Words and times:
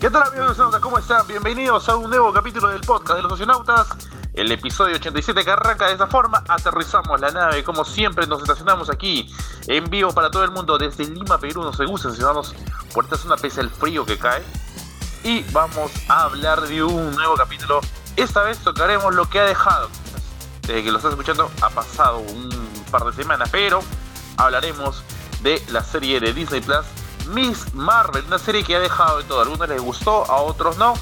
¿Qué 0.00 0.10
tal 0.10 0.22
amigos 0.22 0.50
astronautas? 0.50 0.80
¿Cómo 0.80 0.98
están? 0.98 1.26
Bienvenidos 1.26 1.88
a 1.88 1.96
un 1.96 2.08
nuevo 2.08 2.32
capítulo 2.32 2.68
del 2.68 2.82
podcast 2.82 3.16
de 3.16 3.22
los 3.22 3.32
astronautas. 3.32 3.88
El 4.32 4.52
episodio 4.52 4.94
87 4.94 5.44
que 5.44 5.50
arranca 5.50 5.86
de 5.86 5.92
esta 5.94 6.06
forma. 6.06 6.44
Aterrizamos 6.46 7.20
la 7.20 7.32
nave, 7.32 7.64
como 7.64 7.84
siempre 7.84 8.24
nos 8.28 8.40
estacionamos 8.42 8.90
aquí 8.90 9.28
en 9.66 9.90
vivo 9.90 10.12
para 10.12 10.30
todo 10.30 10.44
el 10.44 10.52
mundo 10.52 10.78
desde 10.78 11.04
Lima, 11.04 11.38
Perú. 11.38 11.64
Nos 11.64 11.78
gusta 11.78 12.10
estacionarnos 12.10 12.54
por 12.94 13.06
esta 13.06 13.16
zona 13.16 13.36
pese 13.38 13.60
al 13.60 13.70
frío 13.70 14.06
que 14.06 14.16
cae. 14.16 14.44
Y 15.24 15.42
vamos 15.50 15.90
a 16.08 16.22
hablar 16.22 16.60
de 16.60 16.80
un 16.84 17.16
nuevo 17.16 17.34
capítulo. 17.34 17.80
Esta 18.14 18.44
vez 18.44 18.58
tocaremos 18.58 19.12
lo 19.16 19.28
que 19.28 19.40
ha 19.40 19.46
dejado. 19.46 19.88
Desde 20.62 20.84
que 20.84 20.92
lo 20.92 20.98
estás 20.98 21.10
escuchando 21.10 21.50
ha 21.60 21.70
pasado 21.70 22.18
un 22.20 22.50
par 22.92 23.02
de 23.02 23.12
semanas, 23.14 23.48
pero 23.50 23.80
hablaremos 24.36 25.02
de 25.42 25.60
la 25.70 25.82
serie 25.82 26.20
de 26.20 26.32
Disney 26.32 26.60
Plus 26.60 26.86
Miss 27.28 27.74
Marvel, 27.74 28.24
una 28.26 28.38
serie 28.38 28.64
que 28.64 28.76
ha 28.76 28.80
dejado 28.80 29.18
de 29.18 29.24
todo. 29.24 29.40
A 29.40 29.42
algunos 29.42 29.68
les 29.68 29.80
gustó, 29.80 30.24
a 30.30 30.36
otros 30.42 30.76
no. 30.78 30.94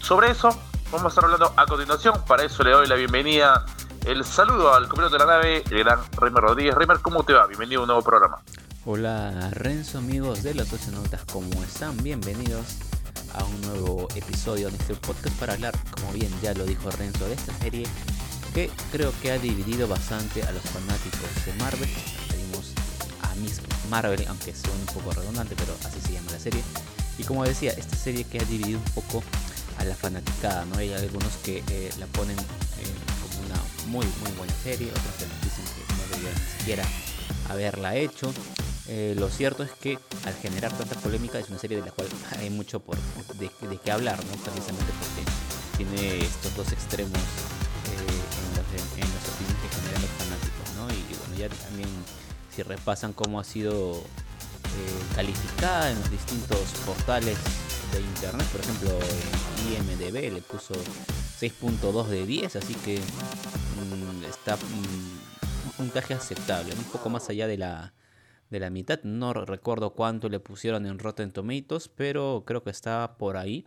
Sobre 0.00 0.30
eso 0.30 0.48
vamos 0.90 1.06
a 1.06 1.08
estar 1.08 1.24
hablando 1.24 1.52
a 1.56 1.66
continuación. 1.66 2.22
Para 2.26 2.44
eso 2.44 2.62
le 2.62 2.70
doy 2.70 2.86
la 2.86 2.94
bienvenida, 2.94 3.66
el 4.04 4.24
saludo 4.24 4.74
al 4.74 4.88
copiloto 4.88 5.18
de 5.18 5.24
la 5.24 5.32
nave, 5.32 5.64
el 5.70 5.78
gran 5.84 6.00
Reimer 6.12 6.42
Rodríguez. 6.42 6.74
Reimer, 6.74 7.00
¿cómo 7.00 7.24
te 7.24 7.32
va? 7.32 7.46
Bienvenido 7.46 7.80
a 7.80 7.82
un 7.82 7.88
nuevo 7.88 8.02
programa. 8.02 8.42
Hola 8.84 9.50
Renzo, 9.50 9.98
amigos 9.98 10.42
de 10.42 10.54
los 10.54 10.68
Notas, 10.88 11.22
¿cómo 11.32 11.62
están? 11.64 11.96
Bienvenidos 12.02 12.78
a 13.34 13.44
un 13.44 13.60
nuevo 13.62 14.08
episodio 14.14 14.70
de 14.70 14.76
este 14.76 14.94
podcast 14.94 15.36
para 15.38 15.54
hablar, 15.54 15.74
como 15.90 16.12
bien 16.12 16.32
ya 16.40 16.54
lo 16.54 16.64
dijo 16.64 16.90
Renzo, 16.90 17.26
de 17.26 17.34
esta 17.34 17.52
serie 17.54 17.86
que 18.54 18.70
creo 18.92 19.12
que 19.20 19.32
ha 19.32 19.38
dividido 19.38 19.88
bastante 19.88 20.42
a 20.42 20.52
los 20.52 20.62
fanáticos 20.62 21.44
de 21.44 21.52
Marvel 21.54 21.90
Miss 23.36 23.60
Marvel, 23.86 24.24
aunque 24.28 24.54
suene 24.54 24.80
un 24.80 24.94
poco 24.94 25.12
redundante, 25.12 25.54
pero 25.56 25.76
así 25.84 26.00
se 26.00 26.12
llama 26.12 26.32
la 26.32 26.38
serie. 26.38 26.62
Y 27.18 27.24
como 27.24 27.44
decía, 27.44 27.72
esta 27.72 27.96
serie 27.96 28.24
que 28.24 28.38
ha 28.38 28.44
dividido 28.44 28.78
un 28.78 28.92
poco 28.92 29.22
a 29.78 29.84
la 29.84 29.94
fanaticada, 29.94 30.64
¿no? 30.66 30.76
Hay 30.76 30.92
algunos 30.92 31.34
que 31.44 31.62
eh, 31.68 31.90
la 31.98 32.06
ponen 32.06 32.36
eh, 32.38 32.94
como 33.22 33.46
una 33.46 33.56
muy, 33.86 34.06
muy 34.22 34.32
buena 34.36 34.52
serie, 34.62 34.90
otros 34.90 35.14
que 35.18 35.24
dicen 35.44 35.64
que 35.64 35.94
no 35.94 36.02
deberían 36.10 36.34
ni 36.34 36.58
siquiera 36.58 36.84
haberla 37.48 37.96
hecho. 37.96 38.32
Eh, 38.88 39.14
lo 39.18 39.28
cierto 39.28 39.64
es 39.64 39.70
que 39.72 39.98
al 40.24 40.34
generar 40.34 40.72
tanta 40.76 40.94
polémica 40.96 41.38
es 41.38 41.48
una 41.48 41.58
serie 41.58 41.78
de 41.78 41.84
la 41.84 41.90
cual 41.90 42.08
hay 42.38 42.50
mucho 42.50 42.80
por, 42.80 42.96
de, 43.38 43.50
de 43.68 43.78
qué 43.78 43.90
hablar, 43.90 44.16
¿no? 44.24 44.32
precisamente 44.42 44.92
porque 45.00 45.84
tiene 45.84 46.24
estos 46.24 46.54
dos 46.56 46.72
extremos 46.72 47.18
en, 47.90 48.06
los, 48.54 48.66
en, 48.94 49.08
las 49.12 49.28
opiniones 49.28 49.60
que 49.62 49.68
generan 49.74 50.02
los 50.02 50.10
fanáticos. 50.12 50.66
¿no? 50.76 50.90
Y 50.94 51.02
bueno, 51.18 51.34
ya 51.36 51.48
también 51.66 51.88
si 52.56 52.62
repasan 52.62 53.12
cómo 53.12 53.38
ha 53.38 53.44
sido 53.44 53.96
eh, 53.96 55.14
calificada 55.14 55.90
en 55.90 55.98
los 55.98 56.10
distintos 56.10 56.72
portales 56.86 57.36
de 57.92 58.00
internet, 58.00 58.46
por 58.46 58.62
ejemplo 58.62 58.98
IMDB 59.68 60.32
le 60.32 60.40
puso 60.40 60.72
6.2 60.72 62.06
de 62.06 62.24
10, 62.24 62.56
así 62.56 62.72
que 62.76 62.98
mm, 62.98 64.24
está 64.24 64.56
mm, 64.56 65.66
un 65.66 65.72
puntaje 65.76 66.14
aceptable, 66.14 66.72
un 66.72 66.84
poco 66.84 67.10
más 67.10 67.28
allá 67.28 67.46
de 67.46 67.58
la, 67.58 67.92
de 68.48 68.58
la 68.58 68.70
mitad, 68.70 69.02
no 69.02 69.34
recuerdo 69.34 69.90
cuánto 69.90 70.30
le 70.30 70.40
pusieron 70.40 70.86
en 70.86 70.98
Rotten 70.98 71.32
Tomatoes, 71.32 71.88
pero 71.88 72.44
creo 72.46 72.62
que 72.62 72.70
está 72.70 73.18
por 73.18 73.36
ahí. 73.36 73.66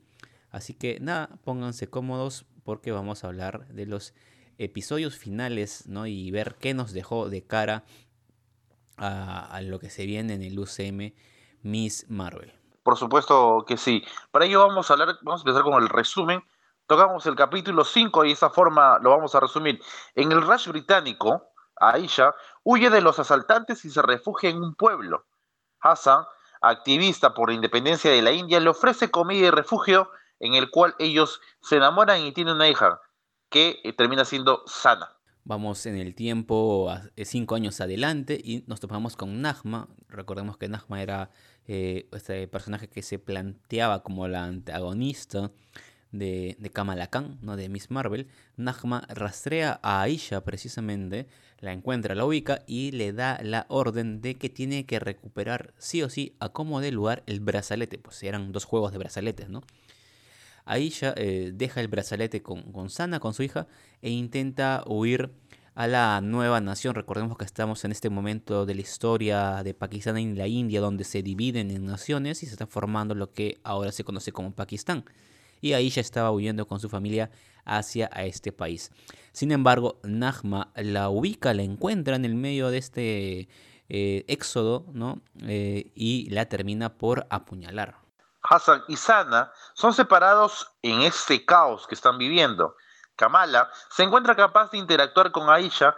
Así 0.49 0.73
que 0.73 0.97
nada, 0.99 1.29
pónganse 1.43 1.91
cómodos 1.91 2.47
porque 2.63 2.91
vamos 2.91 3.23
a 3.23 3.27
hablar 3.27 3.67
de 3.67 3.85
los 3.85 4.15
episodios 4.57 5.15
finales 5.15 5.85
¿no? 5.87 6.07
y 6.07 6.31
ver 6.31 6.55
qué 6.59 6.73
nos 6.73 6.91
dejó 6.91 7.29
de 7.29 7.43
cara 7.43 7.85
a, 8.99 9.59
lo 9.61 9.79
que 9.79 9.89
se 9.89 10.05
viene 10.05 10.33
en 10.33 10.43
el 10.43 10.57
UCM 10.57 11.13
Miss 11.61 12.05
Marvel. 12.09 12.53
Por 12.83 12.97
supuesto 12.97 13.65
que 13.67 13.77
sí. 13.77 14.03
Para 14.31 14.45
ello 14.45 14.67
vamos 14.67 14.89
a 14.89 14.93
hablar, 14.93 15.17
vamos 15.21 15.41
a 15.41 15.43
empezar 15.43 15.63
con 15.63 15.81
el 15.81 15.89
resumen. 15.89 16.43
Tocamos 16.87 17.25
el 17.25 17.35
capítulo 17.35 17.83
5 17.83 18.25
y 18.25 18.29
de 18.29 18.33
esa 18.33 18.49
forma 18.49 18.99
lo 19.01 19.11
vamos 19.11 19.35
a 19.35 19.39
resumir. 19.39 19.81
En 20.15 20.31
el 20.31 20.41
Rush 20.41 20.67
británico, 20.69 21.51
Aisha 21.75 22.33
huye 22.63 22.89
de 22.89 23.01
los 23.01 23.19
asaltantes 23.19 23.85
y 23.85 23.89
se 23.89 24.01
refugia 24.01 24.49
en 24.49 24.63
un 24.63 24.75
pueblo. 24.75 25.25
Hassan, 25.81 26.25
activista 26.61 27.33
por 27.33 27.49
la 27.49 27.55
independencia 27.55 28.11
de 28.11 28.21
la 28.21 28.31
India, 28.31 28.59
le 28.59 28.69
ofrece 28.69 29.11
comida 29.11 29.47
y 29.47 29.51
refugio 29.51 30.09
en 30.39 30.55
el 30.55 30.71
cual 30.71 30.95
ellos 30.99 31.41
se 31.61 31.77
enamoran 31.77 32.21
y 32.21 32.31
tienen 32.31 32.55
una 32.55 32.67
hija 32.67 32.99
que 33.49 33.79
eh, 33.83 33.93
termina 33.93 34.25
siendo 34.25 34.63
sana. 34.65 35.18
Vamos 35.45 35.85
en 35.85 35.95
el 35.97 36.13
tiempo 36.13 36.93
eh, 37.15 37.25
cinco 37.25 37.55
años 37.55 37.81
adelante 37.81 38.39
y 38.43 38.63
nos 38.67 38.79
topamos 38.79 39.15
con 39.15 39.41
Nagma. 39.41 39.87
Recordemos 40.07 40.57
que 40.57 40.67
Nagma 40.69 41.01
era 41.01 41.31
eh, 41.67 42.07
este 42.11 42.47
personaje 42.47 42.87
que 42.87 43.01
se 43.01 43.19
planteaba 43.19 44.03
como 44.03 44.27
la 44.27 44.43
antagonista 44.43 45.51
de, 46.11 46.55
de 46.59 46.69
Kamala 46.69 47.07
Khan, 47.07 47.39
¿no? 47.41 47.55
de 47.55 47.69
Miss 47.69 47.89
Marvel. 47.89 48.27
Nagma 48.57 49.05
rastrea 49.09 49.79
a 49.81 50.01
Aisha 50.01 50.43
precisamente, 50.43 51.27
la 51.59 51.73
encuentra, 51.73 52.15
la 52.15 52.25
ubica 52.25 52.63
y 52.67 52.91
le 52.91 53.13
da 53.13 53.39
la 53.41 53.65
orden 53.69 54.21
de 54.21 54.35
que 54.35 54.49
tiene 54.49 54.85
que 54.85 54.99
recuperar 54.99 55.73
sí 55.77 56.03
o 56.03 56.09
sí 56.09 56.35
a 56.39 56.49
como 56.49 56.81
de 56.81 56.91
lugar 56.91 57.23
el 57.25 57.39
brazalete. 57.39 57.97
Pues 57.97 58.21
eran 58.23 58.51
dos 58.51 58.65
juegos 58.65 58.91
de 58.91 58.97
brazaletes, 58.97 59.49
¿no? 59.49 59.61
Aisha 60.69 61.13
eh, 61.17 61.51
deja 61.53 61.81
el 61.81 61.87
brazalete 61.87 62.43
con, 62.43 62.89
Sana, 62.89 63.19
con 63.19 63.33
su 63.33 63.41
hija, 63.41 63.67
e 64.03 64.11
intenta 64.11 64.83
huir 64.85 65.31
a 65.73 65.87
la 65.87 66.21
nueva 66.21 66.61
nación. 66.61 66.93
Recordemos 66.93 67.37
que 67.37 67.45
estamos 67.45 67.83
en 67.85 67.91
este 67.91 68.11
momento 68.11 68.67
de 68.67 68.75
la 68.75 68.81
historia 68.81 69.63
de 69.63 69.73
Pakistán 69.73 70.19
y 70.19 70.35
la 70.35 70.47
India, 70.47 70.79
donde 70.79 71.05
se 71.05 71.23
dividen 71.23 71.71
en 71.71 71.85
naciones 71.85 72.43
y 72.43 72.45
se 72.45 72.51
está 72.51 72.67
formando 72.67 73.15
lo 73.15 73.31
que 73.31 73.57
ahora 73.63 73.91
se 73.91 74.03
conoce 74.03 74.31
como 74.31 74.53
Pakistán. 74.53 75.05
Y 75.59 75.73
Aisha 75.73 76.01
estaba 76.01 76.31
huyendo 76.31 76.67
con 76.67 76.79
su 76.79 76.87
familia 76.87 77.31
hacia 77.65 78.07
a 78.13 78.25
este 78.25 78.51
país. 78.51 78.91
Sin 79.31 79.51
embargo, 79.51 79.99
Nagma 80.03 80.71
la 80.75 81.09
ubica, 81.09 81.53
la 81.55 81.63
encuentra 81.63 82.15
en 82.15 82.25
el 82.25 82.35
medio 82.35 82.69
de 82.69 82.77
este 82.77 83.49
eh, 83.89 84.23
éxodo, 84.27 84.85
¿no? 84.93 85.21
Eh, 85.41 85.91
y 85.95 86.29
la 86.29 86.45
termina 86.45 86.97
por 86.97 87.25
apuñalar. 87.31 88.08
Hassan 88.41 88.83
y 88.87 88.95
Sana 88.95 89.51
son 89.73 89.93
separados 89.93 90.71
en 90.81 91.01
este 91.01 91.45
caos 91.45 91.87
que 91.87 91.95
están 91.95 92.17
viviendo. 92.17 92.75
Kamala 93.15 93.69
se 93.89 94.03
encuentra 94.03 94.35
capaz 94.35 94.71
de 94.71 94.77
interactuar 94.77 95.31
con 95.31 95.49
Aisha 95.49 95.95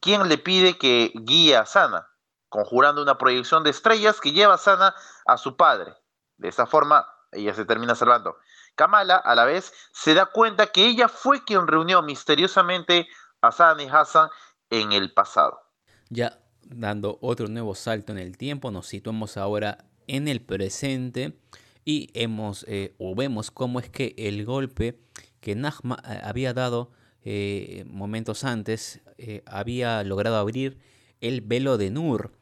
quien 0.00 0.28
le 0.28 0.38
pide 0.38 0.78
que 0.78 1.12
guíe 1.14 1.56
a 1.56 1.66
Sana, 1.66 2.08
conjurando 2.48 3.02
una 3.02 3.18
proyección 3.18 3.64
de 3.64 3.70
estrellas 3.70 4.20
que 4.20 4.32
lleva 4.32 4.54
a 4.54 4.58
Sana 4.58 4.94
a 5.26 5.36
su 5.36 5.56
padre. 5.56 5.94
De 6.36 6.48
esa 6.48 6.66
forma, 6.66 7.06
ella 7.32 7.54
se 7.54 7.64
termina 7.64 7.94
salvando. 7.94 8.36
Kamala, 8.76 9.16
a 9.16 9.34
la 9.34 9.44
vez, 9.44 9.72
se 9.92 10.14
da 10.14 10.26
cuenta 10.26 10.68
que 10.68 10.86
ella 10.86 11.08
fue 11.08 11.44
quien 11.44 11.66
reunió 11.66 12.02
misteriosamente 12.02 13.08
a 13.40 13.50
Sana 13.50 13.82
y 13.82 13.88
Hassan 13.88 14.30
en 14.70 14.92
el 14.92 15.12
pasado. 15.12 15.60
Ya 16.08 16.38
dando 16.62 17.18
otro 17.20 17.48
nuevo 17.48 17.74
salto 17.74 18.12
en 18.12 18.18
el 18.18 18.38
tiempo, 18.38 18.70
nos 18.70 18.86
situamos 18.86 19.36
ahora 19.36 19.78
en 20.06 20.28
el 20.28 20.40
presente 20.40 21.40
y 21.84 22.10
hemos 22.14 22.64
eh, 22.68 22.94
o 22.98 23.14
vemos 23.14 23.50
cómo 23.50 23.80
es 23.80 23.88
que 23.88 24.14
el 24.16 24.44
golpe 24.44 24.98
que 25.40 25.54
Nagma 25.54 26.02
eh, 26.08 26.20
había 26.22 26.52
dado 26.52 26.90
eh, 27.24 27.84
momentos 27.86 28.44
antes 28.44 29.00
había 29.44 30.02
logrado 30.02 30.36
abrir 30.36 30.78
el 31.20 31.42
velo 31.42 31.76
de 31.76 31.90
Nur 31.90 32.32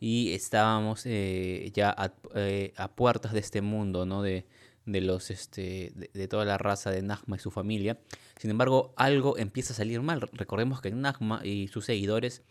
y 0.00 0.32
estábamos 0.32 1.04
ya 1.04 1.94
a, 1.96 2.88
puertas 2.96 3.32
de 3.32 3.38
este 3.38 3.62
mundo, 3.62 4.06
¿no? 4.06 4.22
De, 4.22 4.44
de 4.86 5.00
los 5.00 5.30
este 5.30 5.92
de, 5.94 6.28
toda 6.28 6.44
la 6.44 6.58
raza 6.58 6.90
de 6.90 7.02
Nagma 7.02 7.36
y 7.36 7.38
su 7.38 7.52
familia. 7.52 8.00
Sin 8.40 8.50
embargo, 8.50 8.92
algo 8.96 9.38
empieza 9.38 9.72
a 9.72 9.76
salir 9.76 10.02
mal. 10.02 10.20
Recordemos 10.32 10.80
que 10.80 10.90
Nagma 10.90 11.46
y 11.46 11.68
sus 11.68 11.84
seguidores 11.84 12.42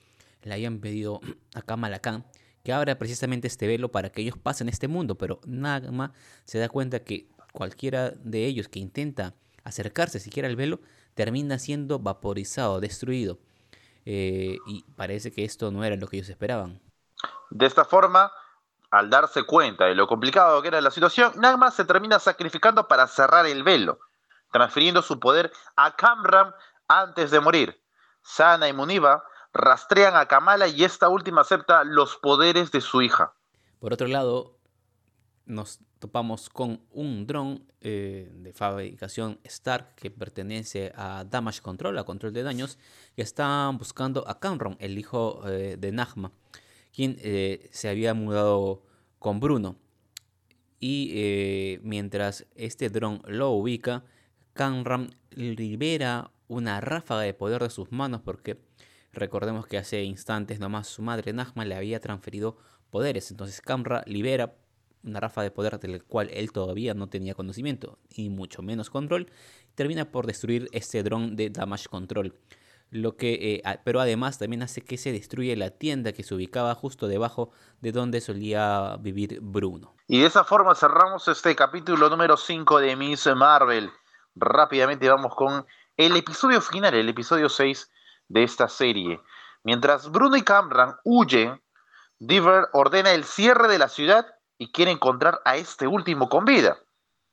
le 0.43 0.53
habían 0.53 0.79
pedido 0.79 1.19
a 1.53 1.61
Kamala 1.61 1.99
Khan 1.99 2.23
que 2.65 2.73
abra 2.73 2.97
precisamente 2.97 3.47
este 3.47 3.67
velo 3.67 3.91
para 3.91 4.09
que 4.09 4.21
ellos 4.21 4.37
pasen 4.37 4.67
este 4.69 4.87
mundo, 4.87 5.15
pero 5.15 5.39
Nagma 5.45 6.13
se 6.45 6.57
da 6.57 6.67
cuenta 6.67 7.03
que 7.03 7.29
cualquiera 7.53 8.09
de 8.09 8.47
ellos 8.47 8.67
que 8.67 8.79
intenta 8.79 9.35
acercarse 9.63 10.19
siquiera 10.19 10.49
al 10.49 10.55
velo 10.55 10.79
termina 11.13 11.59
siendo 11.59 11.99
vaporizado, 11.99 12.81
destruido. 12.81 13.37
Eh, 14.07 14.57
y 14.65 14.83
parece 14.95 15.31
que 15.31 15.45
esto 15.45 15.69
no 15.69 15.83
era 15.83 15.95
lo 15.95 16.07
que 16.07 16.17
ellos 16.17 16.29
esperaban. 16.29 16.81
De 17.51 17.67
esta 17.67 17.85
forma, 17.85 18.31
al 18.89 19.11
darse 19.11 19.43
cuenta 19.43 19.85
de 19.85 19.93
lo 19.93 20.07
complicado 20.07 20.59
que 20.63 20.69
era 20.69 20.81
la 20.81 20.89
situación, 20.89 21.33
Nagma 21.35 21.69
se 21.69 21.85
termina 21.85 22.17
sacrificando 22.17 22.87
para 22.87 23.05
cerrar 23.05 23.45
el 23.45 23.61
velo, 23.61 23.99
transfiriendo 24.51 25.03
su 25.03 25.19
poder 25.19 25.51
a 25.75 25.95
Kamram 25.95 26.51
antes 26.87 27.29
de 27.29 27.39
morir. 27.39 27.79
Sana 28.23 28.67
y 28.67 28.73
Muniba 28.73 29.23
rastrean 29.55 30.15
a 30.15 30.27
Kamala 30.27 30.67
y 30.67 30.83
esta 30.83 31.09
última 31.09 31.41
acepta 31.41 31.83
los 31.83 32.17
poderes 32.17 32.71
de 32.71 32.81
su 32.81 33.01
hija. 33.01 33.33
Por 33.79 33.93
otro 33.93 34.07
lado, 34.07 34.57
nos 35.45 35.79
topamos 35.99 36.49
con 36.49 36.81
un 36.91 37.25
dron 37.25 37.65
eh, 37.81 38.29
de 38.35 38.51
fabricación 38.51 39.39
Stark 39.43 39.95
que 39.95 40.11
pertenece 40.11 40.91
a 40.95 41.23
Damage 41.23 41.61
Control, 41.61 41.97
a 41.97 42.03
control 42.03 42.33
de 42.33 42.43
daños, 42.43 42.77
que 43.15 43.21
están 43.21 43.77
buscando 43.77 44.27
a 44.27 44.39
Cameron, 44.39 44.75
el 44.79 44.97
hijo 44.97 45.41
eh, 45.47 45.77
de 45.79 45.91
Nagma, 45.91 46.31
quien 46.93 47.17
eh, 47.21 47.69
se 47.71 47.89
había 47.89 48.13
mudado 48.13 48.83
con 49.19 49.39
Bruno. 49.39 49.77
y 50.79 51.79
mientras 51.81 52.45
este 52.55 52.89
dron 52.89 53.21
lo 53.25 53.51
ubica, 53.51 54.03
Kamran 54.53 55.15
libera 55.31 56.31
una 56.47 56.79
ráfaga 56.81 57.21
de 57.21 57.33
poder 57.33 57.63
de 57.63 57.69
sus 57.69 57.91
manos 57.91 58.21
porque 58.21 58.57
recordemos 59.15 59.67
que 59.67 59.77
hace 59.77 60.03
instantes 60.03 60.59
nomás 60.59 60.87
su 60.87 61.01
madre 61.01 61.33
Nagma 61.33 61.65
le 61.65 61.75
había 61.75 61.99
transferido 61.99 62.57
poderes. 62.89 63.31
Entonces 63.31 63.61
Kamra 63.61 64.03
libera 64.05 64.55
una 65.03 65.19
ráfaga 65.19 65.43
de 65.43 65.51
poder 65.51 65.79
del 65.79 66.03
cual 66.03 66.29
él 66.33 66.51
todavía 66.51 66.93
no 66.93 67.07
tenía 67.07 67.35
conocimiento 67.35 67.99
y 68.09 68.29
mucho 68.29 68.61
menos 68.61 68.89
control. 68.89 69.31
Termina 69.75 70.05
por 70.05 70.25
destruir 70.25 70.67
este 70.71 71.03
dron 71.03 71.35
de 71.35 71.49
Damage 71.49 71.87
Control. 71.89 72.33
Lo 72.91 73.17
que, 73.17 73.61
eh, 73.65 73.79
pero 73.83 73.99
además 73.99 74.37
también 74.37 74.61
hace 74.61 74.81
que 74.81 74.97
se 74.97 75.11
destruya 75.11 75.55
la 75.55 75.71
tienda 75.71 76.13
que 76.13 76.23
se 76.23 76.35
ubicaba 76.35 76.75
justo 76.75 77.07
debajo 77.07 77.51
de 77.81 77.91
donde 77.91 78.21
solía 78.21 78.97
vivir 78.99 79.39
Bruno. 79.41 79.95
Y 80.07 80.21
de 80.21 80.27
esa 80.27 80.43
forma 80.43 80.75
cerramos 80.75 81.27
este 81.27 81.55
capítulo 81.55 82.09
número 82.09 82.37
5 82.37 82.79
de 82.79 82.95
Miss 82.95 83.27
Marvel. 83.35 83.89
Rápidamente 84.35 85.09
vamos 85.09 85.33
con 85.35 85.65
el 85.97 86.15
episodio 86.15 86.61
final, 86.61 86.93
el 86.93 87.09
episodio 87.09 87.49
6 87.49 87.91
de 88.27 88.43
esta 88.43 88.67
serie. 88.67 89.19
Mientras 89.63 90.11
Bruno 90.11 90.35
y 90.35 90.43
Cameron 90.43 90.95
huyen, 91.03 91.61
Diver 92.19 92.69
ordena 92.71 93.11
el 93.11 93.25
cierre 93.25 93.67
de 93.67 93.77
la 93.77 93.89
ciudad 93.89 94.25
y 94.57 94.71
quiere 94.71 94.91
encontrar 94.91 95.41
a 95.43 95.57
este 95.57 95.85
último 95.85 96.29
con 96.29 96.45
vida. 96.45 96.77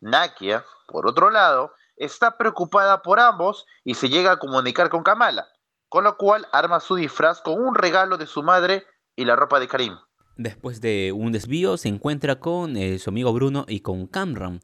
Nakia, 0.00 0.65
por 0.89 1.06
otro 1.06 1.31
lado, 1.31 1.73
está 1.97 2.37
preocupada 2.37 3.03
por 3.03 3.21
ambos 3.21 3.65
y 3.85 3.94
se 3.94 4.09
llega 4.09 4.33
a 4.33 4.39
comunicar 4.39 4.91
con 4.91 5.05
Kamala, 5.05 5.47
con 5.89 6.03
lo 6.03 6.17
cual 6.17 6.49
arma 6.53 6.81
su 6.81 6.97
disfraz 6.97 7.41
con 7.41 7.62
un 7.62 7.77
regalo 7.77 8.19
de 8.19 8.27
su 8.27 8.43
madre 8.43 8.85
y 9.15 9.25
la 9.25 9.37
ropa 9.37 9.61
de 9.61 9.69
Karim. 9.69 9.97
Después 10.37 10.81
de 10.81 11.12
un 11.12 11.31
desvío 11.31 11.77
se 11.77 11.89
encuentra 11.89 12.41
con 12.41 12.77
eh, 12.77 12.99
su 12.99 13.11
amigo 13.11 13.33
Bruno 13.33 13.65
y 13.69 13.81
con 13.81 14.09
Cameron, 14.09 14.61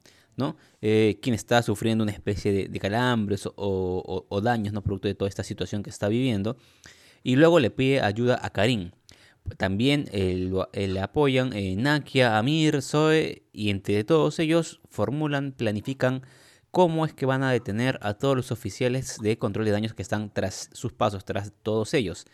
Eh, 0.81 1.19
quien 1.21 1.33
está 1.33 1.61
sufriendo 1.61 2.03
una 2.03 2.11
especie 2.11 2.67
de, 2.69 2.79
calambres 2.79 3.47
o, 3.55 4.39
daños 4.43 4.73
¿no? 4.73 4.81
producto 4.81 5.07
de 5.07 5.15
toda 5.15 5.29
esta 5.29 5.43
situación 5.43 5.83
que 5.83 5.89
está 5.89 6.07
viviendo. 6.07 6.57
Y 7.23 7.35
luego 7.35 7.59
le 7.59 7.69
pide 7.69 8.01
ayuda 8.01 8.39
a 8.41 8.49
Karim. 8.49 8.91
También 9.57 10.05
le 10.11 11.01
apoyan 11.01 11.53
eh, 11.53 11.75
Nakia, 11.75 12.37
Amir, 12.37 12.81
Zoe 12.81 13.43
y 13.51 13.69
entre 13.69 14.03
todos 14.03 14.39
ellos 14.39 14.79
formulan, 14.89 15.51
planifican 15.53 16.23
cómo 16.71 17.05
es 17.05 17.13
que 17.13 17.25
van 17.25 17.43
a 17.43 17.51
detener 17.51 17.99
a 18.01 18.13
todos 18.13 18.35
los 18.35 18.51
oficiales 18.51 19.17
de 19.21 19.37
control 19.37 19.65
de 19.65 19.71
daños 19.71 19.93
que 19.93 20.01
están 20.01 20.31
tras 20.31 20.69
sus 20.73 20.93
pasos, 20.93 21.25
tras 21.25 21.51
todos 21.63 21.93
ellos. 21.93 22.25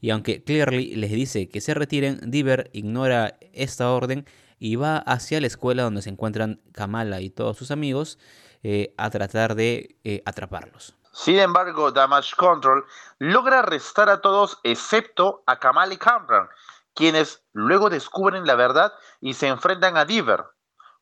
Y 0.00 0.10
aunque 0.10 0.42
Clearly 0.42 0.96
les 0.96 1.12
dice 1.12 1.48
que 1.48 1.60
se 1.60 1.74
retiren, 1.74 2.18
Diver 2.26 2.70
ignora 2.72 3.38
esta 3.52 3.92
orden 3.92 4.24
y 4.62 4.76
va 4.76 4.98
hacia 4.98 5.40
la 5.40 5.48
escuela 5.48 5.82
donde 5.82 6.02
se 6.02 6.10
encuentran 6.10 6.60
Kamala 6.72 7.20
y 7.20 7.30
todos 7.30 7.56
sus 7.56 7.72
amigos 7.72 8.20
eh, 8.62 8.94
a 8.96 9.10
tratar 9.10 9.56
de 9.56 9.98
eh, 10.04 10.22
atraparlos. 10.24 10.94
Sin 11.12 11.40
embargo, 11.40 11.90
Damage 11.90 12.36
Control 12.36 12.84
logra 13.18 13.58
arrestar 13.58 14.08
a 14.08 14.20
todos 14.20 14.60
excepto 14.62 15.42
a 15.46 15.58
Kamala 15.58 15.94
y 15.94 15.96
Cameron, 15.96 16.48
quienes 16.94 17.42
luego 17.52 17.90
descubren 17.90 18.46
la 18.46 18.54
verdad 18.54 18.92
y 19.20 19.34
se 19.34 19.48
enfrentan 19.48 19.96
a 19.96 20.04
Diver. 20.04 20.44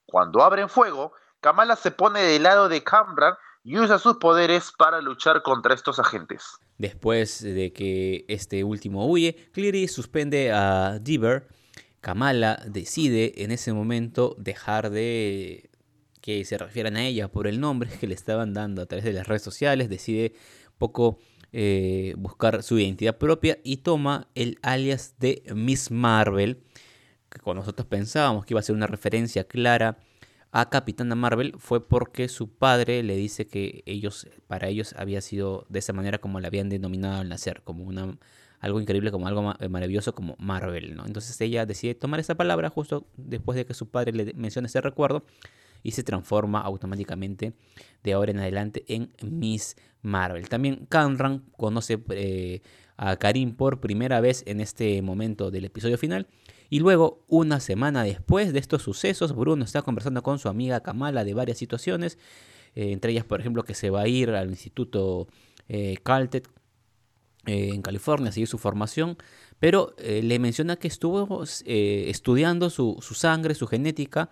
Cuando 0.06 0.42
abren 0.42 0.70
fuego, 0.70 1.12
Kamala 1.42 1.76
se 1.76 1.90
pone 1.90 2.22
del 2.22 2.44
lado 2.44 2.70
de 2.70 2.82
Cameron 2.82 3.34
y 3.62 3.78
usa 3.78 3.98
sus 3.98 4.16
poderes 4.16 4.72
para 4.78 5.02
luchar 5.02 5.42
contra 5.42 5.74
estos 5.74 5.98
agentes. 5.98 6.58
Después 6.78 7.42
de 7.42 7.74
que 7.74 8.24
este 8.28 8.64
último 8.64 9.06
huye, 9.06 9.50
Cleary 9.52 9.86
suspende 9.86 10.50
a 10.50 10.98
Diver. 10.98 11.59
Kamala 12.00 12.62
decide 12.67 13.43
en 13.44 13.50
ese 13.50 13.73
momento 13.73 14.35
dejar 14.38 14.91
de 14.91 15.70
que 16.20 16.44
se 16.44 16.58
refieran 16.58 16.97
a 16.97 17.06
ella 17.06 17.29
por 17.29 17.47
el 17.47 17.61
nombre 17.61 17.91
que 18.00 18.06
le 18.06 18.14
estaban 18.14 18.55
dando 18.55 18.82
a 18.82 18.87
través 18.87 19.05
de 19.05 19.12
las 19.12 19.26
redes 19.26 19.43
sociales. 19.43 19.88
Decide 19.88 20.35
poco 20.79 21.19
eh, 21.52 22.14
buscar 22.17 22.62
su 22.62 22.79
identidad 22.79 23.19
propia 23.19 23.58
y 23.64 23.79
toma 23.79 24.29
el 24.35 24.58
alias 24.62 25.17
de 25.19 25.43
Miss 25.55 25.91
Marvel, 25.91 26.62
que 27.29 27.38
con 27.41 27.56
nosotros 27.56 27.87
pensábamos 27.87 28.44
que 28.44 28.55
iba 28.55 28.61
a 28.61 28.64
ser 28.64 28.75
una 28.75 28.87
referencia 28.87 29.44
clara 29.44 29.99
a 30.52 30.69
Capitana 30.69 31.14
Marvel 31.14 31.55
fue 31.58 31.87
porque 31.87 32.29
su 32.29 32.49
padre 32.49 33.02
le 33.02 33.17
dice 33.17 33.47
que 33.47 33.82
ellos, 33.87 34.26
para 34.49 34.69
ellos 34.69 34.94
había 34.97 35.20
sido 35.20 35.64
de 35.69 35.79
esa 35.79 35.93
manera 35.93 36.19
como 36.19 36.41
la 36.41 36.49
habían 36.49 36.69
denominado 36.69 37.20
al 37.20 37.29
nacer, 37.29 37.62
como 37.62 37.85
una, 37.85 38.19
algo 38.60 38.80
increíble, 38.80 39.10
como 39.10 39.26
algo 39.26 39.54
maravilloso 39.68 40.14
como 40.14 40.36
Marvel, 40.38 40.94
¿no? 40.94 41.06
Entonces 41.06 41.40
ella 41.40 41.66
decide 41.66 41.94
tomar 41.94 42.20
esa 42.20 42.34
palabra 42.34 42.70
justo 42.70 43.06
después 43.16 43.56
de 43.56 43.66
que 43.66 43.74
su 43.74 43.88
padre 43.88 44.12
le 44.12 44.32
mencione 44.34 44.66
ese 44.66 44.80
recuerdo 44.80 45.24
y 45.82 45.92
se 45.92 46.02
transforma 46.02 46.60
automáticamente 46.60 47.54
de 48.02 48.12
ahora 48.12 48.30
en 48.30 48.38
adelante 48.38 48.84
en 48.88 49.10
Miss 49.22 49.76
Marvel. 50.02 50.48
También 50.48 50.86
Kamran 50.88 51.44
conoce 51.56 51.98
eh, 52.10 52.60
a 52.96 53.16
Karim 53.16 53.54
por 53.54 53.80
primera 53.80 54.20
vez 54.20 54.44
en 54.46 54.60
este 54.60 55.00
momento 55.00 55.50
del 55.50 55.64
episodio 55.64 55.96
final 55.96 56.26
y 56.72 56.78
luego, 56.78 57.24
una 57.26 57.58
semana 57.58 58.04
después 58.04 58.52
de 58.52 58.60
estos 58.60 58.82
sucesos, 58.82 59.34
Bruno 59.34 59.64
está 59.64 59.82
conversando 59.82 60.22
con 60.22 60.38
su 60.38 60.48
amiga 60.48 60.80
Kamala 60.80 61.24
de 61.24 61.34
varias 61.34 61.58
situaciones, 61.58 62.16
eh, 62.76 62.92
entre 62.92 63.10
ellas, 63.10 63.24
por 63.24 63.40
ejemplo, 63.40 63.64
que 63.64 63.74
se 63.74 63.90
va 63.90 64.02
a 64.02 64.08
ir 64.08 64.30
al 64.30 64.50
Instituto 64.50 65.26
eh, 65.68 65.96
Caltech 66.04 66.48
eh, 67.46 67.70
en 67.72 67.82
California 67.82 68.32
seguir 68.32 68.48
su 68.48 68.58
formación, 68.58 69.16
pero 69.58 69.94
le 69.98 70.38
menciona 70.38 70.76
que 70.76 70.88
estuvo 70.88 71.44
estudiando 71.66 72.70
su, 72.70 72.98
sangre, 73.14 73.54
su 73.54 73.66
genética, 73.66 74.31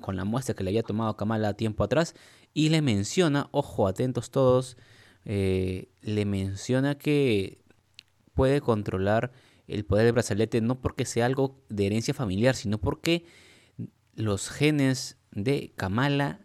con 0.00 0.16
la 0.16 0.24
muestra 0.24 0.54
que 0.54 0.64
le 0.64 0.70
había 0.70 0.82
tomado 0.82 1.18
Kamala 1.18 1.52
tiempo 1.52 1.84
atrás, 1.84 2.14
y 2.54 2.70
le 2.70 2.80
menciona, 2.80 3.48
ojo, 3.50 3.86
atentos 3.86 4.30
todos, 4.30 4.78
le 5.24 6.24
menciona 6.24 6.96
que 6.96 7.62
puede 8.32 8.62
controlar 8.62 9.32
el 9.70 9.84
poder 9.84 10.04
del 10.04 10.14
brazalete 10.14 10.60
no 10.60 10.80
porque 10.80 11.04
sea 11.04 11.26
algo 11.26 11.62
de 11.68 11.86
herencia 11.86 12.12
familiar, 12.12 12.56
sino 12.56 12.78
porque 12.78 13.24
los 14.14 14.50
genes 14.50 15.16
de 15.30 15.72
Kamala 15.76 16.40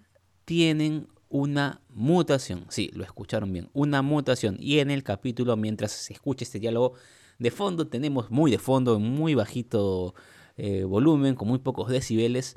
tienen 0.45 1.07
una 1.35 1.81
mutación. 1.89 2.65
Sí, 2.69 2.89
lo 2.93 3.03
escucharon 3.03 3.51
bien, 3.51 3.69
una 3.73 4.01
mutación. 4.01 4.55
Y 4.57 4.79
en 4.79 4.89
el 4.89 5.03
capítulo, 5.03 5.57
mientras 5.57 5.91
se 5.91 6.13
escucha 6.13 6.45
este 6.45 6.59
diálogo, 6.59 6.93
de 7.39 7.51
fondo 7.51 7.87
tenemos 7.87 8.31
muy 8.31 8.51
de 8.51 8.57
fondo, 8.57 8.97
muy 8.99 9.35
bajito 9.35 10.15
eh, 10.55 10.85
volumen, 10.85 11.35
con 11.35 11.49
muy 11.49 11.59
pocos 11.59 11.89
decibeles, 11.89 12.55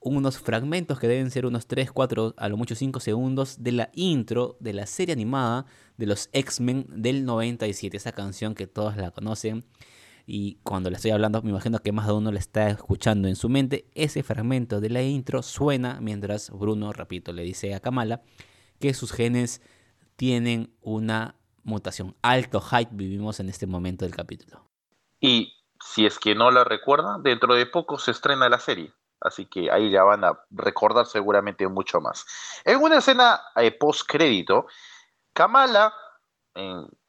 unos 0.00 0.38
fragmentos 0.38 0.98
que 0.98 1.06
deben 1.06 1.30
ser 1.30 1.44
unos 1.44 1.66
3, 1.66 1.92
4, 1.92 2.34
a 2.38 2.48
lo 2.48 2.56
mucho 2.56 2.74
5 2.74 2.98
segundos 3.00 3.62
de 3.62 3.72
la 3.72 3.90
intro 3.92 4.56
de 4.58 4.72
la 4.72 4.86
serie 4.86 5.12
animada 5.12 5.66
de 5.98 6.06
los 6.06 6.30
X-Men 6.32 6.86
del 6.88 7.26
97, 7.26 7.94
esa 7.94 8.12
canción 8.12 8.54
que 8.54 8.66
todos 8.66 8.96
la 8.96 9.10
conocen. 9.10 9.66
Y 10.32 10.60
cuando 10.62 10.90
le 10.90 10.96
estoy 10.96 11.10
hablando, 11.10 11.42
me 11.42 11.50
imagino 11.50 11.80
que 11.80 11.90
más 11.90 12.06
de 12.06 12.12
uno 12.12 12.30
la 12.30 12.38
está 12.38 12.68
escuchando 12.68 13.26
en 13.26 13.34
su 13.34 13.48
mente. 13.48 13.90
Ese 13.96 14.22
fragmento 14.22 14.80
de 14.80 14.88
la 14.88 15.02
intro 15.02 15.42
suena 15.42 15.98
mientras 16.00 16.50
Bruno, 16.50 16.92
repito, 16.92 17.32
le 17.32 17.42
dice 17.42 17.74
a 17.74 17.80
Kamala 17.80 18.22
que 18.78 18.94
sus 18.94 19.12
genes 19.12 19.60
tienen 20.14 20.72
una 20.82 21.34
mutación. 21.64 22.14
Alto 22.22 22.60
hype 22.60 22.92
vivimos 22.92 23.40
en 23.40 23.48
este 23.48 23.66
momento 23.66 24.04
del 24.04 24.14
capítulo. 24.14 24.64
Y 25.18 25.52
si 25.80 26.06
es 26.06 26.20
que 26.20 26.36
no 26.36 26.52
la 26.52 26.62
recuerdan, 26.62 27.24
dentro 27.24 27.54
de 27.54 27.66
poco 27.66 27.98
se 27.98 28.12
estrena 28.12 28.48
la 28.48 28.60
serie. 28.60 28.92
Así 29.20 29.46
que 29.46 29.68
ahí 29.72 29.90
ya 29.90 30.04
van 30.04 30.22
a 30.22 30.38
recordar 30.50 31.06
seguramente 31.06 31.66
mucho 31.66 32.00
más. 32.00 32.24
En 32.64 32.80
una 32.80 32.98
escena 32.98 33.40
eh, 33.56 33.72
post 33.72 34.02
crédito, 34.06 34.66
Kamala 35.32 35.92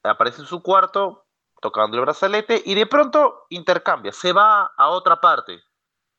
aparece 0.03 0.41
en 0.41 0.47
su 0.47 0.63
cuarto 0.63 1.20
tocando 1.61 1.95
el 1.95 2.01
brazalete 2.01 2.61
y 2.65 2.75
de 2.75 2.85
pronto 2.85 3.45
intercambia, 3.49 4.11
se 4.11 4.33
va 4.33 4.73
a 4.75 4.89
otra 4.89 5.21
parte. 5.21 5.63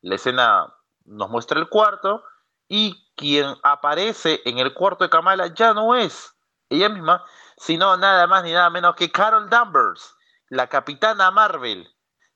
La 0.01 0.15
escena 0.15 0.75
nos 1.05 1.29
muestra 1.29 1.59
el 1.59 1.69
cuarto 1.69 2.25
y 2.69 3.13
quien 3.17 3.55
aparece 3.63 4.41
en 4.45 4.59
el 4.59 4.73
cuarto 4.73 5.05
de 5.05 5.11
Kamala 5.11 5.49
ya 5.49 5.75
no 5.75 5.95
es 5.95 6.35
ella 6.71 6.89
misma, 6.89 7.25
sino 7.59 7.97
nada 7.97 8.27
más 8.27 8.45
ni 8.45 8.53
nada 8.53 8.71
menos 8.71 8.95
que 8.95 9.13
Carol 9.13 9.51
Danvers, 9.51 10.15
la 10.49 10.69
capitana 10.69 11.31
Marvel. 11.31 11.93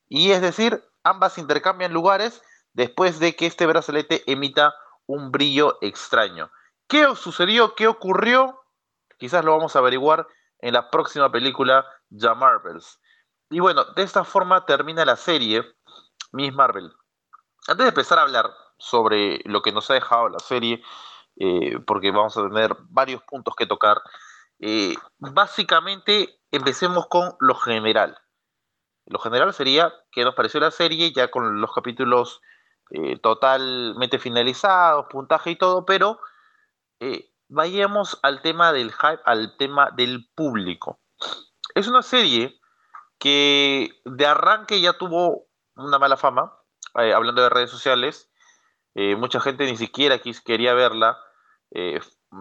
Y 0.09 0.33
es 0.33 0.43
decir, 0.43 0.85
ambas 1.03 1.39
intercambian 1.39 1.93
lugares 1.93 2.43
después 2.75 3.19
de 3.19 3.35
que 3.35 3.47
este 3.47 3.67
brazalete 3.67 4.23
emita 4.31 4.75
un 5.07 5.31
brillo 5.31 5.79
extraño. 5.81 6.51
¿Qué 6.89 7.07
sucedió? 7.17 7.75
¿Qué 7.75 7.87
ocurrió? 7.87 8.63
Quizás 9.19 9.45
lo 9.45 9.53
vamos 9.53 9.75
a 9.75 9.79
averiguar 9.79 10.27
en 10.61 10.75
la 10.75 10.91
próxima 10.91 11.31
película 11.31 11.87
The 12.11 12.35
Marvels. 12.35 13.01
Y 13.51 13.61
bueno, 13.61 13.85
de 13.85 14.03
esta 14.03 14.25
forma 14.25 14.65
termina 14.67 15.05
la 15.05 15.17
serie 15.17 15.65
Miss 16.33 16.53
Marvel. 16.53 16.93
Antes 17.69 17.85
de 17.85 17.89
empezar 17.89 18.19
a 18.19 18.23
hablar 18.23 18.51
sobre 18.79 19.41
lo 19.45 19.63
que 19.63 19.73
nos 19.73 19.91
ha 19.91 19.95
dejado 19.95 20.29
la 20.29 20.39
serie, 20.39 20.83
eh, 21.37 21.79
porque 21.87 22.11
vamos 22.11 22.37
a 22.37 22.49
tener 22.49 22.77
varios 22.89 23.23
puntos 23.23 23.55
que 23.57 23.67
tocar, 23.67 24.01
eh, 24.59 24.95
básicamente 25.19 26.41
empecemos 26.51 27.07
con 27.09 27.35
lo 27.41 27.55
general. 27.55 28.19
Lo 29.07 29.19
general 29.19 29.53
sería 29.55 29.93
que 30.11 30.25
nos 30.25 30.35
pareció 30.35 30.61
la 30.61 30.71
serie 30.71 31.13
ya 31.13 31.31
con 31.31 31.61
los 31.61 31.73
capítulos 31.73 32.41
eh, 32.91 33.19
totalmente 33.19 34.19
finalizados, 34.19 35.07
puntaje 35.09 35.53
y 35.53 35.57
todo, 35.57 35.85
pero 35.85 36.19
vayamos 37.49 38.19
al 38.23 38.43
tema 38.43 38.73
del 38.73 38.93
hype, 38.93 39.21
al 39.25 39.57
tema 39.57 39.91
del 39.91 40.29
público. 40.35 41.01
Es 41.75 41.89
una 41.89 42.03
serie 42.03 42.61
que 43.19 43.91
de 44.05 44.27
arranque 44.27 44.81
ya 44.81 44.95
tuvo 44.95 45.47
una 45.75 45.99
mala 45.99 46.17
fama, 46.17 46.55
eh, 46.99 47.13
hablando 47.13 47.43
de 47.43 47.49
redes 47.49 47.71
sociales, 47.71 48.31
mucha 49.19 49.41
gente 49.41 49.67
ni 49.67 49.77
siquiera 49.77 50.19
quería 50.19 50.73
verla, 50.73 51.19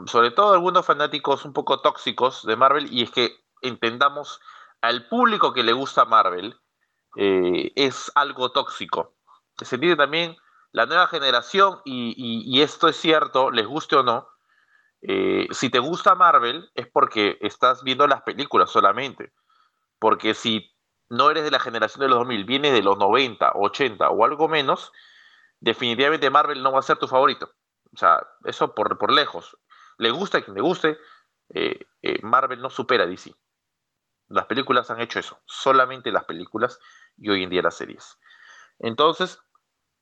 sobre 0.06 0.32
todo 0.32 0.54
algunos 0.54 0.86
fanáticos 0.86 1.44
un 1.44 1.52
poco 1.52 1.82
tóxicos 1.82 2.46
de 2.46 2.56
Marvel, 2.56 2.88
y 2.94 3.04
es 3.04 3.12
que 3.12 3.36
entendamos 3.62 4.40
al 4.80 5.10
público 5.10 5.52
que 5.52 5.64
le 5.64 5.74
gusta 5.74 6.06
Marvel, 6.06 6.58
es 7.18 8.10
algo 8.16 8.54
tóxico. 8.54 9.18
Se 9.62 9.76
entiende 9.76 9.98
también 9.98 10.38
la 10.72 10.86
nueva 10.86 11.08
generación, 11.08 11.82
y, 11.84 12.62
esto 12.62 12.88
es 12.88 12.96
cierto, 12.96 13.52
les 13.52 13.66
guste 13.68 13.96
o 13.96 14.04
no, 14.04 14.28
eh, 15.08 15.48
si 15.52 15.70
te 15.70 15.80
gusta 15.80 16.16
Marvel 16.16 16.72
es 16.74 16.88
porque 16.88 17.38
estás 17.42 17.84
viendo 17.84 18.08
las 18.08 18.24
películas 18.24 18.72
solamente. 18.72 19.32
Porque 20.00 20.34
si 20.34 20.76
no 21.10 21.30
eres 21.30 21.44
de 21.44 21.52
la 21.52 21.60
generación 21.60 22.02
de 22.02 22.10
los 22.10 22.20
2000, 22.20 22.46
vienes 22.46 22.74
de 22.74 22.82
los 22.82 22.98
90, 22.98 23.52
80 23.56 24.10
o 24.10 24.26
algo 24.26 24.48
menos, 24.48 24.92
definitivamente 25.60 26.30
Marvel 26.30 26.64
no 26.64 26.72
va 26.72 26.80
a 26.80 26.84
ser 26.84 26.98
tu 26.98 27.08
favorito. 27.08 27.52
O 27.94 27.98
sea, 27.98 28.26
eso 28.44 28.74
por, 28.74 28.98
por 28.98 29.12
lejos. 29.12 29.58
Le 29.98 30.12
gusta 30.12 30.40
a 30.40 30.42
quien 30.42 30.56
le 30.56 30.62
guste, 30.62 30.98
eh, 31.54 31.80
eh, 32.02 32.20
Marvel 32.24 32.62
no 32.62 32.70
supera 32.70 33.04
a 33.04 33.08
DC. 33.08 33.34
Las 34.28 34.48
películas 34.48 34.90
han 34.90 35.02
hecho 35.02 35.20
eso, 35.20 35.40
solamente 35.46 36.12
las 36.12 36.26
películas 36.26 36.80
y 37.18 37.30
hoy 37.30 37.44
en 37.44 37.50
día 37.50 37.62
las 37.62 37.76
series. 37.76 38.18
Entonces, 38.80 39.40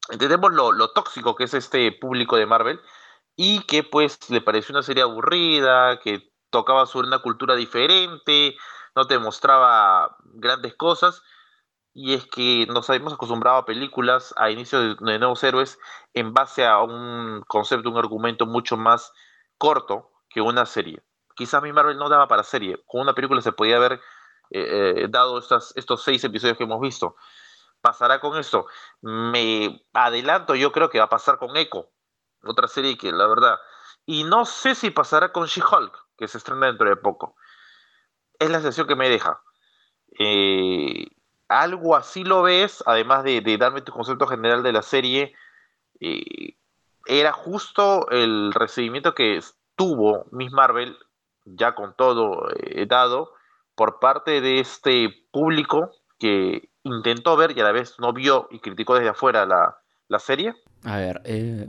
entendemos 0.10 0.54
lo, 0.54 0.92
tóxico 0.92 1.36
que 1.36 1.44
es 1.44 1.54
este 1.54 1.92
público 1.92 2.38
de 2.38 2.46
Marvel 2.46 2.80
y 3.36 3.62
que 3.66 3.84
pues 3.84 4.30
le 4.30 4.42
pareció 4.42 4.74
una 4.74 4.84
serie 4.84 5.04
aburrida, 5.04 6.00
que 6.00 6.32
tocaba 6.50 6.86
sobre 6.86 7.08
una 7.08 7.20
cultura 7.20 7.56
diferente, 7.56 8.56
no 8.96 9.08
te 9.08 9.18
mostraba 9.20 10.18
grandes 10.24 10.76
cosas. 10.76 11.24
Y 11.96 12.14
es 12.14 12.26
que 12.26 12.66
nos 12.68 12.90
habíamos 12.90 13.14
acostumbrado 13.14 13.58
a 13.58 13.66
películas 13.66 14.34
a 14.38 14.50
inicio 14.50 14.96
de, 14.96 14.96
nuevos 15.20 15.44
héroes 15.44 15.78
en 16.14 16.34
base 16.34 16.66
a 16.66 16.82
un 16.82 17.44
concepto, 17.48 17.90
un 17.90 17.98
argumento 17.98 18.48
mucho 18.48 18.78
más 18.78 19.12
corto 19.58 20.12
que 20.30 20.42
una 20.42 20.66
serie. 20.66 21.04
Quizás 21.36 21.62
mi 21.62 21.72
Marvel 21.72 21.98
no 21.98 22.10
daba 22.10 22.28
para 22.28 22.44
serie. 22.44 22.84
Con 22.88 23.02
una 23.02 23.14
película 23.14 23.42
se 23.42 23.52
podía 23.52 23.78
haber 23.78 23.94
eh, 24.50 25.04
eh, 25.04 25.08
dado 25.10 25.38
estos 25.40 26.04
seis 26.04 26.24
episodios 26.24 26.58
que 26.58 26.64
hemos 26.64 26.82
visto 26.82 27.16
pasará 27.84 28.20
con 28.20 28.40
esto. 28.40 28.66
Me 29.02 29.86
adelanto, 29.94 30.56
yo 30.56 30.72
creo 30.72 30.90
que 30.90 31.00
va 31.00 31.06
a 31.06 31.10
pasar 31.10 31.38
con 31.38 31.56
Echo, 31.58 31.90
otra 32.44 32.68
serie 32.68 32.98
que 32.98 33.12
la 33.12 33.28
verdad. 33.28 33.58
Y 34.06 34.24
no 34.24 34.46
sé 34.46 34.76
si 34.76 34.92
pasará 34.92 35.32
con 35.32 35.46
She-Hulk, 35.46 35.94
que 36.18 36.28
se 36.28 36.38
estrena 36.38 36.68
dentro 36.68 36.90
de 36.90 36.96
poco. 36.96 37.36
Es 38.40 38.50
la 38.50 38.58
sensación 38.58 38.88
que 38.88 38.96
me 38.96 39.10
deja. 39.10 39.42
Eh, 40.20 41.08
algo 41.48 41.96
así 41.96 42.24
lo 42.24 42.44
ves, 42.44 42.84
además 42.86 43.24
de, 43.24 43.42
darme 43.58 43.82
tu 43.82 43.92
concepto 43.92 44.28
general 44.28 44.64
de 44.64 44.74
la 44.74 44.82
serie. 44.82 45.34
Eh, 46.00 46.56
era 47.06 47.32
justo 47.32 48.10
el 48.10 48.54
recibimiento 48.54 49.14
que 49.14 49.40
tuvo 49.76 50.26
Miss 50.32 50.52
Marvel, 50.52 50.98
ya 51.46 51.76
con 51.76 51.96
todo 51.96 52.50
eh, 52.56 52.86
dado, 52.86 53.34
por 53.76 54.00
parte 54.00 54.42
de 54.42 54.60
este 54.60 55.10
público 55.32 55.92
que 56.20 56.70
intentó 56.84 57.36
ver 57.36 57.58
y 57.58 57.62
a 57.62 57.64
la 57.64 57.72
vez 57.72 58.00
no 58.00 58.14
vio 58.14 58.48
y 58.52 58.60
criticó 58.60 58.96
desde 58.96 59.10
afuera 59.10 59.46
la, 59.46 60.20
serie? 60.20 60.54
A 60.86 60.98
ver, 60.98 61.22
eh, 61.26 61.68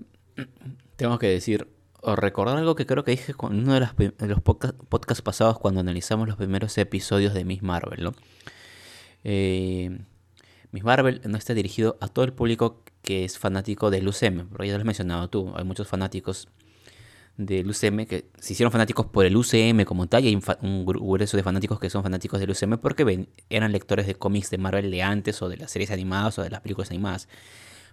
tengo 0.97 1.19
que 1.19 1.29
decir, 1.29 1.69
o 2.01 2.17
recordar 2.17 2.57
algo 2.57 2.75
que 2.75 2.87
creo 2.87 3.05
que 3.05 3.13
dije 3.13 3.35
con 3.35 3.59
uno 3.59 3.75
de, 3.75 3.81
los 4.29 4.43
podcasts 4.43 5.23
pasados 5.23 5.59
cuando 5.59 5.81
analizamos 5.81 6.29
los 6.29 6.37
primeros 6.37 6.77
episodios 6.79 7.35
de 7.35 7.45
Miss 7.45 7.63
Marvel, 7.63 8.05
¿no? 8.05 8.15
Eh, 9.25 9.99
Miss 10.71 10.85
Marvel 10.85 11.23
no 11.25 11.39
está 11.39 11.55
dirigido 11.55 11.97
a 12.01 12.09
todo 12.09 12.25
el 12.25 12.33
público 12.33 12.83
que 13.03 13.25
es 13.25 13.39
fanático 13.39 13.91
del 13.91 14.09
UCM, 14.09 14.49
porque 14.49 14.67
ya 14.69 14.75
lo 14.75 14.81
has 14.81 14.85
mencionado 14.85 15.29
tú, 15.29 15.53
hay 15.57 15.65
muchos 15.65 15.89
fanáticos 15.89 16.49
del 17.37 17.69
UCM 17.69 18.07
que 18.07 18.31
se 18.39 18.53
hicieron 18.53 18.71
fanáticos 18.71 19.07
por 19.07 19.27
el 19.27 19.37
UCM 19.37 19.85
como 19.85 20.07
tal 20.07 20.25
y 20.25 20.29
hay 20.29 20.39
un, 20.61 20.85
grueso 20.85 21.37
de 21.37 21.43
fanáticos 21.43 21.81
que 21.81 21.91
son 21.91 22.03
fanáticos 22.03 22.39
del 22.39 22.51
UCM 22.51 22.79
porque 22.79 23.29
eran 23.51 23.73
lectores 23.73 24.07
de 24.07 24.15
cómics 24.15 24.51
de 24.51 24.59
Marvel 24.59 24.91
de 24.91 25.03
antes 25.03 25.43
o 25.43 25.49
de 25.49 25.57
las 25.57 25.71
series 25.71 25.91
animadas 25.91 26.39
o 26.39 26.43
de 26.43 26.51
las 26.51 26.61
películas 26.61 26.91
animadas. 26.91 27.29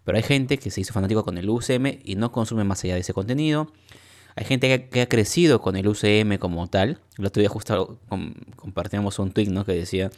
Pero 0.04 0.18
hay 0.18 0.24
gente 0.24 0.58
que 0.58 0.72
se 0.72 0.82
hizo 0.82 0.94
fanático 0.94 1.24
con 1.24 1.38
el 1.38 1.50
UCM 1.50 2.00
y 2.04 2.16
no 2.16 2.32
consume 2.32 2.64
más 2.64 2.84
allá 2.84 2.96
de 2.96 3.02
ese 3.02 3.14
contenido. 3.14 3.72
Hay 4.36 4.46
gente 4.46 4.90
que, 4.90 5.02
ha 5.02 5.10
crecido 5.10 5.62
con 5.62 5.76
el 5.76 5.88
UCM 5.88 6.38
como 6.38 6.68
tal. 6.68 7.00
El 7.18 7.26
otro 7.26 7.42
día 7.42 7.50
justo 7.50 8.00
compartíamos 8.56 9.20
un 9.20 9.32
tweet 9.32 9.48
¿no? 9.48 9.66
que 9.66 9.74
decía 9.74 10.10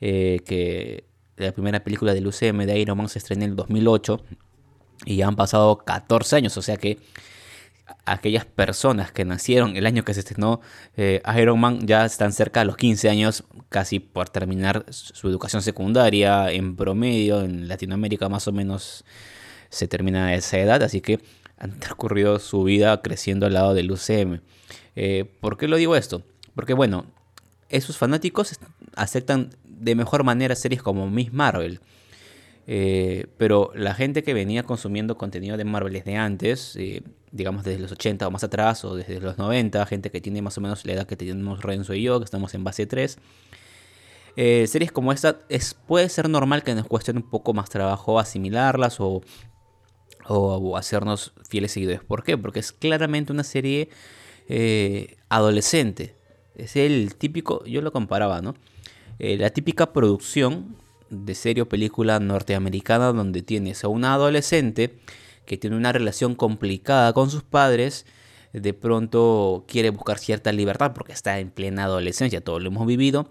eh, 0.00 0.40
que 0.44 1.04
la 1.36 1.52
primera 1.52 1.82
película 1.84 2.12
del 2.14 2.26
UCM 2.26 2.66
de 2.66 2.78
Iron 2.78 2.98
Man 2.98 3.08
se 3.08 3.18
estrenó 3.18 3.44
en 3.44 3.50
el 3.50 3.56
2008 3.56 4.20
y 5.04 5.22
han 5.22 5.36
pasado 5.36 5.78
14 5.78 6.36
años. 6.36 6.56
O 6.56 6.62
sea 6.62 6.76
que 6.76 6.98
aquellas 8.04 8.44
personas 8.44 9.12
que 9.12 9.24
nacieron 9.24 9.76
el 9.76 9.86
año 9.86 10.04
que 10.04 10.14
se 10.14 10.20
estrenó 10.20 10.60
eh, 10.96 11.22
Iron 11.40 11.60
Man 11.60 11.86
ya 11.86 12.04
están 12.04 12.32
cerca 12.32 12.60
de 12.60 12.66
los 12.66 12.76
15 12.76 13.08
años, 13.08 13.44
casi 13.68 14.00
por 14.00 14.28
terminar 14.28 14.86
su 14.90 15.28
educación 15.28 15.62
secundaria 15.62 16.50
en 16.50 16.76
promedio, 16.76 17.42
en 17.42 17.68
Latinoamérica 17.68 18.28
más 18.28 18.48
o 18.48 18.52
menos 18.52 19.04
se 19.68 19.88
termina 19.88 20.34
esa 20.34 20.58
edad, 20.58 20.82
así 20.82 21.00
que 21.00 21.20
han 21.58 21.78
transcurrido 21.78 22.38
su 22.38 22.64
vida 22.64 23.00
creciendo 23.02 23.46
al 23.46 23.54
lado 23.54 23.74
del 23.74 23.90
UCM. 23.90 24.40
Eh, 24.94 25.24
¿Por 25.40 25.56
qué 25.56 25.68
lo 25.68 25.76
digo 25.76 25.96
esto? 25.96 26.22
Porque 26.54 26.74
bueno, 26.74 27.06
esos 27.68 27.98
fanáticos 27.98 28.58
aceptan 28.94 29.50
de 29.64 29.94
mejor 29.94 30.24
manera 30.24 30.54
series 30.54 30.82
como 30.82 31.10
Miss 31.10 31.32
Marvel. 31.32 31.80
Eh, 32.68 33.26
pero 33.38 33.70
la 33.74 33.94
gente 33.94 34.22
que 34.22 34.34
venía 34.34 34.64
consumiendo 34.64 35.16
contenido 35.16 35.56
de 35.56 35.64
Marvel 35.64 35.92
desde 35.92 36.16
antes, 36.16 36.76
digamos 37.30 37.64
desde 37.64 37.78
los 37.80 37.92
80 37.92 38.26
o 38.26 38.30
más 38.30 38.44
atrás, 38.44 38.84
o 38.84 38.96
desde 38.96 39.20
los 39.20 39.38
90, 39.38 39.84
gente 39.86 40.10
que 40.10 40.20
tiene 40.20 40.42
más 40.42 40.58
o 40.58 40.60
menos 40.60 40.84
la 40.84 40.94
edad 40.94 41.06
que 41.06 41.16
tenemos 41.16 41.62
Renzo 41.62 41.94
y 41.94 42.02
yo, 42.02 42.18
que 42.18 42.24
estamos 42.24 42.54
en 42.54 42.64
base 42.64 42.86
3. 42.86 43.18
Eh, 44.36 44.66
series 44.66 44.92
como 44.92 45.12
esta 45.12 45.38
es, 45.48 45.72
puede 45.72 46.10
ser 46.10 46.28
normal 46.28 46.62
que 46.62 46.74
nos 46.74 46.86
cueste 46.86 47.10
un 47.12 47.22
poco 47.22 47.54
más 47.54 47.70
trabajo 47.70 48.18
asimilarlas 48.18 49.00
o, 49.00 49.22
o, 50.28 50.76
hacernos 50.76 51.32
fieles 51.48 51.72
seguidores. 51.72 52.02
¿Por 52.02 52.22
qué? 52.22 52.36
Porque 52.36 52.60
es 52.60 52.72
claramente 52.72 53.32
una 53.32 53.44
serie 53.44 53.88
eh, 54.48 55.16
adolescente. 55.30 56.14
Es 56.54 56.76
el 56.76 57.14
típico, 57.14 57.64
yo 57.64 57.80
lo 57.80 57.92
comparaba, 57.92 58.42
¿no? 58.42 58.54
Eh, 59.18 59.38
la 59.38 59.50
típica 59.50 59.92
producción 59.94 60.76
de 61.10 61.34
serie 61.34 61.62
o 61.62 61.68
película 61.68 62.20
norteamericana 62.20 63.12
donde 63.12 63.42
tienes 63.42 63.84
a 63.84 63.88
una 63.88 64.14
adolescente 64.14 64.98
que 65.46 65.56
tiene 65.56 65.76
una 65.76 65.92
relación 65.92 66.34
complicada 66.34 67.12
con 67.12 67.30
sus 67.30 67.42
padres, 67.42 68.04
de 68.52 68.74
pronto 68.74 69.64
quiere 69.68 69.90
buscar 69.90 70.18
cierta 70.18 70.52
libertad 70.52 70.92
porque 70.94 71.12
está 71.12 71.38
en 71.38 71.50
plena 71.50 71.84
adolescencia, 71.84 72.40
todo 72.40 72.58
lo 72.58 72.68
hemos 72.68 72.86
vivido. 72.86 73.28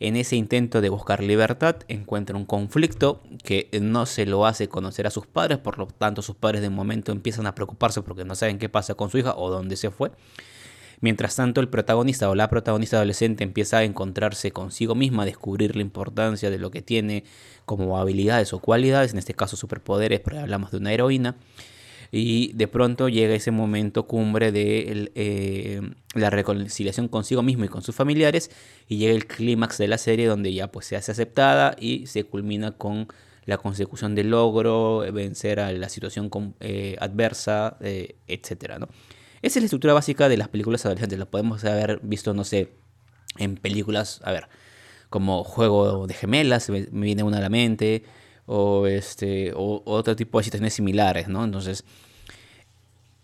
En 0.00 0.16
ese 0.16 0.36
intento 0.36 0.80
de 0.80 0.88
buscar 0.88 1.22
libertad 1.22 1.76
encuentra 1.88 2.34
un 2.34 2.46
conflicto 2.46 3.20
que 3.44 3.68
no 3.82 4.06
se 4.06 4.24
lo 4.24 4.46
hace 4.46 4.66
conocer 4.66 5.06
a 5.06 5.10
sus 5.10 5.26
padres, 5.26 5.58
por 5.58 5.78
lo 5.78 5.86
tanto 5.88 6.22
sus 6.22 6.36
padres 6.36 6.62
de 6.62 6.70
momento 6.70 7.12
empiezan 7.12 7.46
a 7.46 7.54
preocuparse 7.54 8.00
porque 8.00 8.24
no 8.24 8.34
saben 8.34 8.58
qué 8.58 8.70
pasa 8.70 8.94
con 8.94 9.10
su 9.10 9.18
hija 9.18 9.34
o 9.36 9.50
dónde 9.50 9.76
se 9.76 9.90
fue. 9.90 10.10
Mientras 11.00 11.36
tanto, 11.36 11.60
el 11.60 11.68
protagonista 11.68 12.28
o 12.28 12.34
la 12.34 12.50
protagonista 12.50 12.96
adolescente 12.96 13.42
empieza 13.42 13.78
a 13.78 13.84
encontrarse 13.84 14.50
consigo 14.52 14.94
misma, 14.94 15.22
a 15.22 15.26
descubrir 15.26 15.74
la 15.74 15.82
importancia 15.82 16.50
de 16.50 16.58
lo 16.58 16.70
que 16.70 16.82
tiene 16.82 17.24
como 17.64 17.98
habilidades 17.98 18.52
o 18.52 18.58
cualidades, 18.58 19.12
en 19.12 19.18
este 19.18 19.34
caso 19.34 19.56
superpoderes, 19.56 20.20
porque 20.20 20.38
hablamos 20.40 20.70
de 20.70 20.76
una 20.76 20.92
heroína. 20.92 21.36
Y 22.12 22.52
de 22.54 22.66
pronto 22.66 23.08
llega 23.08 23.34
ese 23.34 23.52
momento 23.52 24.06
cumbre 24.06 24.50
de 24.50 25.10
eh, 25.14 25.80
la 26.14 26.28
reconciliación 26.28 27.06
consigo 27.08 27.42
mismo 27.42 27.64
y 27.64 27.68
con 27.68 27.82
sus 27.82 27.94
familiares. 27.94 28.50
Y 28.88 28.98
llega 28.98 29.14
el 29.14 29.26
clímax 29.26 29.78
de 29.78 29.88
la 29.88 29.96
serie 29.96 30.26
donde 30.26 30.52
ya 30.52 30.70
pues 30.72 30.86
se 30.86 30.96
hace 30.96 31.12
aceptada 31.12 31.76
y 31.78 32.06
se 32.08 32.24
culmina 32.24 32.72
con 32.72 33.06
la 33.46 33.58
consecución 33.58 34.14
del 34.14 34.30
logro, 34.30 35.04
vencer 35.12 35.60
a 35.60 35.72
la 35.72 35.88
situación 35.88 36.30
eh, 36.60 36.96
adversa, 37.00 37.76
eh, 37.80 38.16
etc. 38.26 38.78
¿no? 38.80 38.88
Esa 39.42 39.58
es 39.58 39.62
la 39.62 39.66
estructura 39.66 39.94
básica 39.94 40.28
de 40.28 40.36
las 40.36 40.48
películas 40.48 40.84
adolescentes. 40.84 41.18
Lo 41.18 41.30
podemos 41.30 41.64
haber 41.64 42.00
visto, 42.02 42.34
no 42.34 42.44
sé, 42.44 42.72
en 43.38 43.56
películas, 43.56 44.20
a 44.24 44.32
ver, 44.32 44.48
como 45.08 45.44
Juego 45.44 46.06
de 46.06 46.14
Gemelas, 46.14 46.68
me, 46.68 46.86
viene 46.90 47.22
una 47.22 47.38
a 47.38 47.40
la 47.40 47.48
mente, 47.48 48.04
o, 48.46 48.86
este, 48.86 49.52
o, 49.54 49.82
otro 49.86 50.14
tipo 50.16 50.38
de 50.38 50.44
situaciones 50.44 50.74
similares, 50.74 51.28
¿no? 51.28 51.44
Entonces, 51.44 51.84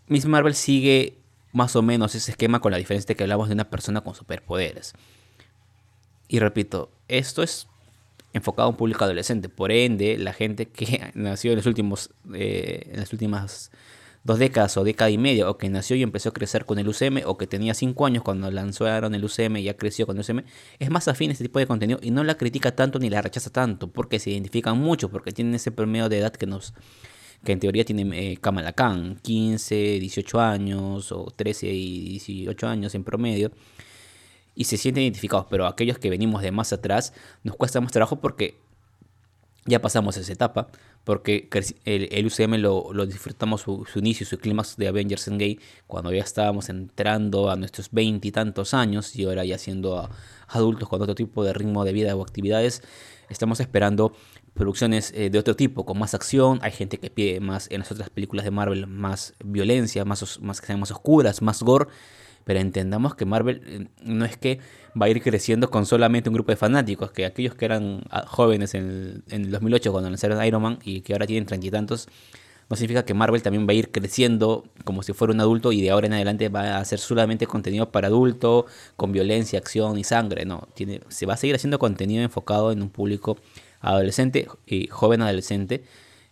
Miss 0.09 0.27
Marvel 0.27 0.55
sigue 0.55 1.19
más 1.53 1.77
o 1.77 1.83
menos 1.83 2.15
ese 2.15 2.31
esquema 2.31 2.61
con 2.61 2.73
la 2.73 2.79
diferencia 2.79 3.09
de 3.09 3.17
que 3.17 3.25
hablamos 3.25 3.49
de 3.49 3.55
una 3.55 3.69
persona 3.69 4.01
con 4.01 4.15
superpoderes. 4.15 4.95
Y 6.29 6.39
repito, 6.39 6.91
esto 7.09 7.43
es 7.43 7.69
enfocado 8.33 8.67
a 8.67 8.71
un 8.71 8.77
público 8.77 9.05
adolescente. 9.05 9.49
Por 9.49 9.73
ende, 9.73 10.19
la 10.19 10.33
gente 10.33 10.67
que 10.67 11.11
nació 11.15 11.53
en 11.53 11.57
los 11.57 11.67
últimos, 11.67 12.11
eh, 12.35 12.89
en 12.93 13.01
las 13.01 13.13
últimas 13.13 13.71
dos 14.27 14.41
décadas 14.41 14.77
o 14.77 14.83
década 14.83 15.09
y 15.09 15.19
media, 15.19 15.49
o 15.49 15.57
que 15.57 15.69
nació 15.69 15.95
y 15.95 16.03
empezó 16.03 16.31
a 16.31 16.33
crecer 16.33 16.65
con 16.65 16.81
el 16.81 16.89
UCM, 16.89 17.23
o 17.27 17.39
que 17.39 17.47
tenía 17.47 17.75
cinco 17.75 18.07
años 18.07 18.25
cuando 18.25 18.51
lanzaron 18.51 19.15
el 19.15 19.25
UCM 19.25 19.59
y 19.59 19.63
ya 19.63 19.77
creció 19.77 20.05
con 20.05 20.17
el 20.17 20.23
UCM, 20.23 20.43
es 20.81 20.91
más 20.91 21.07
afín 21.07 21.31
a 21.31 21.33
este 21.33 21.45
tipo 21.45 21.61
de 21.61 21.67
contenido 21.69 22.01
y 22.03 22.11
no 22.11 22.25
la 22.25 22.37
critica 22.37 22.75
tanto 22.75 22.99
ni 22.99 23.09
la 23.09 23.23
rechaza 23.23 23.51
tanto, 23.51 23.87
porque 23.89 24.19
se 24.19 24.31
identifican 24.31 24.79
mucho, 24.79 25.11
porque 25.11 25.31
tienen 25.31 25.55
ese 25.55 25.71
promedio 25.71 26.09
de 26.09 26.19
edad 26.19 26.33
que 26.33 26.47
nos 26.47 26.75
que 27.45 27.53
en 27.53 27.61
teoría 27.61 27.85
tiene 27.85 28.33
eh, 28.33 28.37
Kamala 28.39 28.73
Khan, 28.73 29.21
15, 29.23 30.01
18 30.01 30.41
años, 30.41 31.13
o 31.13 31.27
13 31.37 31.69
y 31.69 32.09
18 32.19 32.67
años 32.67 32.95
en 32.97 33.05
promedio, 33.05 33.53
y 34.57 34.65
se 34.65 34.77
sienten 34.77 35.05
identificados, 35.05 35.47
pero 35.49 35.67
aquellos 35.67 35.99
que 35.99 36.11
venimos 36.11 36.43
de 36.43 36.51
más 36.51 36.73
atrás 36.73 37.13
nos 37.45 37.55
cuesta 37.55 37.81
más 37.81 37.93
trabajo 37.93 38.17
porque 38.17 38.59
ya 39.67 39.81
pasamos 39.81 40.17
esa 40.17 40.33
etapa, 40.33 40.69
porque 41.07 41.49
el, 41.85 42.27
UCM 42.27 42.57
lo, 42.57 43.07
disfrutamos 43.07 43.61
su, 43.61 43.87
inicio, 43.95 44.27
su 44.27 44.39
clímax 44.39 44.77
de 44.77 44.89
Avengers 44.89 45.29
Endgame, 45.29 45.61
cuando 45.87 46.13
ya 46.13 46.25
estábamos 46.25 46.69
entrando 46.69 47.49
a 47.49 47.55
nuestros 47.55 47.93
veintitantos 47.93 48.75
años 48.75 49.15
y 49.15 49.23
ahora 49.23 49.45
ya 49.45 49.57
siendo 49.57 50.11
adultos 50.49 50.89
con 50.89 51.01
otro 51.01 51.15
tipo 51.15 51.45
de 51.45 51.53
ritmo 51.53 51.85
de 51.85 51.93
vida 51.93 52.17
o 52.17 52.23
actividades, 52.23 52.83
estamos 53.29 53.61
esperando 53.61 54.15
producciones 54.53 55.13
eh, 55.15 55.31
de 55.31 55.39
otro 55.39 55.55
tipo, 55.55 55.87
con 55.87 55.97
más 55.97 56.13
acción. 56.13 56.59
Hay 56.61 56.73
gente 56.73 56.99
que 56.99 57.09
pide 57.09 57.39
más 57.39 57.69
en 57.71 57.79
las 57.79 57.93
otras 57.93 58.11
películas 58.11 58.45
de 58.45 58.51
Marvel, 58.51 58.89
más 58.89 59.35
violencia, 59.45 60.05
más, 60.05 60.41
más 60.41 60.61
que 60.61 60.67
sean 60.67 60.81
más 60.81 60.91
oscuras, 60.91 61.41
más 61.41 61.63
gore. 61.63 61.87
Pero 62.47 62.61
entendamos 62.61 63.17
que 63.17 63.25
Marvel 63.25 63.61
eh, 63.67 63.89
no 64.05 64.25
es 64.25 64.37
que 64.37 64.61
va 65.01 65.07
a 65.07 65.09
ir 65.09 65.21
creciendo 65.21 65.69
con 65.69 65.85
solamente 65.85 66.29
un 66.29 66.35
grupo 66.35 66.53
de 66.53 66.57
fanáticos, 66.57 67.11
que 67.11 67.27
aquellos 67.27 67.57
que 67.57 67.65
eran 67.65 68.05
ah, 68.09 68.25
jóvenes 68.25 68.75
en 68.75 69.25
el, 69.31 69.51
2008 69.51 69.91
cuando 69.91 70.09
lanzaron 70.09 70.45
Iron 70.45 70.63
Man 70.63 70.79
y 70.85 71.01
que 71.01 71.13
ahora 71.13 71.27
tienen 71.27 71.45
treinta 71.45 71.81
no 72.69 72.77
significa 72.77 73.05
que 73.05 73.15
Marvel 73.15 73.43
también 73.43 73.67
va 73.67 73.73
a 73.73 73.75
ir 73.75 73.91
creciendo 73.91 74.65
como 74.85 75.03
si 75.03 75.13
fuera 75.13 75.35
un 75.35 75.41
adulto 75.41 75.73
y 75.73 75.83
de 75.83 75.91
ahora 75.91 76.07
en 76.07 76.13
adelante 76.13 76.49
va 76.49 76.77
a 76.77 76.79
hacer 76.79 77.01
solamente 77.01 77.49
contenido 77.49 77.91
para 77.91 78.07
adulto, 78.07 78.67
con 78.95 79.11
violencia, 79.11 79.59
acción 79.59 79.99
y 79.99 80.05
sangre. 80.05 80.45
No, 80.45 80.69
tiene, 80.75 81.01
se 81.09 81.27
va 81.27 81.35
a 81.35 81.37
seguir 81.37 81.57
haciendo 81.57 81.81
contenido 81.81 82.23
enfocado 82.23 82.71
en 82.71 82.81
un 82.81 82.91
público 82.91 83.39
adolescente 83.81 84.47
y 84.67 84.87
joven 84.87 85.23
adolescente, 85.23 85.83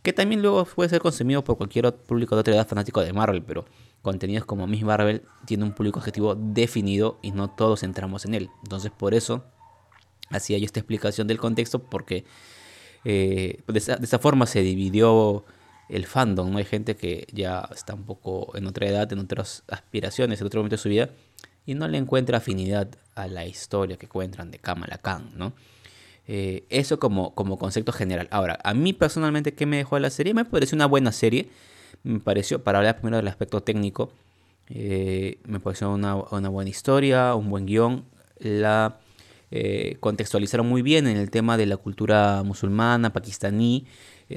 que 0.03 0.13
también 0.13 0.43
luego 0.43 0.65
puede 0.65 0.91
ser 0.91 1.01
consumido 1.01 1.43
por 1.43 1.57
cualquier 1.57 1.87
otro 1.87 2.03
público 2.05 2.37
de 2.37 2.41
otra 2.41 2.55
edad 2.55 2.69
fanático 2.69 3.01
de 3.01 3.13
Marvel, 3.13 3.43
pero 3.43 3.65
contenidos 4.05 4.45
como 4.45 4.69
Miss 4.69 4.85
Marvel 4.85 5.23
tiene 5.47 5.65
un 5.65 5.73
público 5.73 5.99
objetivo 5.99 6.37
definido 6.37 7.19
y 7.23 7.33
no 7.33 7.51
todos 7.51 7.83
entramos 7.83 8.25
en 8.27 8.35
él. 8.35 8.51
Entonces 8.63 8.93
por 8.93 9.15
eso 9.15 9.43
hacía 10.31 10.59
yo 10.59 10.67
esta 10.67 10.81
explicación 10.81 11.27
del 11.27 11.39
contexto, 11.39 11.81
porque 11.81 12.25
eh, 13.05 13.63
de, 13.67 13.79
esa, 13.79 14.19
forma 14.19 14.47
se 14.47 14.61
dividió 14.61 15.45
el 15.89 16.07
fandom, 16.07 16.51
¿no? 16.51 16.59
Hay 16.59 16.65
gente 16.65 16.97
que 16.97 17.27
ya 17.33 17.69
está 17.75 17.95
un 17.95 18.05
poco 18.05 18.57
en 18.57 18.67
otra 18.67 18.87
edad, 18.87 19.13
en 19.13 19.19
otras 19.19 19.65
aspiraciones, 19.69 20.41
en 20.41 20.47
otro 20.47 20.61
momento 20.61 20.77
de 20.77 20.83
su 20.83 20.89
vida, 20.89 21.11
y 21.67 21.75
no 21.75 21.89
le 21.89 21.99
encuentra 21.99 22.39
afinidad 22.39 22.89
a 23.15 23.27
la 23.27 23.47
historia 23.47 23.97
que 23.97 24.07
encuentran 24.07 24.51
de 24.51 24.59
Kamala 24.59 24.99
Khan, 24.99 25.31
¿no? 25.35 25.55
Eh, 26.27 26.65
eso 26.71 26.99
como, 26.99 27.35
como 27.35 27.59
concepto 27.59 27.93
general. 27.93 28.29
Ahora, 28.31 28.59
a 28.65 28.73
mí 28.75 28.93
personalmente, 28.93 29.55
¿qué 29.55 29.67
me 29.67 29.77
dejó 29.77 29.99
la 29.99 30.11
serie? 30.11 30.33
Me 30.33 30.45
pareció 30.45 30.77
una 30.77 30.87
buena 30.87 31.13
serie. 31.13 31.51
Me 32.03 32.21
pareció, 32.21 32.63
para 32.63 32.79
hablar 32.79 32.97
primero 32.97 33.17
del 33.17 33.29
aspecto 33.29 33.63
técnico, 33.63 34.13
eh, 34.69 35.39
me 35.47 35.61
pareció 35.61 35.93
una, 35.93 36.15
buena 36.15 36.71
historia, 36.71 37.35
un 37.35 37.51
buen 37.51 37.67
guion. 37.67 38.05
La 38.39 38.99
eh, 39.51 39.97
contextualizaron 40.01 40.67
muy 40.67 40.83
bien 40.83 41.07
en 41.07 41.17
el 41.17 41.31
tema 41.31 41.57
de 41.57 41.67
la 41.67 41.77
cultura 41.77 42.43
musulmana, 42.43 43.13
pakistaní. 43.13 43.87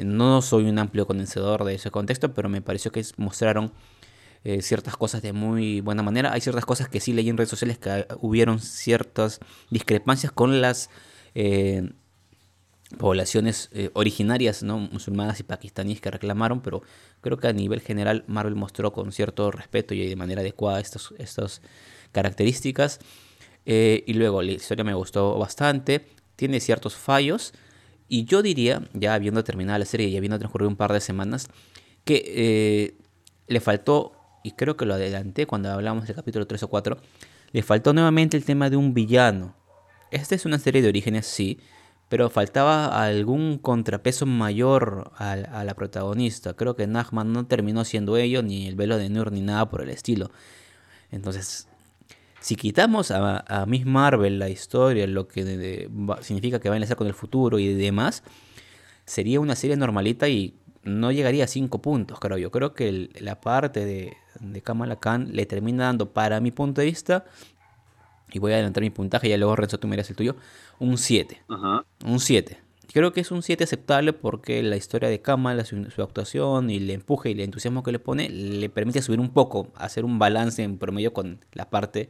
no 0.04 0.42
soy 0.42 0.66
un 0.66 0.80
amplio 0.80 1.08
conocedor 1.08 1.64
de 1.64 1.76
ese 1.76 1.92
contexto, 1.92 2.34
pero 2.34 2.50
me 2.50 2.62
pareció 2.62 2.92
que 2.92 3.04
mostraron 3.18 3.72
ciertas 4.62 4.96
cosas 4.96 5.22
de 5.22 5.34
muy 5.34 5.82
buena 5.82 6.04
manera. 6.04 6.32
Hay 6.32 6.40
ciertas 6.40 6.64
cosas 6.64 6.88
que 6.88 7.02
sí 7.02 7.12
leí 7.12 7.28
en 7.28 7.36
redes 7.36 7.50
sociales 7.50 7.80
que 7.80 8.08
hubieron 8.22 8.60
ciertas 8.60 9.42
discrepancias 9.70 10.32
con 10.32 10.62
las 10.62 10.90
eh, 11.40 11.92
poblaciones 12.98 13.70
eh, 13.74 13.90
originarias, 13.94 14.64
¿no? 14.64 14.78
musulmanas 14.80 15.40
y 15.40 15.44
pakistaníes 15.44 16.00
que 16.00 16.10
reclamaron, 16.10 16.62
pero 16.62 16.82
creo 17.22 17.38
que 17.38 17.48
a 17.48 17.54
nivel 17.54 17.82
general 17.82 18.24
Marvel 18.28 18.56
mostró 18.56 18.94
con 18.94 19.12
cierto 19.12 19.52
respeto 19.52 19.94
y 19.94 20.08
de 20.08 20.16
manera 20.16 20.42
adecuada 20.42 20.80
estas, 20.80 21.14
estas 21.18 21.62
características. 22.12 23.00
Eh, 23.66 24.04
y 24.08 24.14
luego 24.14 24.42
la 24.42 24.54
historia 24.54 24.86
me 24.86 24.94
gustó 24.94 25.38
bastante, 25.38 26.08
tiene 26.38 26.62
ciertos 26.62 26.96
fallos, 26.96 27.54
y 28.08 28.24
yo 28.24 28.42
diría, 28.42 28.88
ya 28.94 29.14
habiendo 29.14 29.44
terminado 29.44 29.78
la 29.80 29.86
serie 29.86 30.08
y 30.08 30.16
habiendo 30.16 30.40
transcurrido 30.40 30.70
un 30.70 30.78
par 30.78 30.94
de 30.94 31.02
semanas, 31.02 31.50
que 32.06 32.96
le 33.48 33.60
faltó, 33.60 34.14
y 34.46 34.52
creo 34.52 34.78
que 34.78 34.86
lo 34.86 34.94
adelanté 34.94 35.46
cuando 35.46 35.70
hablamos 35.70 36.08
del 36.08 36.16
capítulo 36.16 36.48
3 36.48 36.64
o 36.64 36.68
4, 36.70 36.98
le 37.52 37.64
faltó 37.64 37.92
nuevamente 37.92 38.38
el 38.38 38.46
tema 38.46 38.70
de 38.70 38.78
un 38.78 38.94
villano 38.94 39.58
esta 40.12 40.36
es 40.36 40.46
una 40.46 40.58
serie 40.58 40.82
de 40.82 40.88
orígenes, 40.88 41.26
sí, 41.26 41.60
pero 42.10 42.30
faltaba 42.30 43.04
algún 43.04 43.58
contrapeso 43.58 44.26
mayor 44.26 45.12
a, 45.18 45.36
la 45.36 45.74
protagonista. 45.76 46.54
Creo 46.54 46.76
que 46.76 46.88
Nachman 46.88 47.34
no 47.34 47.48
terminó 47.48 47.84
siendo 47.84 48.16
ello, 48.18 48.42
ni 48.42 48.68
el 48.68 48.76
velo 48.76 48.98
de 48.98 49.10
Nur, 49.10 49.32
ni 49.32 49.42
nada 49.42 49.70
por 49.70 49.82
el 49.82 49.90
estilo. 49.90 50.32
Entonces, 51.12 51.68
si 52.40 52.56
quitamos 52.56 53.12
a, 53.12 53.66
Miss 53.68 53.86
Marvel 53.86 54.40
la 54.40 54.50
historia, 54.50 55.06
lo 55.06 55.28
que 55.28 55.90
significa 56.22 56.60
que 56.60 56.70
va 56.70 56.76
a 56.76 56.78
enlazar 56.78 56.98
con 56.98 57.08
el 57.08 57.14
futuro 57.14 57.60
y 57.60 57.74
demás, 57.74 58.24
sería 59.06 59.42
una 59.42 59.56
serie 59.56 59.76
normalita 59.76 60.30
y 60.30 60.56
no 60.84 61.12
llegaría 61.12 61.44
a 61.44 61.48
5 61.48 61.82
puntos, 61.82 62.20
creo 62.22 62.38
yo. 62.38 62.52
Creo 62.52 62.74
que 62.74 63.10
la 63.20 63.42
parte 63.42 63.84
de, 63.84 64.16
de 64.40 64.62
Kamala 64.62 64.98
Khan 64.98 65.32
le 65.34 65.46
termina 65.46 65.86
dando, 65.86 66.14
para 66.14 66.40
mi 66.40 66.52
punto 66.52 66.80
de 66.80 66.88
vista, 66.88 67.26
y 68.32 68.40
voy 68.40 68.52
a 68.52 68.56
adelantar 68.56 68.84
mi 68.84 68.90
puntaje, 68.90 69.30
ya 69.30 69.38
luego 69.38 69.56
Renzo 69.56 69.80
tú 69.80 69.88
miras 69.88 70.10
el 70.10 70.16
tuyo, 70.16 70.36
un 70.80 70.98
7. 70.98 71.44
Un 72.06 72.20
7. 72.20 72.60
Creo 72.92 73.14
que 73.14 73.22
es 73.22 73.32
un 73.32 73.44
7 73.44 73.64
aceptable 73.64 74.14
porque 74.14 74.64
la 74.64 74.76
historia 74.76 75.10
de 75.10 75.22
Kamala, 75.22 75.66
su, 75.66 75.86
actuación 76.02 76.70
y 76.70 76.78
el 76.78 76.90
empuje 76.90 77.30
y 77.30 77.34
el 77.34 77.42
entusiasmo 77.42 77.84
que 77.84 77.92
le 77.92 78.00
pone, 78.00 78.30
le 78.30 78.70
permite 78.70 79.02
subir 79.02 79.20
un 79.20 79.30
poco, 79.30 79.72
hacer 79.76 80.06
un 80.06 80.20
balance 80.20 80.64
en 80.64 80.78
promedio 80.78 81.14
con 81.14 81.40
la 81.54 81.70
parte 81.70 82.10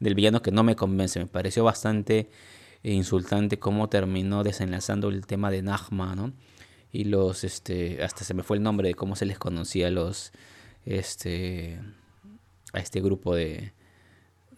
del 0.00 0.14
villano 0.14 0.42
que 0.42 0.50
no 0.50 0.62
me 0.64 0.76
convence. 0.76 1.18
Me 1.18 1.26
pareció 1.26 1.64
bastante 1.64 2.28
insultante 2.82 3.58
cómo 3.58 3.88
terminó 3.88 4.44
desenlazando 4.44 5.08
el 5.08 5.26
tema 5.26 5.50
de 5.50 5.62
Nagma, 5.62 6.14
¿no? 6.14 6.32
Y 6.92 7.04
los, 7.04 7.44
este, 7.44 8.02
hasta 8.02 8.24
se 8.24 8.34
me 8.34 8.42
fue 8.42 8.56
el 8.56 8.62
nombre 8.62 8.88
de 8.88 8.94
cómo 8.94 9.14
se 9.14 9.26
les 9.26 9.38
conocía 9.38 9.88
a 9.88 9.90
los, 9.90 10.32
este, 10.84 11.80
a 12.72 12.80
este 12.80 13.00
grupo 13.00 13.34
de, 13.34 13.72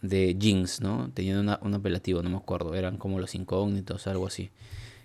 de 0.01 0.35
Jinx, 0.39 0.81
¿no? 0.81 1.11
Tenían 1.13 1.57
un 1.61 1.73
apelativo, 1.73 2.21
no 2.23 2.29
me 2.29 2.37
acuerdo, 2.37 2.75
eran 2.75 2.97
como 2.97 3.19
los 3.19 3.35
incógnitos, 3.35 4.07
algo 4.07 4.27
así. 4.27 4.51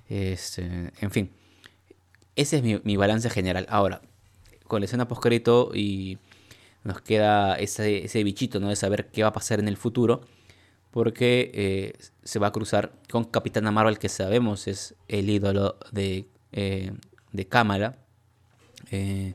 Este, 0.08 0.92
en 1.00 1.10
fin, 1.10 1.30
ese 2.36 2.58
es 2.58 2.84
mi, 2.84 2.96
balance 2.96 3.30
general. 3.30 3.66
Ahora, 3.68 4.02
con 4.66 4.80
la 4.80 4.86
escena 4.86 5.08
y 5.74 6.18
nos 6.84 7.00
queda 7.00 7.56
ese, 7.56 8.04
ese 8.04 8.22
bichito, 8.24 8.60
¿no? 8.60 8.68
De 8.68 8.76
saber 8.76 9.08
qué 9.08 9.22
va 9.22 9.28
a 9.28 9.32
pasar 9.32 9.58
en 9.58 9.68
el 9.68 9.76
futuro, 9.76 10.22
porque 10.90 11.50
eh, 11.54 11.92
se 12.22 12.38
va 12.38 12.48
a 12.48 12.52
cruzar 12.52 12.92
con 13.10 13.24
Capitana 13.24 13.70
Marvel, 13.70 13.98
que 13.98 14.08
sabemos 14.08 14.68
es 14.68 14.94
el 15.08 15.28
ídolo 15.28 15.76
de, 15.92 16.26
eh, 16.52 16.92
de 17.32 17.46
cámara. 17.46 17.98
Eh, 18.90 19.34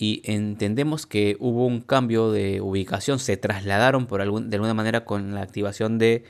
y 0.00 0.22
entendemos 0.24 1.06
que 1.06 1.36
hubo 1.40 1.66
un 1.66 1.80
cambio 1.80 2.30
de 2.30 2.60
ubicación, 2.60 3.18
se 3.18 3.36
trasladaron 3.36 4.06
por 4.06 4.20
algún, 4.20 4.48
de 4.48 4.56
alguna 4.56 4.72
manera 4.72 5.04
con 5.04 5.34
la 5.34 5.42
activación 5.42 5.98
de 5.98 6.22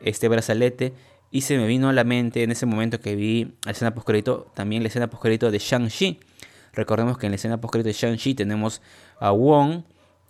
este 0.00 0.28
brazalete 0.28 0.92
y 1.32 1.40
se 1.40 1.58
me 1.58 1.66
vino 1.66 1.88
a 1.88 1.92
la 1.92 2.04
mente 2.04 2.44
en 2.44 2.52
ese 2.52 2.66
momento 2.66 3.00
que 3.00 3.16
vi 3.16 3.54
la 3.64 3.72
escena 3.72 3.94
postcrédito, 3.94 4.52
también 4.54 4.84
la 4.84 4.88
escena 4.88 5.10
postcrédito 5.10 5.50
de 5.50 5.58
Shang-Chi. 5.58 6.20
Recordemos 6.72 7.18
que 7.18 7.26
en 7.26 7.32
la 7.32 7.36
escena 7.36 7.60
postcrédito 7.60 7.88
de 7.88 7.94
Shang-Chi 7.94 8.34
tenemos 8.36 8.80
a 9.18 9.32
Wong 9.32 9.82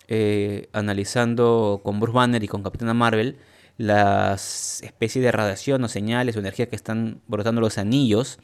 eh, 0.07 0.67
analizando 0.73 1.81
con 1.83 1.99
Bruce 1.99 2.15
Banner 2.15 2.43
y 2.43 2.47
con 2.47 2.63
Capitana 2.63 2.95
Marvel 2.95 3.37
las 3.77 4.81
especies 4.81 5.23
de 5.23 5.31
radiación 5.31 5.83
o 5.83 5.87
señales 5.87 6.35
o 6.35 6.39
energía 6.39 6.67
que 6.67 6.75
están 6.75 7.21
brotando 7.27 7.61
los 7.61 7.77
anillos, 7.77 8.39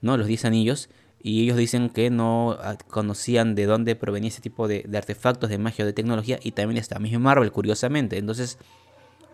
¿no? 0.00 0.16
Los 0.16 0.28
10 0.28 0.44
anillos 0.44 0.90
y 1.22 1.44
ellos 1.44 1.56
dicen 1.56 1.90
que 1.90 2.10
no 2.10 2.56
ah, 2.60 2.76
conocían 2.88 3.54
de 3.54 3.66
dónde 3.66 3.96
provenía 3.96 4.28
ese 4.28 4.40
tipo 4.40 4.68
de, 4.68 4.88
artefactos 4.94 5.50
de 5.50 5.58
magia 5.58 5.84
o 5.84 5.86
de 5.86 5.92
tecnología 5.92 6.38
y 6.42 6.52
también 6.52 6.78
está 6.78 6.98
mismo 6.98 7.20
Marvel 7.20 7.52
curiosamente 7.52 8.18
entonces 8.18 8.58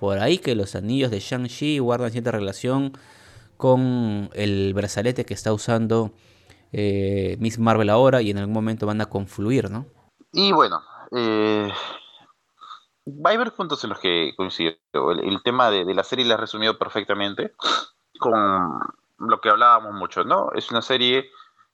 por 0.00 0.18
ahí 0.18 0.38
que 0.38 0.54
los 0.54 0.74
anillos 0.74 1.10
de 1.10 1.20
Shang-Chi 1.20 1.78
guardan 1.78 2.10
cierta 2.10 2.30
relación 2.30 2.92
con 3.56 4.30
el 4.34 4.74
brazalete 4.74 5.24
que 5.24 5.34
está 5.34 5.52
usando 5.52 6.12
eh, 6.72 7.36
Miss 7.40 7.58
Marvel 7.58 7.90
ahora 7.90 8.22
y 8.22 8.30
en 8.30 8.38
algún 8.38 8.54
momento 8.54 8.86
van 8.86 9.00
a 9.00 9.06
confluir, 9.06 9.70
¿no? 9.70 9.86
Y 10.32 10.52
bueno, 10.52 10.82
eh, 11.12 11.72
va 13.06 13.30
a 13.30 13.34
haber 13.34 13.52
puntos 13.54 13.82
en 13.84 13.90
los 13.90 14.00
que 14.00 14.34
coincido. 14.36 14.74
El, 14.92 15.42
tema 15.42 15.70
de, 15.70 15.84
la 15.94 16.04
serie 16.04 16.24
la 16.24 16.34
ha 16.34 16.38
resumido 16.38 16.78
perfectamente 16.78 17.54
con 18.18 18.78
lo 19.18 19.40
que 19.40 19.48
hablábamos 19.48 19.94
mucho, 19.94 20.24
¿no? 20.24 20.50
Es 20.54 20.70
una 20.70 20.82
serie 20.82 21.30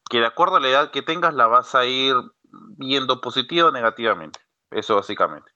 que 0.09 0.21
de 0.21 0.27
acuerdo 0.27 0.57
a 0.57 0.61
la 0.61 0.69
edad 0.69 0.91
que 0.91 1.03
tengas 1.03 1.35
la 1.35 1.47
vas 1.47 1.75
a 1.75 1.85
ir 1.85 2.17
viendo 2.77 3.21
positivo 3.21 3.69
o 3.69 3.73
negativamente. 3.73 4.41
Eso 4.71 4.97
básicamente. 4.97 5.53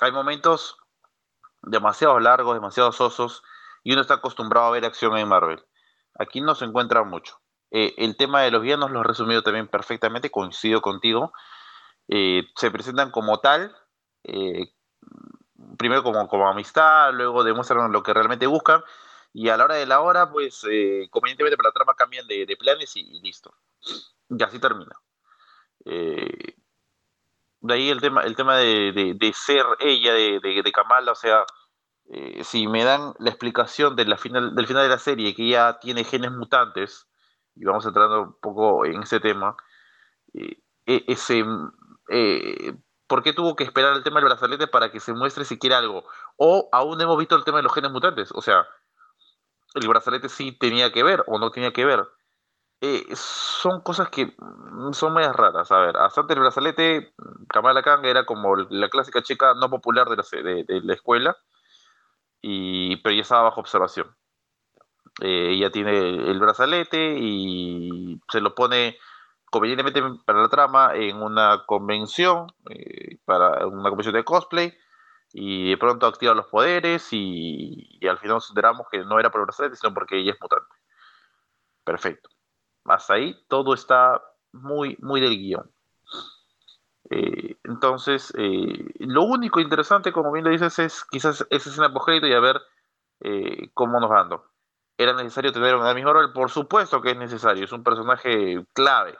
Hay 0.00 0.12
momentos 0.12 0.76
demasiado 1.62 2.20
largos, 2.20 2.54
demasiado 2.54 2.92
sosos, 2.92 3.42
y 3.82 3.92
uno 3.92 4.02
está 4.02 4.14
acostumbrado 4.14 4.66
a 4.66 4.70
ver 4.70 4.84
acción 4.84 5.16
en 5.16 5.28
Marvel. 5.28 5.64
Aquí 6.18 6.40
no 6.40 6.54
se 6.54 6.64
encuentra 6.64 7.04
mucho. 7.04 7.40
Eh, 7.70 7.94
el 7.98 8.16
tema 8.16 8.42
de 8.42 8.50
los 8.50 8.62
villanos 8.62 8.90
lo 8.90 9.00
he 9.00 9.04
resumido 9.04 9.42
también 9.42 9.68
perfectamente, 9.68 10.30
coincido 10.30 10.80
contigo. 10.80 11.32
Eh, 12.08 12.44
se 12.56 12.70
presentan 12.70 13.10
como 13.10 13.40
tal, 13.40 13.76
eh, 14.24 14.72
primero 15.76 16.02
como, 16.02 16.26
como 16.28 16.48
amistad, 16.48 17.12
luego 17.12 17.44
demuestran 17.44 17.92
lo 17.92 18.02
que 18.02 18.14
realmente 18.14 18.46
buscan, 18.46 18.82
y 19.32 19.48
a 19.48 19.56
la 19.56 19.64
hora 19.64 19.74
de 19.76 19.86
la 19.86 20.00
hora, 20.00 20.30
pues 20.30 20.62
convenientemente 21.10 21.56
para 21.56 21.68
la 21.68 21.74
trama 21.74 21.94
cambian 21.94 22.26
de, 22.26 22.56
planes 22.58 22.96
y, 22.96 23.20
listo. 23.20 23.54
Y 24.28 24.42
así 24.42 24.58
termina. 24.58 24.96
de 25.84 26.54
ahí 27.68 27.90
el 27.90 28.00
tema, 28.00 28.22
el 28.22 28.36
tema 28.36 28.56
de, 28.56 29.32
ser 29.34 29.64
ella, 29.80 30.12
de, 30.14 30.72
Kamala, 30.72 31.12
o 31.12 31.14
sea, 31.14 31.44
si 32.42 32.66
me 32.66 32.84
dan 32.84 33.14
la 33.18 33.30
explicación 33.30 33.96
de 33.96 34.16
final, 34.16 34.54
del 34.54 34.66
final 34.66 34.82
de 34.82 34.88
la 34.88 34.98
serie, 34.98 35.34
que 35.34 35.44
ella 35.44 35.78
tiene 35.78 36.04
genes 36.04 36.32
mutantes, 36.32 37.06
y 37.54 37.64
vamos 37.64 37.84
entrando 37.86 38.22
un 38.22 38.40
poco 38.40 38.86
en 38.86 39.02
ese 39.02 39.20
tema, 39.20 39.56
e, 40.34 41.04
ese, 41.06 41.44
eh, 42.08 42.74
¿por 43.06 43.22
qué 43.22 43.32
tuvo 43.32 43.56
que 43.56 43.64
esperar 43.64 43.94
el 43.94 44.02
tema 44.02 44.20
del 44.20 44.28
brazalete 44.28 44.66
para 44.66 44.90
que 44.90 45.00
se 45.00 45.12
muestre 45.12 45.44
siquiera 45.44 45.78
algo? 45.78 46.04
O 46.36 46.68
aún 46.72 47.00
hemos 47.00 47.18
visto 47.18 47.36
el 47.36 47.44
tema 47.44 47.58
de 47.58 47.64
los 47.64 47.74
genes 47.74 47.90
mutantes, 47.90 48.30
o 48.32 48.42
sea, 48.42 48.66
el 49.74 49.88
brazalete 49.88 50.28
sí 50.28 50.52
tenía 50.52 50.92
que 50.92 51.02
ver 51.02 51.24
o 51.26 51.38
no 51.38 51.50
tenía 51.50 51.72
que 51.72 51.84
ver. 51.84 52.06
Eh, 52.80 53.04
son 53.14 53.80
cosas 53.80 54.08
que 54.08 54.34
son 54.92 55.14
medias 55.14 55.34
raras. 55.34 55.70
A 55.72 55.78
ver, 55.78 55.96
hasta 55.96 56.20
antes 56.20 56.34
del 56.34 56.42
brazalete, 56.42 57.12
Kamala 57.48 57.82
Khan 57.82 58.04
era 58.04 58.24
como 58.24 58.54
la 58.56 58.88
clásica 58.88 59.22
chica 59.22 59.54
no 59.54 59.68
popular 59.68 60.08
de 60.08 60.16
la, 60.16 60.24
de 60.42 60.80
la 60.82 60.94
escuela, 60.94 61.36
y, 62.40 62.96
pero 62.98 63.14
ya 63.14 63.22
estaba 63.22 63.42
bajo 63.42 63.60
observación. 63.60 64.14
Eh, 65.20 65.50
ella 65.54 65.70
tiene 65.70 65.90
el 66.30 66.38
brazalete 66.38 67.16
y 67.18 68.20
se 68.30 68.40
lo 68.40 68.54
pone 68.54 68.96
convenientemente 69.50 70.02
para 70.24 70.42
la 70.42 70.48
trama 70.48 70.92
en 70.94 71.20
una 71.20 71.64
convención, 71.66 72.52
eh, 72.70 73.18
para 73.24 73.66
una 73.66 73.88
convención 73.88 74.14
de 74.14 74.24
cosplay, 74.24 74.72
y 75.32 75.70
de 75.70 75.76
pronto 75.76 76.06
activa 76.06 76.34
los 76.34 76.46
poderes 76.46 77.08
y, 77.12 77.98
al 78.08 78.18
final 78.18 78.36
nos 78.36 78.50
enteramos 78.50 78.86
que 78.90 78.98
no 79.04 79.18
era 79.18 79.30
por 79.30 79.42
brazalete, 79.42 79.76
sino 79.76 79.94
porque 79.94 80.18
ella 80.18 80.32
es 80.32 80.40
mutante. 80.40 80.74
Perfecto. 81.84 82.28
Hasta 82.84 83.14
ahí 83.14 83.36
todo 83.48 83.74
está 83.74 84.22
muy, 84.52 84.96
muy 85.00 85.20
del 85.20 85.36
guion. 85.36 85.70
Eh, 87.10 87.56
entonces, 87.64 88.32
lo 88.98 89.22
único 89.22 89.60
interesante, 89.60 90.12
como 90.12 90.32
bien 90.32 90.44
lo 90.44 90.50
dices, 90.50 90.78
es 90.78 91.04
quizás 91.04 91.46
esa 91.50 91.70
escena 91.70 91.92
post 91.92 92.08
y 92.22 92.32
a 92.32 92.40
ver 92.40 92.60
cómo 93.74 94.00
nos 94.00 94.10
ando. 94.10 94.50
¿Era 94.98 95.12
necesario 95.12 95.52
tener 95.52 95.76
a 95.76 95.90
Amy 95.90 96.04
Horrell? 96.04 96.32
Por 96.32 96.50
supuesto 96.50 97.00
que 97.00 97.12
es 97.12 97.16
necesario, 97.16 97.64
es 97.64 97.72
un 97.72 97.84
personaje 97.84 98.64
clave. 98.72 99.16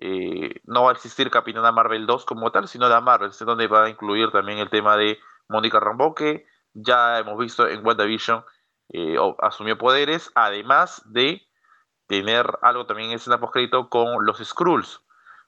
Eh, 0.00 0.60
no 0.64 0.84
va 0.84 0.90
a 0.90 0.94
existir 0.94 1.30
Capitana 1.30 1.72
Marvel 1.72 2.06
2 2.06 2.24
como 2.24 2.50
tal, 2.50 2.68
sino 2.68 2.88
de 2.88 3.00
Marvel, 3.00 3.30
donde 3.40 3.66
va 3.66 3.84
a 3.84 3.88
incluir 3.88 4.30
también 4.30 4.58
el 4.58 4.70
tema 4.70 4.96
de 4.96 5.18
Mónica 5.48 5.80
Rambeau, 5.80 6.14
que 6.14 6.46
ya 6.72 7.18
hemos 7.18 7.38
visto 7.38 7.68
en 7.68 7.84
WandaVision 7.84 8.44
eh, 8.94 9.16
asumió 9.38 9.78
poderes, 9.78 10.30
además 10.34 11.02
de 11.06 11.42
tener 12.06 12.58
algo 12.62 12.86
también 12.86 13.10
en 13.10 13.16
escena 13.16 13.40
postcrédito 13.40 13.88
con 13.88 14.24
los 14.24 14.38
Skrulls, 14.38 15.00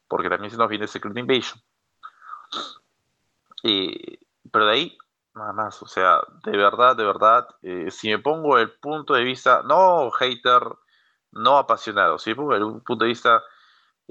porque 0.09 0.29
también 0.29 0.51
se 0.51 0.57
nos 0.57 0.69
viene 0.69 0.87
Secret 0.87 1.17
Invasion. 1.17 1.61
Eh, 3.63 4.19
pero 4.51 4.67
de 4.67 4.73
ahí 4.73 4.99
Nada 5.35 5.53
más, 5.53 5.83
o 5.83 5.87
sea, 5.87 6.21
de 6.45 6.57
verdad, 6.57 6.97
de 6.97 7.05
verdad, 7.05 7.49
eh, 7.63 7.91
si 7.91 8.09
me 8.09 8.21
pongo 8.21 8.57
el 8.57 8.71
punto 8.71 9.15
de 9.15 9.25
vista, 9.25 9.63
no 9.65 10.13
hater, 10.13 10.63
no 11.33 11.59
apasionado, 11.59 12.19
si 12.19 12.31
me 12.31 12.37
pongo 12.37 12.55
el 12.55 12.83
punto 12.83 13.05
de 13.05 13.09
vista 13.09 13.43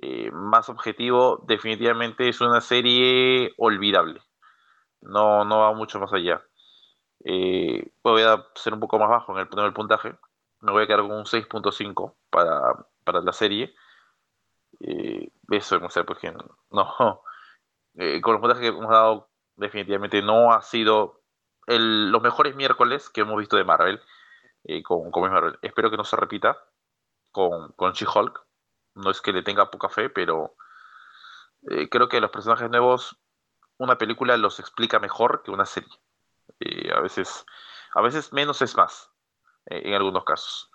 eh, 0.02 0.32
más 0.32 0.70
objetivo, 0.70 1.44
definitivamente 1.48 2.30
es 2.30 2.42
una 2.42 2.62
serie 2.62 3.54
olvidable. 3.58 4.22
No, 5.02 5.46
no 5.46 5.60
va 5.60 5.74
mucho 5.74 6.00
más 6.00 6.14
allá. 6.14 6.44
Eh, 7.26 7.92
voy 8.04 8.24
a 8.24 8.46
ser 8.56 8.74
un 8.74 8.80
poco 8.80 9.00
más 9.00 9.10
bajo 9.10 9.38
en 9.38 9.48
el, 9.48 9.66
el 9.66 9.74
puntaje. 9.74 10.16
Me 10.62 10.72
voy 10.72 10.84
a 10.84 10.88
quedar 10.88 11.02
con 11.02 11.12
un 11.12 11.26
6.5 11.26 12.16
para, 12.30 12.86
para 13.04 13.22
la 13.22 13.34
serie. 13.34 13.74
eso, 15.50 15.80
no 15.80 15.90
sé, 15.90 16.04
porque 16.04 16.32
no. 16.32 16.96
con 18.22 18.34
los 18.34 18.42
puntajes 18.42 18.62
que 18.62 18.68
hemos 18.68 18.90
dado 18.90 19.30
definitivamente 19.56 20.22
no 20.22 20.52
ha 20.52 20.62
sido 20.62 21.22
los 21.68 22.22
mejores 22.22 22.56
miércoles 22.56 23.10
que 23.10 23.22
hemos 23.22 23.38
visto 23.38 23.58
de 23.58 23.64
Marvel, 23.64 24.02
eh, 24.66 24.84
con, 24.84 25.10
Marvel. 25.12 25.58
Espero 25.62 25.90
que 25.90 25.98
no 25.98 26.04
se 26.04 26.16
repita 26.16 26.58
con, 27.32 27.72
con 27.74 27.94
She-Hulk. 27.94 28.43
No 28.96 29.12
es 29.12 29.22
que 29.22 29.34
le 29.34 29.44
tenga 29.44 29.72
poca 29.72 29.90
fe, 29.90 30.10
pero 30.10 30.56
eh, 31.70 31.90
creo 31.90 32.10
que 32.10 32.22
los 32.22 32.32
personajes 32.32 32.70
nuevos, 32.70 33.18
una 33.78 33.98
película 33.98 34.38
los 34.38 34.60
explica 34.60 35.00
mejor 35.00 35.42
que 35.44 35.52
una 35.52 35.66
serie. 35.66 35.94
Eh, 36.60 36.92
a, 36.94 37.00
veces, 37.00 37.46
a 37.94 38.02
veces 38.02 38.34
menos 38.34 38.62
es 38.62 38.76
más, 38.76 39.12
en 39.66 39.94
algunos 39.94 40.24
casos. 40.24 40.70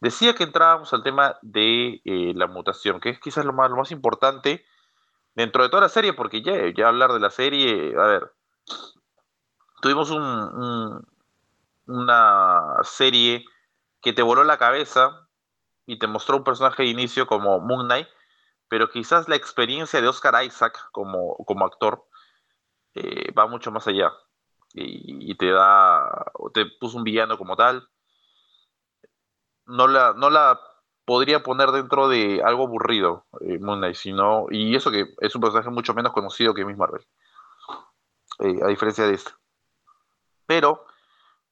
Decía 0.00 0.34
que 0.34 0.44
entrábamos 0.44 0.92
al 0.92 1.02
tema 1.02 1.38
de 1.40 2.00
la 2.34 2.46
mutación, 2.46 3.00
que 3.00 3.10
es 3.10 3.20
quizás 3.20 3.44
lo 3.44 3.52
más, 3.52 3.70
lo 3.70 3.76
más 3.76 3.90
importante 3.90 4.66
dentro 5.34 5.62
de 5.62 5.70
toda 5.70 5.82
la 5.82 5.88
serie, 5.88 6.12
porque 6.12 6.42
ya, 6.42 6.54
ya 6.74 6.88
hablar 6.88 7.12
de 7.12 7.20
la 7.20 7.30
serie, 7.30 7.94
a 7.96 8.06
ver, 8.06 8.32
tuvimos 9.80 10.10
un, 10.10 11.06
una 11.86 12.76
serie 12.82 13.44
que 14.02 14.12
te 14.12 14.22
voló 14.22 14.44
la 14.44 14.58
cabeza 14.58 15.25
y 15.86 15.98
te 15.98 16.06
mostró 16.06 16.36
un 16.36 16.44
personaje 16.44 16.82
de 16.82 16.90
inicio 16.90 17.26
como 17.26 17.60
Moon 17.60 17.86
Knight, 17.86 18.08
pero 18.68 18.90
quizás 18.90 19.28
la 19.28 19.36
experiencia 19.36 20.00
de 20.00 20.08
Oscar 20.08 20.44
Isaac 20.44 20.88
como, 20.92 21.36
como 21.46 21.64
actor 21.64 22.04
eh, 22.94 23.32
va 23.32 23.46
mucho 23.46 23.70
más 23.70 23.86
allá 23.86 24.12
y, 24.74 25.34
te 25.36 25.50
da, 25.50 26.32
te 26.52 26.66
puso 26.66 26.98
un 26.98 27.04
villano 27.04 27.38
como 27.38 27.56
tal. 27.56 27.88
No 29.64 29.88
la, 29.88 30.12
no 30.14 30.30
la 30.30 30.60
podría 31.04 31.42
poner 31.42 31.70
dentro 31.70 32.08
de 32.08 32.42
algo 32.44 32.64
aburrido, 32.64 33.26
eh, 33.40 33.58
Moon 33.58 33.78
Knight, 33.78 33.96
sino, 33.96 34.46
y 34.50 34.76
eso 34.76 34.90
que 34.90 35.14
es 35.20 35.34
un 35.34 35.40
personaje 35.40 35.70
mucho 35.70 35.94
menos 35.94 36.12
conocido 36.12 36.54
que 36.54 36.64
Miss 36.64 36.76
Marvel, 36.76 37.06
eh, 38.40 38.60
a 38.62 38.68
diferencia 38.68 39.06
de 39.06 39.14
este. 39.14 39.32
Pero 40.46 40.84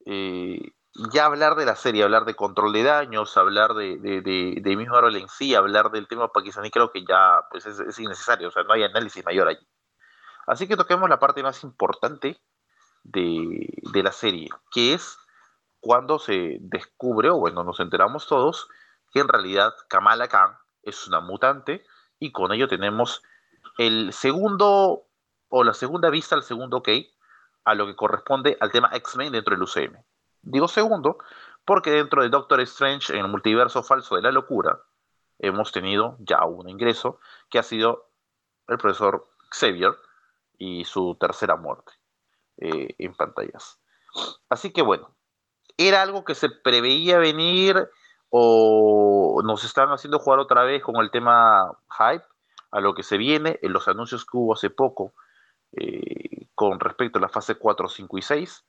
eh, 0.07 0.74
ya 0.95 1.27
hablar 1.27 1.57
de 1.57 1.67
la 1.67 1.77
serie, 1.77 2.05
hablar 2.05 2.25
de 2.25 2.37
control 2.37 2.73
de 2.73 2.85
daños, 2.85 3.37
hablar 3.37 3.75
de, 3.75 3.99
de, 3.99 4.21
de, 4.61 4.77
Miss 4.77 4.89
Marvel 4.89 5.17
en 5.17 5.29
sí, 5.29 5.55
hablar 5.55 5.91
del 5.91 6.07
tema 6.07 6.29
pakistaní, 6.29 6.71
creo 6.71 6.93
que 6.93 7.05
ya 7.05 7.45
pues 7.51 7.67
es, 7.67 7.99
innecesario, 7.99 8.49
o 8.49 8.51
sea, 8.51 8.63
no 8.63 8.73
hay 8.73 8.85
análisis 8.85 9.25
mayor 9.25 9.49
allí. 9.49 9.67
Así 10.47 10.69
que 10.69 10.77
toquemos 10.77 11.09
la 11.09 11.19
parte 11.19 11.43
más 11.43 11.65
importante 11.65 12.41
de, 13.03 13.69
de 13.93 14.03
la 14.03 14.13
serie, 14.13 14.49
que 14.71 14.95
es 14.95 15.19
cuando 15.81 16.19
se 16.19 16.59
descubre, 16.61 17.31
o 17.31 17.39
bueno, 17.39 17.65
nos 17.65 17.81
enteramos 17.81 18.27
todos, 18.27 18.69
que 19.13 19.21
en 19.21 19.29
realidad 19.29 19.73
Kamala 19.89 20.29
Khan 20.29 20.57
es 20.83 21.07
una 21.09 21.21
mutante 21.21 21.85
y 22.19 22.31
con 22.31 22.53
ello 22.53 22.69
tenemos 22.69 23.23
el 23.79 24.13
segundo 24.13 25.07
o 25.49 25.65
la 25.65 25.75
segunda 25.75 26.11
vista, 26.11 26.37
el 26.37 26.43
segundo 26.43 26.79
ok 26.79 26.89
a 27.65 27.75
lo 27.75 27.87
que 27.87 27.97
corresponde 27.97 28.57
al 28.61 28.71
tema 28.71 28.91
X-Men 28.93 29.33
dentro 29.33 29.55
del 29.55 29.63
UCM. 29.63 29.97
Digo 30.45 30.69
segundo 30.69 31.19
porque 31.65 31.91
dentro 31.91 32.23
de 32.23 32.29
Doctor 32.29 32.61
Strange 32.61 33.13
en 33.13 33.25
el 33.25 33.31
multiverso 33.31 33.83
falso 33.83 34.17
de 34.17 34.23
la 34.23 34.31
locura 34.31 34.81
hemos 35.39 35.73
tenido 35.73 36.17
ya 36.21 36.45
un 36.45 36.69
ingreso 36.69 37.19
que 37.51 37.59
ha 37.59 37.63
sido 37.63 38.11
el 38.69 38.79
profesor 38.79 39.27
Xavier 39.51 39.95
y 40.59 40.85
su 40.85 41.17
tercera 41.19 41.57
muerte 41.57 41.93
eh, 42.59 42.95
en 42.99 43.15
pantallas. 43.15 43.81
Así 44.49 44.73
que 44.73 44.83
bueno, 44.83 45.15
era 45.77 46.03
algo 46.03 46.25
que 46.25 46.35
se 46.35 46.51
preveía 46.51 47.19
venir 47.19 47.89
o 48.31 49.41
nos 49.45 49.65
están 49.65 49.89
haciendo 49.91 50.19
jugar 50.19 50.39
otra 50.39 50.63
vez 50.65 50.83
con 50.83 50.97
el 50.97 51.11
tema 51.11 51.77
hype 51.99 52.25
a 52.71 52.81
lo 52.81 52.95
que 52.95 53.03
se 53.03 53.17
viene 53.17 53.59
en 53.63 53.73
los 53.73 53.89
anuncios 53.89 54.25
que 54.25 54.37
hubo 54.37 54.55
hace 54.55 54.71
poco 54.71 55.15
eh, 55.73 56.49
con 56.55 56.79
respecto 56.81 57.19
a 57.19 57.23
la 57.23 57.29
fase 57.29 57.57
4, 57.57 57.89
5 57.89 58.19
y 58.19 58.23
6, 58.23 58.65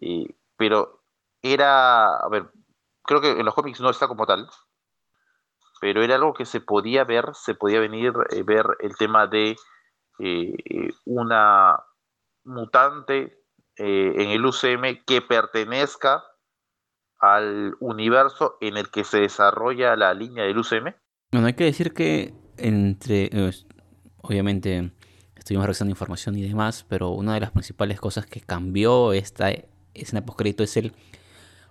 eh, 0.00 0.34
pero 0.58 1.02
era, 1.40 2.18
a 2.18 2.28
ver, 2.28 2.50
creo 3.04 3.22
que 3.22 3.30
en 3.30 3.44
los 3.46 3.54
cómics 3.54 3.80
no 3.80 3.88
está 3.88 4.06
como 4.06 4.26
tal, 4.26 4.46
pero 5.80 6.02
era 6.02 6.16
algo 6.16 6.34
que 6.34 6.44
se 6.44 6.60
podía 6.60 7.04
ver, 7.04 7.30
se 7.32 7.54
podía 7.54 7.80
venir, 7.80 8.12
eh, 8.30 8.42
ver 8.42 8.66
el 8.80 8.94
tema 8.96 9.26
de 9.26 9.56
una 11.04 11.78
mutante 12.44 13.40
en 13.76 14.30
el 14.30 14.44
UCM 14.44 15.04
que 15.06 15.22
pertenezca 15.22 16.24
al 17.20 17.76
universo 17.80 18.56
en 18.60 18.76
el 18.76 18.90
que 18.90 19.04
se 19.04 19.20
desarrolla 19.20 19.96
la 19.96 20.14
línea 20.14 20.44
del 20.44 20.58
UCM? 20.58 20.94
Bueno, 21.32 21.46
hay 21.46 21.54
que 21.54 21.64
decir 21.64 21.92
que 21.92 22.34
entre, 22.56 23.30
eh, 23.32 23.50
obviamente, 24.22 24.92
estuvimos 25.36 25.66
revisando 25.66 25.90
información 25.90 26.36
y 26.36 26.42
demás, 26.42 26.84
pero 26.88 27.10
una 27.10 27.34
de 27.34 27.40
las 27.40 27.50
principales 27.50 28.00
cosas 28.00 28.26
que 28.26 28.40
cambió 28.40 29.12
esta 29.12 29.50
escena 30.00 30.24
postcrédito 30.24 30.62
es 30.62 30.76
el 30.76 30.92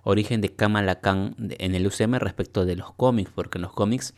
origen 0.03 0.41
de 0.41 0.49
Kamala 0.49 1.01
Khan 1.01 1.35
en 1.37 1.75
el 1.75 1.85
UCM 1.85 2.15
respecto 2.15 2.65
de 2.65 2.75
los 2.75 2.93
cómics, 2.93 3.31
porque 3.33 3.57
en 3.57 3.63
los 3.63 3.73
cómics 3.73 4.13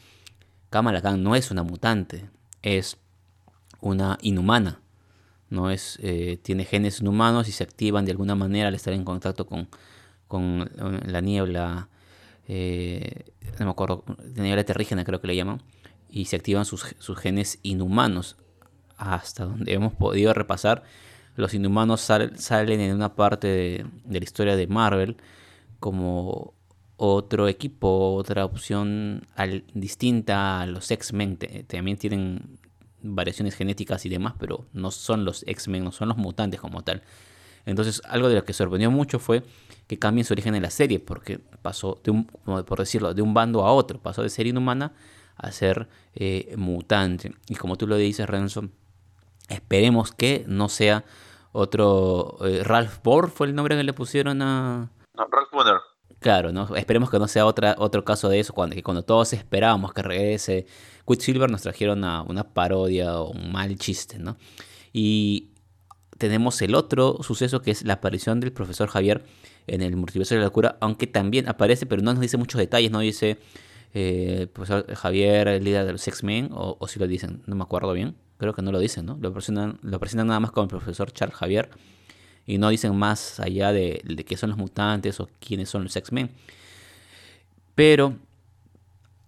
Kamala 0.69 1.02
Khan 1.02 1.24
no 1.24 1.36
es 1.36 1.52
una 1.52 1.63
mutante, 1.63 2.30
es 2.62 2.98
una 3.82 4.17
inhumana. 4.22 4.82
No 5.50 5.72
es, 5.72 5.98
eh, 6.04 6.38
tiene 6.43 6.63
genes 6.63 7.02
inhumanos 7.02 7.48
y 7.48 7.52
se 7.52 7.63
activan 7.63 8.06
de 8.06 8.12
alguna 8.12 8.36
manera 8.36 8.67
al 8.67 8.76
estar 8.76 8.93
en 8.93 9.04
contacto 9.04 9.48
con, 9.48 9.67
con 10.28 10.62
eh, 10.62 11.02
la 11.08 11.22
niebla, 11.22 11.89
eh, 12.48 13.34
no 13.58 13.65
me 13.65 13.72
acuerdo, 13.72 14.04
niebla 14.36 14.63
terrígena 14.63 15.04
creo 15.04 15.19
que 15.19 15.28
le 15.28 15.36
llaman, 15.36 15.63
y 16.10 16.26
se 16.26 16.36
activan 16.36 16.65
sus, 16.65 16.95
genes 17.17 17.60
inhumanos. 17.63 18.38
Hasta 18.98 19.45
donde 19.45 19.74
hemos 19.74 19.93
podido 19.93 20.34
repasar, 20.34 20.84
los 21.39 21.54
inhumanos 21.54 22.02
salen 22.02 22.82
en 22.82 22.93
una 22.93 23.15
parte 23.15 23.47
de, 23.47 23.86
la 24.10 24.23
historia 24.23 24.56
de 24.56 24.67
Marvel 24.67 25.17
como 25.80 26.54
otro 26.97 27.47
equipo, 27.47 28.13
otra 28.13 28.43
opción 28.43 29.25
distinta 29.73 30.62
a 30.62 30.65
los 30.65 30.91
X-Men. 30.91 31.38
También 31.67 31.97
tienen 31.97 32.60
variaciones 33.02 33.56
genéticas 33.56 34.06
y 34.06 34.10
demás, 34.10 34.34
pero 34.38 34.65
no 34.73 34.91
son 34.91 35.23
los 35.23 35.43
X-Men, 35.47 35.86
no 35.86 35.93
son 35.93 36.10
los 36.10 36.17
mutantes 36.17 36.60
como 36.60 36.84
tal. 36.84 37.04
Entonces, 37.65 38.02
algo 38.06 38.28
de 38.28 38.36
lo 38.36 38.43
que 38.43 38.52
sorprendió 38.52 38.91
mucho 38.91 39.19
fue 39.19 39.43
que 39.88 39.97
cambien 39.97 40.25
su 40.25 40.34
origen 40.34 40.56
en 40.56 40.63
la 40.63 40.69
serie, 40.69 40.99
porque 40.99 41.39
pasó, 41.62 42.02
de 42.04 42.12
un, 42.12 42.25
por 42.25 42.80
decirlo, 42.80 43.13
de 43.13 43.21
un 43.21 43.34
bando 43.34 43.65
a 43.65 43.71
otro, 43.71 44.02
pasó 44.02 44.23
de 44.23 44.30
ser 44.30 44.47
inhumana 44.47 44.93
a 45.38 45.54
ser 45.54 45.88
eh, 46.15 46.54
mutante. 46.58 47.34
Y 47.47 47.56
como 47.56 47.78
tú 47.78 47.88
lo 47.88 47.95
dices, 47.95 48.28
Renzo, 48.28 48.69
esperemos 49.47 50.12
que 50.12 50.43
no 50.47 50.67
sea 50.67 51.06
otro. 51.51 52.38
Eh, 52.45 52.63
Ralph 52.63 53.01
Bohr 53.03 53.29
fue 53.29 53.47
el 53.47 53.55
nombre 53.55 53.75
que 53.75 53.83
le 53.83 53.93
pusieron 53.93 54.41
a. 54.41 54.91
No, 55.15 55.27
Ralph 55.31 55.51
Bonner. 55.51 55.77
Claro, 56.19 56.51
¿no? 56.51 56.75
esperemos 56.75 57.09
que 57.09 57.17
no 57.17 57.29
sea 57.29 57.45
otra, 57.45 57.75
otro 57.77 58.03
caso 58.03 58.27
de 58.27 58.41
eso, 58.41 58.51
cuando, 58.53 58.75
que 58.75 58.83
cuando 58.83 59.03
todos 59.03 59.31
esperábamos 59.31 59.93
que 59.93 60.01
regrese 60.01 60.65
Quicksilver 61.07 61.49
nos 61.49 61.62
trajeron 61.62 62.03
a 62.03 62.23
una 62.23 62.43
parodia 62.43 63.21
o 63.21 63.31
un 63.31 63.53
mal 63.53 63.77
chiste, 63.77 64.19
¿no? 64.19 64.35
Y 64.91 65.51
tenemos 66.17 66.62
el 66.62 66.75
otro 66.75 67.19
suceso 67.21 67.62
que 67.62 67.71
es 67.71 67.83
la 67.83 67.93
aparición 67.93 68.41
del 68.41 68.51
profesor 68.51 68.89
Javier 68.89 69.23
en 69.65 69.81
el 69.81 69.95
multiverso 69.95 70.35
de 70.35 70.41
la 70.41 70.47
locura, 70.47 70.77
aunque 70.81 71.07
también 71.07 71.47
aparece, 71.47 71.85
pero 71.85 72.01
no 72.01 72.12
nos 72.12 72.21
dice 72.21 72.38
muchos 72.38 72.59
detalles, 72.59 72.91
no 72.91 72.99
dice 72.99 73.38
eh, 73.93 74.47
profesor 74.53 74.93
Javier, 74.93 75.47
el 75.47 75.63
líder 75.63 75.85
de 75.85 75.93
los 75.93 76.07
X-Men, 76.07 76.49
o, 76.51 76.85
si 76.88 76.99
lo 76.99 77.07
dicen, 77.07 77.41
no 77.47 77.55
me 77.55 77.63
acuerdo 77.63 77.93
bien, 77.93 78.15
creo 78.39 78.54
que 78.54 78.62
no 78.62 78.71
lo 78.71 78.80
dicen, 78.80 79.06
¿no? 79.06 79.17
Lo 79.21 79.34
presentan, 79.34 79.78
lo 79.84 79.99
presentan 79.99 80.28
nada 80.28 80.39
más 80.39 80.52
como 80.52 80.63
el 80.63 80.69
profesor 80.69 81.12
Charles 81.12 81.36
Javier 81.36 81.69
y 82.47 82.58
no 82.58 82.69
dicen 82.69 82.95
más 82.95 83.39
allá 83.39 83.71
de, 83.71 84.02
qué 84.25 84.38
son 84.38 84.49
los 84.49 84.58
mutantes 84.58 85.19
o 85.19 85.30
quiénes 85.39 85.69
son 85.69 85.84
los 85.84 85.95
X-Men. 85.95 86.32
Pero 87.75 88.15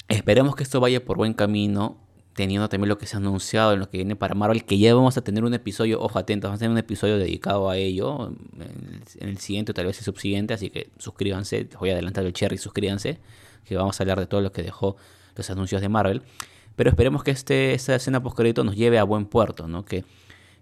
esperemos 0.08 0.56
que 0.56 0.64
esto 0.64 0.80
vaya 0.80 1.04
por 1.06 1.18
buen 1.18 1.34
camino, 1.34 1.98
teniendo 2.34 2.68
también 2.70 2.90
lo 2.90 2.98
que 2.98 3.06
se 3.06 3.18
ha 3.18 3.20
anunciado 3.20 3.74
en 3.74 3.80
lo 3.80 3.90
que 3.90 3.98
viene 3.98 4.16
para 4.16 4.34
Marvel, 4.34 4.64
que 4.66 4.80
ya 4.80 4.96
vamos 4.96 5.18
a 5.18 5.22
tener 5.22 5.44
un 5.44 5.54
episodio, 5.54 6.02
ojo 6.02 6.18
atentos, 6.18 6.48
vamos 6.48 6.58
a 6.58 6.62
tener 6.62 6.72
un 6.72 6.78
episodio 6.78 7.18
dedicado 7.18 7.70
a 7.70 7.78
ello, 7.78 8.34
en 8.58 9.04
el, 9.20 9.38
siguiente 9.38 9.72
o 9.72 9.76
tal 9.76 9.86
vez 9.86 10.00
el 10.00 10.06
subsiguiente, 10.06 10.54
así 10.54 10.70
que 10.70 10.90
suscríbanse, 10.98 11.68
voy 11.80 11.90
a 11.90 11.94
adelantar 11.94 12.26
el 12.26 12.34
cherry, 12.34 12.58
suscríbanse, 12.58 13.20
que 13.66 13.76
vamos 13.76 14.00
a 14.00 14.04
hablar 14.04 14.20
de 14.20 14.26
todo 14.26 14.42
lo 14.42 14.52
que 14.52 14.64
dejó 14.64 14.96
los 15.36 15.50
anuncios 15.50 15.82
de 15.82 15.90
Marvel. 15.90 16.24
Pero 16.82 16.90
esperemos 16.90 17.24
que 17.24 17.30
este, 17.30 17.76
esta 17.76 17.94
escena 17.94 18.24
post 18.24 18.40
nos 18.40 18.76
lleve 18.76 18.98
a 18.98 19.04
buen 19.04 19.28
puerto, 19.28 19.68
¿no? 19.68 19.86
Que 19.86 20.04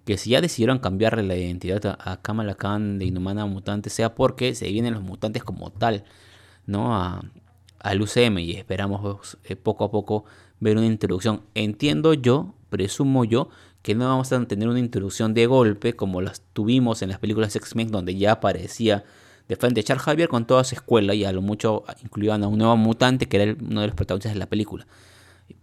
que 0.04 0.18
si 0.18 0.32
ya 0.32 0.42
decidieron 0.42 0.80
cambiarle 0.80 1.24
la 1.24 1.38
identidad 1.38 1.98
a, 1.98 2.22
Kamala 2.22 2.56
Khan 2.56 3.00
de 3.00 3.06
Inhumana 3.06 3.46
Mutante, 3.46 3.90
sea 3.90 4.16
porque 4.16 4.54
se 4.54 4.70
vienen 4.70 4.96
los 4.96 5.02
mutantes 5.02 5.46
como 5.46 5.72
tal, 5.72 6.04
¿no? 6.66 6.94
A, 6.94 7.22
al 7.80 8.02
UCM 8.02 8.40
y 8.40 8.52
esperamos 8.52 9.38
eh, 9.46 9.56
poco 9.56 9.86
a 9.86 9.92
poco 9.92 10.26
ver 10.60 10.76
una 10.76 10.88
introducción. 10.88 11.44
Entiendo 11.56 12.14
yo, 12.14 12.54
presumo 12.70 13.24
yo, 13.24 13.48
que 13.82 13.96
no 13.96 14.10
vamos 14.10 14.34
a 14.34 14.46
tener 14.46 14.68
una 14.68 14.80
introducción 14.80 15.34
de 15.34 15.46
golpe 15.46 15.94
como 15.94 16.22
las 16.22 16.42
tuvimos 16.52 17.02
en 17.02 17.08
las 17.08 17.20
películas 17.20 17.56
X-Men, 17.56 17.92
donde 17.92 18.18
ya 18.18 18.34
aparecía 18.34 19.06
de 19.48 19.56
frente 19.56 19.86
Charles 19.86 20.04
Javier 20.04 20.28
con 20.28 20.46
toda 20.46 20.66
su 20.66 20.76
escuela 20.76 21.14
y 21.14 21.24
a 21.24 21.32
lo 21.32 21.42
mucho 21.42 21.86
incluían 22.04 22.44
a 22.44 22.50
un 22.50 22.58
nuevo 22.58 22.76
mutante 22.76 23.30
que 23.30 23.42
era 23.42 23.56
uno 23.58 23.80
de 23.80 23.88
los 23.88 23.96
protagonistas 23.96 24.34
de 24.34 24.40
la 24.40 24.48
película. 24.48 24.86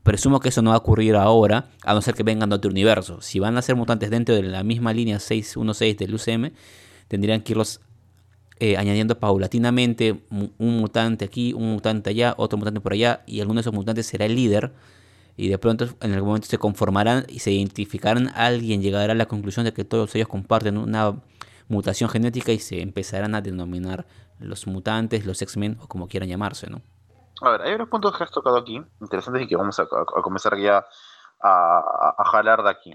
Presumo 0.02 0.40
que 0.40 0.50
eso 0.50 0.62
no 0.62 0.70
va 0.70 0.76
a 0.76 0.78
ocurrir 0.78 1.16
ahora, 1.16 1.68
a 1.82 1.94
no 1.94 2.00
ser 2.00 2.14
que 2.14 2.22
vengan 2.22 2.48
de 2.48 2.56
otro 2.56 2.70
universo. 2.70 3.20
Si 3.20 3.38
van 3.38 3.56
a 3.56 3.62
ser 3.62 3.76
mutantes 3.76 4.10
dentro 4.10 4.34
de 4.34 4.42
la 4.42 4.62
misma 4.62 4.92
línea 4.92 5.18
616 5.18 5.96
del 5.96 6.14
UCM, 6.14 6.52
tendrían 7.08 7.40
que 7.40 7.52
irlos 7.52 7.80
eh, 8.58 8.76
añadiendo 8.76 9.18
paulatinamente 9.18 10.22
un 10.30 10.78
mutante 10.78 11.24
aquí, 11.24 11.52
un 11.52 11.72
mutante 11.74 12.10
allá, 12.10 12.34
otro 12.38 12.56
mutante 12.58 12.80
por 12.80 12.92
allá, 12.92 13.22
y 13.26 13.40
alguno 13.40 13.58
de 13.58 13.62
esos 13.62 13.74
mutantes 13.74 14.06
será 14.06 14.26
el 14.26 14.34
líder. 14.34 14.72
Y 15.36 15.48
de 15.48 15.58
pronto 15.58 15.88
en 16.00 16.12
algún 16.12 16.28
momento 16.28 16.48
se 16.48 16.56
conformarán 16.56 17.26
y 17.28 17.40
se 17.40 17.52
identificarán. 17.52 18.30
Alguien 18.34 18.80
llegará 18.80 19.12
a 19.12 19.16
la 19.16 19.26
conclusión 19.26 19.66
de 19.66 19.72
que 19.74 19.84
todos 19.84 20.14
ellos 20.14 20.28
comparten 20.28 20.78
una 20.78 21.20
mutación 21.68 22.08
genética 22.08 22.52
y 22.52 22.58
se 22.58 22.80
empezarán 22.80 23.34
a 23.34 23.42
denominar 23.42 24.06
los 24.38 24.66
mutantes, 24.66 25.26
los 25.26 25.42
X-Men 25.42 25.78
o 25.80 25.88
como 25.88 26.08
quieran 26.08 26.28
llamarse, 26.28 26.68
¿no? 26.70 26.80
A 27.42 27.50
ver, 27.50 27.62
hay 27.62 27.74
unos 27.74 27.88
puntos 27.88 28.16
que 28.16 28.24
has 28.24 28.30
tocado 28.30 28.56
aquí, 28.56 28.82
interesantes 29.00 29.42
y 29.42 29.46
que 29.46 29.56
vamos 29.56 29.78
a, 29.78 29.86
comenzar 29.86 30.56
ya 30.56 30.86
a, 31.40 32.24
jalar 32.30 32.62
de 32.62 32.70
aquí. 32.70 32.92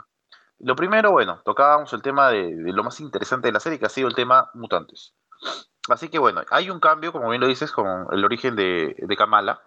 Lo 0.60 0.76
primero, 0.76 1.12
bueno, 1.12 1.42
tocábamos 1.44 1.94
el 1.94 2.02
tema 2.02 2.30
de, 2.30 2.54
lo 2.56 2.84
más 2.84 3.00
interesante 3.00 3.48
de 3.48 3.52
la 3.52 3.60
serie, 3.60 3.80
que 3.80 3.86
ha 3.86 3.90
sido 3.90 4.08
el 4.08 4.16
tema 4.16 4.50
mutantes. 4.54 5.14
Así 5.90 6.10
que 6.10 6.20
bueno, 6.20 6.42
hay 6.50 6.70
un 6.70 6.80
cambio, 6.80 7.12
como 7.12 7.30
bien 7.30 7.42
lo 7.42 7.48
dices, 7.48 7.72
con 7.72 8.08
el 8.12 8.24
origen 8.24 8.56
de, 8.56 8.96
Kamala, 9.18 9.62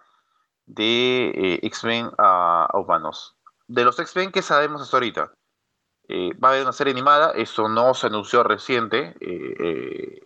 de 0.65 1.29
eh, 1.29 1.59
X-Men 1.63 2.11
a, 2.17 2.69
humanos. 2.73 3.35
De 3.67 3.83
los 3.83 3.99
X-Men, 3.99 4.31
¿qué 4.31 4.41
sabemos 4.41 4.81
hasta 4.81 4.97
ahorita? 4.97 5.31
Eh, 6.07 6.31
va 6.37 6.49
a 6.49 6.51
haber 6.51 6.63
una 6.63 6.71
serie 6.71 6.93
animada, 6.93 7.31
eso 7.31 7.67
no 7.67 7.93
se 7.93 8.07
anunció 8.07 8.43
reciente. 8.43 9.15
Eh, 9.19 10.21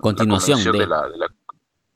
Continuación 0.00 0.62
de... 0.72 0.86
la, 0.86 1.08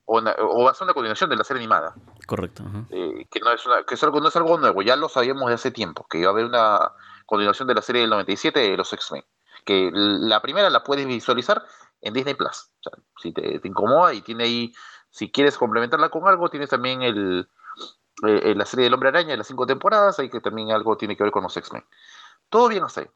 o, 0.07 0.65
va 0.65 0.71
a 0.71 0.75
ser 0.75 0.85
una 0.85 0.95
continuación 0.95 1.31
de 1.31 1.37
la 1.37 1.45
serie 1.45 1.61
animada. 1.63 1.95
Correcto. 2.27 2.63
Eh, 2.91 3.27
que 3.31 3.41
no 3.41 3.51
es, 3.51 3.63
que 3.87 3.95
es 3.95 4.03
algo, 4.03 4.21
no 4.21 4.29
es 4.29 4.37
algo 4.37 4.59
nuevo, 4.59 4.83
ya 4.83 4.97
lo 4.97 5.09
sabíamos 5.09 5.49
de 5.49 5.55
hace 5.55 5.71
tiempo, 5.71 6.07
que 6.09 6.19
iba 6.19 6.29
a 6.29 6.33
haber 6.33 6.45
una 6.45 6.93
continuación 7.27 7.69
de 7.69 7.75
la 7.75 7.83
serie 7.83 8.03
del 8.03 8.11
97 8.11 8.61
de 8.61 8.77
los 8.77 8.93
X-Men. 8.93 9.25
Que 9.65 9.91
la 9.93 10.43
primera 10.43 10.69
la 10.69 10.83
puedes 10.83 11.07
visualizar 11.07 11.65
en 12.03 12.13
Disney 12.13 12.35
Plus. 12.35 12.71
O 12.81 12.83
sea, 12.83 12.93
si 13.17 13.33
te, 13.33 13.61
incomoda 13.65 14.13
y 14.13 14.21
tiene 14.21 14.45
ahí, 14.45 14.73
si 15.11 15.31
quieres 15.31 15.57
complementarla 15.57 16.11
con 16.11 16.29
algo, 16.29 16.51
tienes 16.51 16.69
también 16.69 17.03
el, 17.03 17.49
eh, 18.27 18.55
la 18.55 18.67
serie 18.67 18.85
del 18.85 18.95
Hombre 18.95 19.09
Araña 19.09 19.31
de 19.31 19.39
las 19.39 19.47
cinco 19.47 19.67
temporadas, 19.67 20.19
ahí 20.19 20.29
que 20.29 20.41
también 20.41 20.71
algo 20.71 20.99
tiene 20.99 21.17
que 21.17 21.23
ver 21.23 21.33
con 21.33 21.45
los 21.45 21.57
X-Men. 21.57 21.85
Todo 22.51 22.69
bien 22.69 22.85
hasta 22.85 23.01
ahí. 23.01 23.11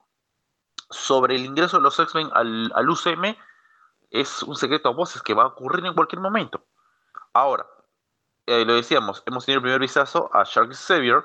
Sobre 0.89 1.35
el 1.35 1.45
ingreso 1.45 1.77
de 1.77 1.83
los 1.83 1.99
X-Men 1.99 2.31
al, 2.33 2.73
al 2.75 2.89
UCM, 2.89 3.37
es 4.11 4.43
un 4.43 4.57
secreto 4.57 4.89
a 4.89 4.93
voces 4.93 5.21
que 5.21 5.35
va 5.35 5.43
a 5.43 5.49
ocurrir 5.49 5.85
en 5.85 5.93
cualquier 5.93 6.23
momento. 6.23 6.65
Ahora, 7.33 7.67
eh, 8.47 8.65
lo 8.65 8.75
decíamos, 8.75 9.23
hemos 9.27 9.45
tenido 9.45 9.59
el 9.59 9.63
primer 9.63 9.81
vistazo 9.81 10.31
a 10.33 10.45
Shark 10.45 10.73
Xavier, 10.73 11.23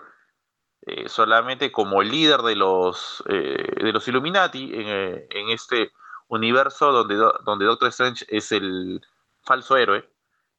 eh, 0.82 1.08
solamente 1.08 1.72
como 1.72 2.02
líder 2.04 2.42
de 2.42 2.56
los, 2.56 3.24
eh, 3.30 3.84
de 3.84 3.94
los 3.94 4.08
Illuminati 4.08 4.72
en, 4.74 5.50
este 5.50 5.94
universo 6.28 6.92
donde, 6.92 7.16
donde 7.46 7.66
Doctor 7.66 7.88
Strange 7.89 8.26
es 8.28 8.52
el 8.52 9.02
falso 9.42 9.78
héroe 9.78 10.10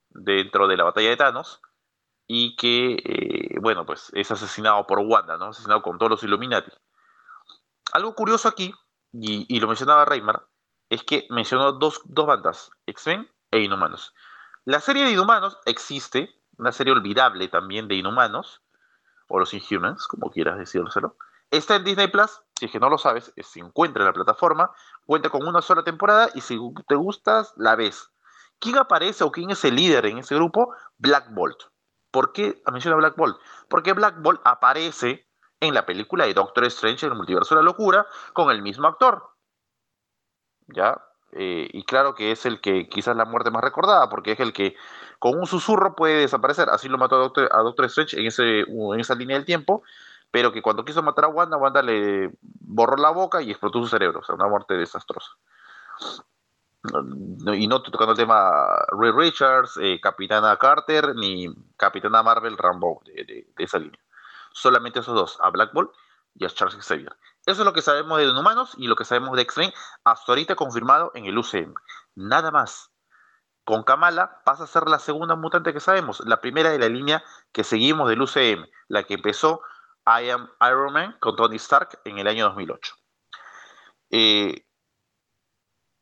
dentro 0.08 0.66
de 0.66 0.76
la 0.78 0.84
batalla 0.84 1.10
de 1.10 1.16
Thanos 1.16 1.60
y 2.26 2.56
que, 2.56 3.58
bueno, 3.60 3.84
pues 3.84 4.10
es 4.14 4.30
asesinado 4.30 4.86
por 4.86 5.00
Wanda, 5.00 5.36
¿no? 5.36 5.48
Asesinado 5.48 5.82
con 5.82 5.98
todos 5.98 6.10
los 6.10 6.22
Illuminati. 6.22 6.70
Algo 7.92 8.14
curioso 8.14 8.48
aquí, 8.48 8.74
y, 9.12 9.60
lo 9.60 9.68
mencionaba 9.68 10.06
Reymar, 10.06 10.46
es 10.88 11.02
que 11.02 11.26
mencionó 11.28 11.72
dos, 11.72 12.00
dos 12.04 12.26
bandas, 12.26 12.70
X-Men 12.86 13.30
e 13.50 13.60
Inhumanos. 13.60 14.14
La 14.66 14.80
serie 14.80 15.04
de 15.04 15.10
Inhumanos 15.10 15.58
existe, 15.66 16.34
una 16.56 16.72
serie 16.72 16.94
olvidable 16.94 17.48
también 17.48 17.86
de 17.86 17.96
Inhumanos, 17.96 18.62
o 19.28 19.38
los 19.38 19.52
Inhumans, 19.52 20.06
como 20.06 20.30
quieras 20.30 20.58
decírselo. 20.58 21.16
Está 21.50 21.76
en 21.76 21.84
Disney 21.84 22.08
Plus, 22.08 22.40
si 22.58 22.64
es 22.64 22.72
que 22.72 22.80
no 22.80 22.88
lo 22.88 22.96
sabes, 22.96 23.32
se 23.36 23.60
encuentra 23.60 24.02
en 24.02 24.06
la 24.06 24.14
plataforma, 24.14 24.70
cuenta 25.04 25.28
con 25.28 25.46
una 25.46 25.60
sola 25.60 25.84
temporada 25.84 26.30
y 26.34 26.40
si 26.40 26.58
te 26.88 26.94
gustas, 26.94 27.52
la 27.56 27.76
ves. 27.76 28.10
¿Quién 28.58 28.78
aparece 28.78 29.24
o 29.24 29.30
quién 29.30 29.50
es 29.50 29.62
el 29.66 29.76
líder 29.76 30.06
en 30.06 30.18
ese 30.18 30.34
grupo? 30.34 30.74
Black 30.96 31.34
Bolt. 31.34 31.64
¿Por 32.10 32.32
qué 32.32 32.62
menciona 32.72 32.96
Black 32.96 33.16
Bolt? 33.16 33.36
Porque 33.68 33.92
Black 33.92 34.22
Bolt 34.22 34.40
aparece 34.44 35.28
en 35.60 35.74
la 35.74 35.84
película 35.84 36.24
de 36.24 36.32
Doctor 36.32 36.64
Strange 36.64 37.04
en 37.04 37.12
el 37.12 37.18
multiverso 37.18 37.54
de 37.54 37.60
la 37.60 37.66
locura 37.66 38.06
con 38.32 38.50
el 38.50 38.62
mismo 38.62 38.86
actor. 38.88 39.30
¿Ya? 40.68 41.02
Eh, 41.36 41.68
y 41.72 41.84
claro 41.84 42.14
que 42.14 42.32
es 42.32 42.46
el 42.46 42.60
que 42.60 42.88
quizás 42.88 43.16
la 43.16 43.24
muerte 43.24 43.50
más 43.50 43.62
recordada, 43.62 44.08
porque 44.08 44.32
es 44.32 44.40
el 44.40 44.52
que 44.52 44.76
con 45.18 45.38
un 45.38 45.46
susurro 45.46 45.96
puede 45.96 46.20
desaparecer. 46.20 46.68
Así 46.70 46.88
lo 46.88 46.98
mató 46.98 47.16
a 47.16 47.18
Doctor, 47.18 47.48
a 47.52 47.58
Doctor 47.58 47.86
Strange 47.86 48.20
en, 48.20 48.26
ese, 48.26 48.60
en 48.60 49.00
esa 49.00 49.14
línea 49.14 49.36
del 49.36 49.44
tiempo, 49.44 49.82
pero 50.30 50.52
que 50.52 50.62
cuando 50.62 50.84
quiso 50.84 51.02
matar 51.02 51.26
a 51.26 51.28
Wanda, 51.28 51.56
Wanda 51.56 51.82
le 51.82 52.30
borró 52.42 52.96
la 52.96 53.10
boca 53.10 53.42
y 53.42 53.50
explotó 53.50 53.80
su 53.80 53.88
cerebro, 53.88 54.20
o 54.20 54.24
sea, 54.24 54.34
una 54.34 54.48
muerte 54.48 54.74
desastrosa. 54.74 55.30
Y 57.54 57.66
no 57.66 57.82
tocando 57.82 58.12
el 58.12 58.18
tema 58.18 58.60
Ray 58.92 59.12
Richards, 59.12 59.78
eh, 59.80 59.98
Capitana 60.02 60.56
Carter, 60.58 61.14
ni 61.14 61.48
Capitana 61.78 62.22
Marvel 62.22 62.58
Rambo 62.58 63.00
de, 63.06 63.46
esa 63.56 63.78
línea. 63.78 63.98
Solamente 64.52 65.00
esos 65.00 65.14
dos, 65.14 65.38
a 65.40 65.48
Black 65.50 65.72
Bolt 65.72 65.90
y 66.34 66.44
a 66.44 66.50
Charles 66.50 66.76
Xavier. 66.84 67.16
Eso 67.46 67.62
es 67.62 67.66
lo 67.66 67.72
que 67.72 67.82
sabemos 67.82 68.18
de 68.18 68.24
Inhumanos 68.24 68.74
y 68.78 68.86
lo 68.86 68.96
que 68.96 69.04
sabemos 69.04 69.36
de 69.36 69.42
X-Men 69.42 69.72
hasta 70.04 70.32
ahorita 70.32 70.56
confirmado 70.56 71.10
en 71.14 71.26
el 71.26 71.36
UCM. 71.36 71.74
Nada 72.14 72.50
más. 72.50 72.90
Con 73.64 73.82
Kamala 73.82 74.42
pasa 74.44 74.64
a 74.64 74.66
ser 74.66 74.88
la 74.88 74.98
segunda 74.98 75.36
mutante 75.36 75.72
que 75.72 75.80
sabemos, 75.80 76.20
la 76.26 76.42
primera 76.42 76.70
de 76.70 76.78
la 76.78 76.88
línea 76.88 77.24
que 77.50 77.64
seguimos 77.64 78.10
del 78.10 78.20
UCM, 78.20 78.66
la 78.88 79.04
que 79.04 79.14
empezó 79.14 79.62
I 80.06 80.28
Am 80.28 80.50
Iron 80.60 80.92
Man 80.92 81.16
con 81.18 81.34
Tony 81.34 81.56
Stark 81.56 81.98
en 82.04 82.18
el 82.18 82.28
año 82.28 82.44
2008. 82.44 82.94
Eh, 84.10 84.66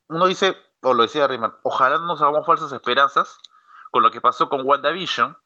uno 0.09 0.27
dice, 0.27 0.57
o 0.83 0.93
lo 0.93 1.05
decía 1.05 1.29
Rayman, 1.29 1.55
ojalá 1.63 1.99
no 1.99 2.07
nos 2.07 2.21
hagamos 2.21 2.45
falsas 2.45 2.73
esperanzas 2.73 3.39
con 3.93 4.03
lo 4.03 4.11
que 4.11 4.21
pasó 4.21 4.49
con 4.49 4.67
WandaVision 4.67 5.39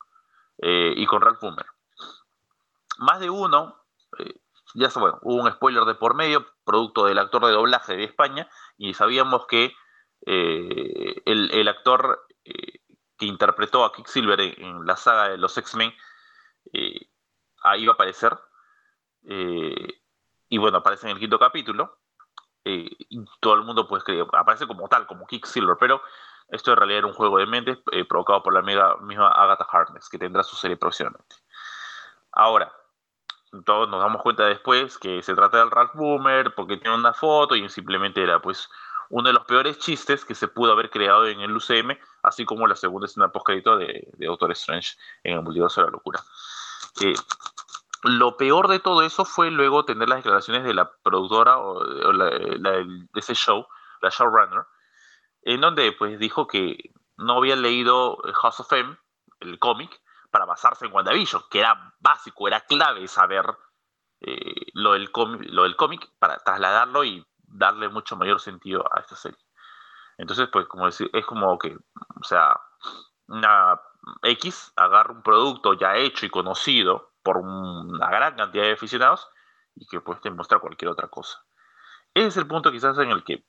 eh, 0.59 0.95
y 0.97 1.07
con 1.07 1.21
Ralph 1.21 1.41
Boomer. 1.41 1.67
Más 2.99 3.21
de 3.21 3.29
uno, 3.29 3.85
eh, 4.19 4.41
ya 4.77 4.89
bueno, 5.01 5.19
hubo 5.23 5.43
un 5.43 5.51
spoiler 5.51 5.85
de 5.85 5.95
por 5.95 6.15
medio, 6.15 6.47
producto 6.65 7.07
del 7.07 7.19
actor 7.19 7.45
de 7.47 7.53
doblaje 7.53 7.97
de 7.97 8.05
España, 8.05 8.49
y 8.77 8.95
sabíamos 8.95 9.47
que 9.47 9.75
eh, 10.27 11.23
el, 11.25 11.69
actor 11.69 12.27
que 12.45 13.27
interpretó 13.27 13.85
a 13.85 13.93
Quicksilver 13.93 14.41
en, 14.41 14.65
en, 14.65 14.87
la 14.87 14.97
saga 14.97 15.29
de 15.29 15.39
los 15.39 15.57
X-Men 15.57 15.93
iba 16.73 17.93
a 17.93 17.95
aparecer. 17.95 18.39
y 19.23 20.59
bueno, 20.59 20.79
aparece 20.79 21.07
en 21.07 21.15
el 21.15 21.21
quinto 21.21 21.39
capítulo. 21.39 21.99
Eh, 22.69 22.91
todo 23.39 23.55
el 23.55 23.63
mundo 23.63 23.87
pues 23.87 24.03
aparece 24.33 24.67
como 24.67 24.89
tal, 24.89 25.07
como 25.07 25.25
Silver, 25.31 25.77
pero 25.79 26.03
esto 26.49 26.73
en 26.73 26.77
realidad 26.77 26.99
era 26.99 27.07
un 27.07 27.13
juego 27.13 27.39
de 27.39 27.47
mentes 27.47 27.79
eh, 27.93 28.05
provocado 28.05 28.43
por 28.43 28.53
la 28.53 28.59
amiga, 28.59 28.97
misma 29.03 29.29
Agatha 29.29 29.69
Harkness, 29.71 30.09
que 30.09 30.19
tendrá 30.19 30.43
su 30.43 30.57
serie 30.57 30.77
próximamente. 30.77 31.37
Ahora, 32.33 32.73
todos 33.65 33.89
nos 33.89 34.01
damos 34.01 34.23
cuenta 34.23 34.47
después 34.47 34.99
que 34.99 35.23
se 35.23 35.35
trata 35.35 35.59
del 35.59 35.71
Ralph 35.71 35.95
Boomer, 35.95 36.55
porque 36.55 36.77
tiene 36.77 36.97
una 36.97 37.13
foto 37.13 37.57
y 37.57 37.69
simplemente 37.69 38.23
era 38.23 38.41
pues 38.41 38.69
uno 39.09 39.29
de 39.29 39.35
los 39.35 39.45
peores 39.45 39.79
chistes 39.79 40.25
que 40.25 40.35
se 40.35 40.49
pudo 40.49 40.73
haber 40.73 40.91
creado 40.91 41.27
en 41.27 41.41
el 41.41 41.55
UCM, 41.55 41.97
así 42.23 42.45
como 42.45 42.67
la 42.67 42.77
segunda 42.77 43.07
escena 43.07 43.31
post 43.31 43.49
de, 43.49 44.09
de 44.13 44.27
Doctor 44.27 44.51
Strange 44.53 44.97
en 45.23 45.35
el 45.35 45.43
multiverso 45.43 45.81
de 45.81 45.87
la 45.87 45.93
locura. 45.93 46.21
Eh, 47.01 47.15
lo 48.03 48.37
peor 48.37 48.69
de 48.69 48.79
todo 48.79 49.03
eso 49.03 49.25
fue 49.25 49.51
luego 49.51 49.85
tener 49.85 50.09
las 50.09 50.19
declaraciones 50.19 50.65
de 50.65 50.75
la 50.75 50.91
productora 51.03 51.59
o, 51.59 51.85
de 51.85 53.09
ese 53.15 53.35
show, 53.35 53.67
la 54.03 54.11
showrunner, 54.11 54.65
en 55.43 55.61
donde 55.61 55.93
pues 55.93 56.19
dijo 56.19 56.47
que 56.47 56.93
no 57.17 57.35
había 57.39 57.57
leído 57.57 58.19
House 58.35 58.61
of 58.61 58.73
M, 58.73 58.97
el 59.41 59.59
cómic, 59.59 60.01
para 60.37 60.45
basarse 60.45 60.85
en 60.85 60.93
WandaVision, 60.93 61.45
que 61.51 61.61
era 61.61 61.95
básico, 61.99 62.47
era 62.47 62.61
clave 62.61 63.09
saber 63.09 63.57
eh, 64.21 64.67
lo 64.75 64.93
del 64.93 65.11
cómic 65.11 66.11
para 66.19 66.37
trasladarlo 66.41 67.05
y 67.05 67.27
darle 67.39 67.89
mucho 67.89 68.17
mayor 68.17 68.39
sentido 68.39 68.85
a 68.95 69.01
esta 69.01 69.17
serie. 69.17 69.39
Entonces, 70.19 70.51
pues 70.53 70.67
como 70.67 70.85
decir, 70.85 71.09
es 71.15 71.25
como 71.25 71.57
que, 71.57 71.75
o 71.75 72.23
sea, 72.23 72.61
una 73.29 73.81
X 74.25 74.75
agarra 74.77 75.15
un 75.15 75.23
producto 75.23 75.73
ya 75.73 75.97
hecho 75.97 76.27
y 76.27 76.29
conocido, 76.29 77.15
por 77.23 77.39
una 77.39 78.11
gran 78.11 78.37
cantidad 78.37 78.65
de 78.65 78.73
aficionados 78.73 79.31
y 79.75 79.87
que 79.87 80.03
pues 80.03 80.21
te 80.21 80.31
muestra 80.31 80.59
cualquier 80.59 80.91
otra 80.91 81.09
cosa. 81.09 81.39
Ese 82.13 82.29
es 82.29 82.37
el 82.37 82.47
punto 82.47 82.71
quizás 82.71 82.99
en 82.99 83.11
el 83.11 83.25
que 83.25 83.47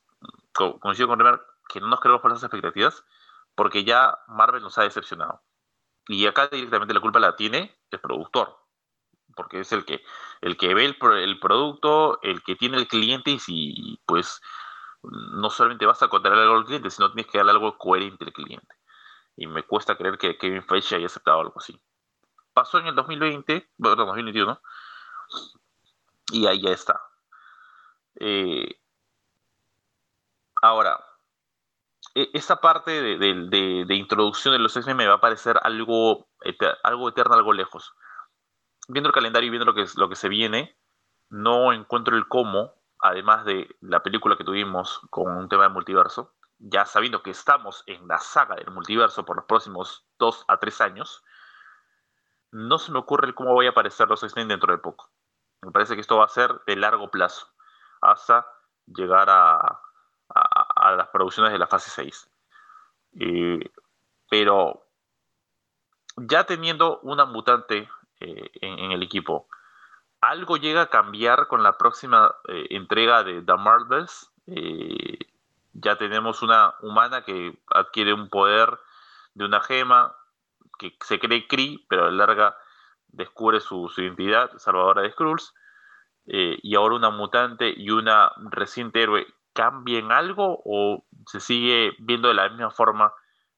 coincido 0.53 1.09
con 1.09 1.19
Remar 1.19 1.45
que 1.67 1.81
no 1.81 1.87
nos 1.87 1.99
creemos 1.99 2.21
falsas 2.21 2.43
expectativas 2.43 3.03
porque 3.55 3.83
ya 3.83 4.17
Marvel 4.27 4.63
nos 4.63 4.77
ha 4.77 4.83
decepcionado. 4.83 5.41
Y 6.07 6.25
acá 6.25 6.47
directamente 6.47 6.93
la 6.93 7.01
culpa 7.01 7.19
la 7.19 7.35
tiene 7.35 7.77
el 7.91 7.99
productor, 7.99 8.57
porque 9.35 9.59
es 9.59 9.71
el 9.73 9.85
que, 9.85 10.03
el 10.41 10.57
que 10.57 10.73
ve 10.73 10.85
el, 10.85 10.97
el 11.17 11.39
producto, 11.39 12.19
el 12.21 12.43
que 12.43 12.55
tiene 12.55 12.77
el 12.77 12.87
cliente 12.87 13.31
y 13.31 13.39
si 13.39 13.99
pues 14.05 14.41
no 15.03 15.49
solamente 15.49 15.85
vas 15.85 16.01
a 16.03 16.07
contar 16.07 16.33
algo 16.33 16.55
al 16.55 16.65
cliente, 16.65 16.89
sino 16.89 17.11
tienes 17.11 17.31
que 17.31 17.37
darle 17.37 17.51
algo 17.51 17.77
coherente 17.77 18.25
al 18.25 18.33
cliente. 18.33 18.75
Y 19.35 19.47
me 19.47 19.63
cuesta 19.63 19.95
creer 19.97 20.17
que 20.17 20.37
Kevin 20.37 20.63
Feige 20.63 20.95
haya 20.95 21.05
aceptado 21.07 21.41
algo 21.41 21.53
así 21.57 21.79
pasó 22.57 22.79
en 22.79 22.87
el 22.87 22.95
2020, 22.95 23.69
bueno, 23.77 24.03
2021, 24.03 24.59
y 26.31 26.47
ahí 26.47 26.59
ya 26.59 26.71
está. 26.71 26.99
Eh, 28.19 28.81
ahora, 30.63 30.99
e, 32.17 32.31
esta 32.33 32.59
parte 32.59 33.17
de, 33.19 33.95
introducción 33.95 34.53
de 34.53 34.59
los 34.59 34.75
x 34.75 34.95
me 34.95 35.05
va 35.05 35.15
a 35.15 35.21
parecer 35.21 35.59
algo, 35.61 36.27
algo 36.83 37.09
eterno, 37.09 37.35
algo 37.35 37.53
lejos. 37.53 37.93
Viendo 38.87 39.09
el 39.09 39.13
calendario 39.13 39.47
y 39.47 39.51
viendo 39.51 39.65
lo 39.65 39.75
que, 39.75 39.85
lo 39.97 40.09
que 40.09 40.15
se 40.15 40.27
viene, 40.27 40.75
no 41.29 41.71
encuentro 41.73 42.17
el 42.17 42.27
cómo, 42.27 42.73
además 42.99 43.45
de 43.45 43.69
la 43.81 44.01
película 44.01 44.35
que 44.35 44.43
tuvimos 44.43 44.99
con 45.11 45.37
un 45.37 45.47
tema 45.47 45.63
de 45.63 45.69
multiverso, 45.69 46.33
ya 46.57 46.85
sabiendo 46.85 47.21
que 47.21 47.29
estamos 47.29 47.83
en 47.85 48.07
la 48.07 48.17
saga 48.17 48.55
del 48.55 48.71
multiverso 48.71 49.23
por 49.23 49.35
los 49.35 49.45
próximos 49.45 50.07
dos 50.17 50.43
a 50.47 50.57
tres 50.57 50.81
años, 50.81 51.23
no 52.51 52.79
se 52.79 52.91
me 52.91 52.97
ocurre 52.97 53.35
cómo 53.35 53.53
voy 53.53 53.67
a 53.67 53.71
aparecer 53.71 54.07
los 54.07 54.23
X-Men 54.23 54.47
dentro 54.47 54.73
de 54.73 54.79
poco. 54.79 55.11
Me 55.61 55.71
parece 55.71 55.93
que 55.93 56.01
esto 56.01 56.17
va 56.17 56.25
a 56.25 56.29
ser 56.29 56.61
de 56.65 56.77
largo 56.77 57.11
plazo, 57.11 57.47
hasta 58.01 58.47
llegar 58.87 59.29
a, 59.29 59.81
las 60.95 61.07
producciones 61.09 61.51
de 61.51 61.59
la 61.59 61.67
fase 61.67 61.89
6. 61.89 62.29
pero 64.29 64.83
ya 66.17 66.45
teniendo 66.45 66.99
una 67.01 67.25
mutante 67.25 67.89
eh, 68.19 68.49
en, 68.61 68.91
el 68.91 69.03
equipo, 69.03 69.47
¿algo 70.21 70.57
llega 70.57 70.83
a 70.83 70.89
cambiar 70.89 71.47
con 71.47 71.63
la 71.63 71.77
próxima 71.77 72.33
eh, 72.47 72.67
entrega 72.71 73.23
de 73.23 73.41
The 73.41 73.55
Marvels? 73.55 74.31
Eh, 74.47 75.19
ya 75.73 75.95
tenemos 75.97 76.41
una 76.41 76.73
humana 76.81 77.23
que 77.23 77.57
adquiere 77.67 78.13
un 78.13 78.29
poder 78.29 78.79
de 79.35 79.45
una 79.45 79.61
gema, 79.61 80.15
que 80.79 80.97
se 81.01 81.19
cree 81.19 81.47
Kree, 81.47 81.85
pero 81.87 82.05
a 82.05 82.11
la 82.11 82.25
larga 82.25 82.57
descubre 83.09 83.59
su, 83.59 83.91
identidad, 83.97 84.57
salvadora 84.57 85.03
de 85.03 85.11
Skrulls, 85.11 85.53
eh, 86.25 86.57
y 86.61 86.75
ahora 86.75 86.95
una 86.95 87.09
mutante 87.09 87.73
y 87.75 87.91
una 87.91 88.31
reciente 88.49 89.03
héroe, 89.03 89.27
¿cambien 89.57 90.11
algo 90.11 90.61
o 90.63 91.03
se 91.25 91.39
sigue 91.39 91.89
viendo 91.97 92.27
de 92.27 92.35
la 92.35 92.47
misma 92.47 92.69
forma 92.69 93.11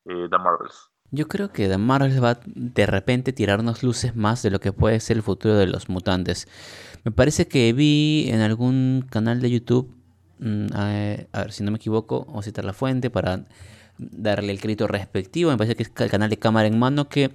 eh, 0.05 0.27
The 0.29 0.37
Marvels? 0.37 0.89
Yo 1.11 1.27
creo 1.27 1.51
que 1.51 1.67
The 1.67 1.77
Marvels 1.77 2.23
va 2.23 2.39
de 2.45 2.85
repente 2.85 3.33
tirarnos 3.33 3.83
luces 3.83 4.15
más 4.15 4.41
de 4.41 4.49
lo 4.49 4.61
que 4.61 4.71
puede 4.71 5.01
ser 5.01 5.17
el 5.17 5.23
futuro 5.23 5.55
de 5.55 5.67
los 5.67 5.89
mutantes. 5.89 6.47
Me 7.03 7.11
parece 7.11 7.49
que 7.49 7.73
vi 7.73 8.29
en 8.29 8.39
algún 8.39 9.05
canal 9.09 9.41
de 9.41 9.51
YouTube, 9.51 9.93
mm, 10.39 10.67
a, 10.73 11.39
ver 11.41 11.51
si 11.51 11.63
no 11.63 11.71
me 11.71 11.77
equivoco, 11.77 12.25
o 12.29 12.41
citar 12.43 12.63
la 12.63 12.73
fuente 12.73 13.09
para 13.09 13.45
darle 13.97 14.53
el 14.53 14.61
crédito 14.61 14.87
respectivo. 14.87 15.51
Me 15.51 15.57
parece 15.57 15.75
que 15.75 15.83
es 15.83 15.91
el 15.97 16.09
canal 16.09 16.29
de 16.29 16.37
Cámara 16.37 16.67
en 16.67 16.79
Mano 16.79 17.09
que 17.09 17.31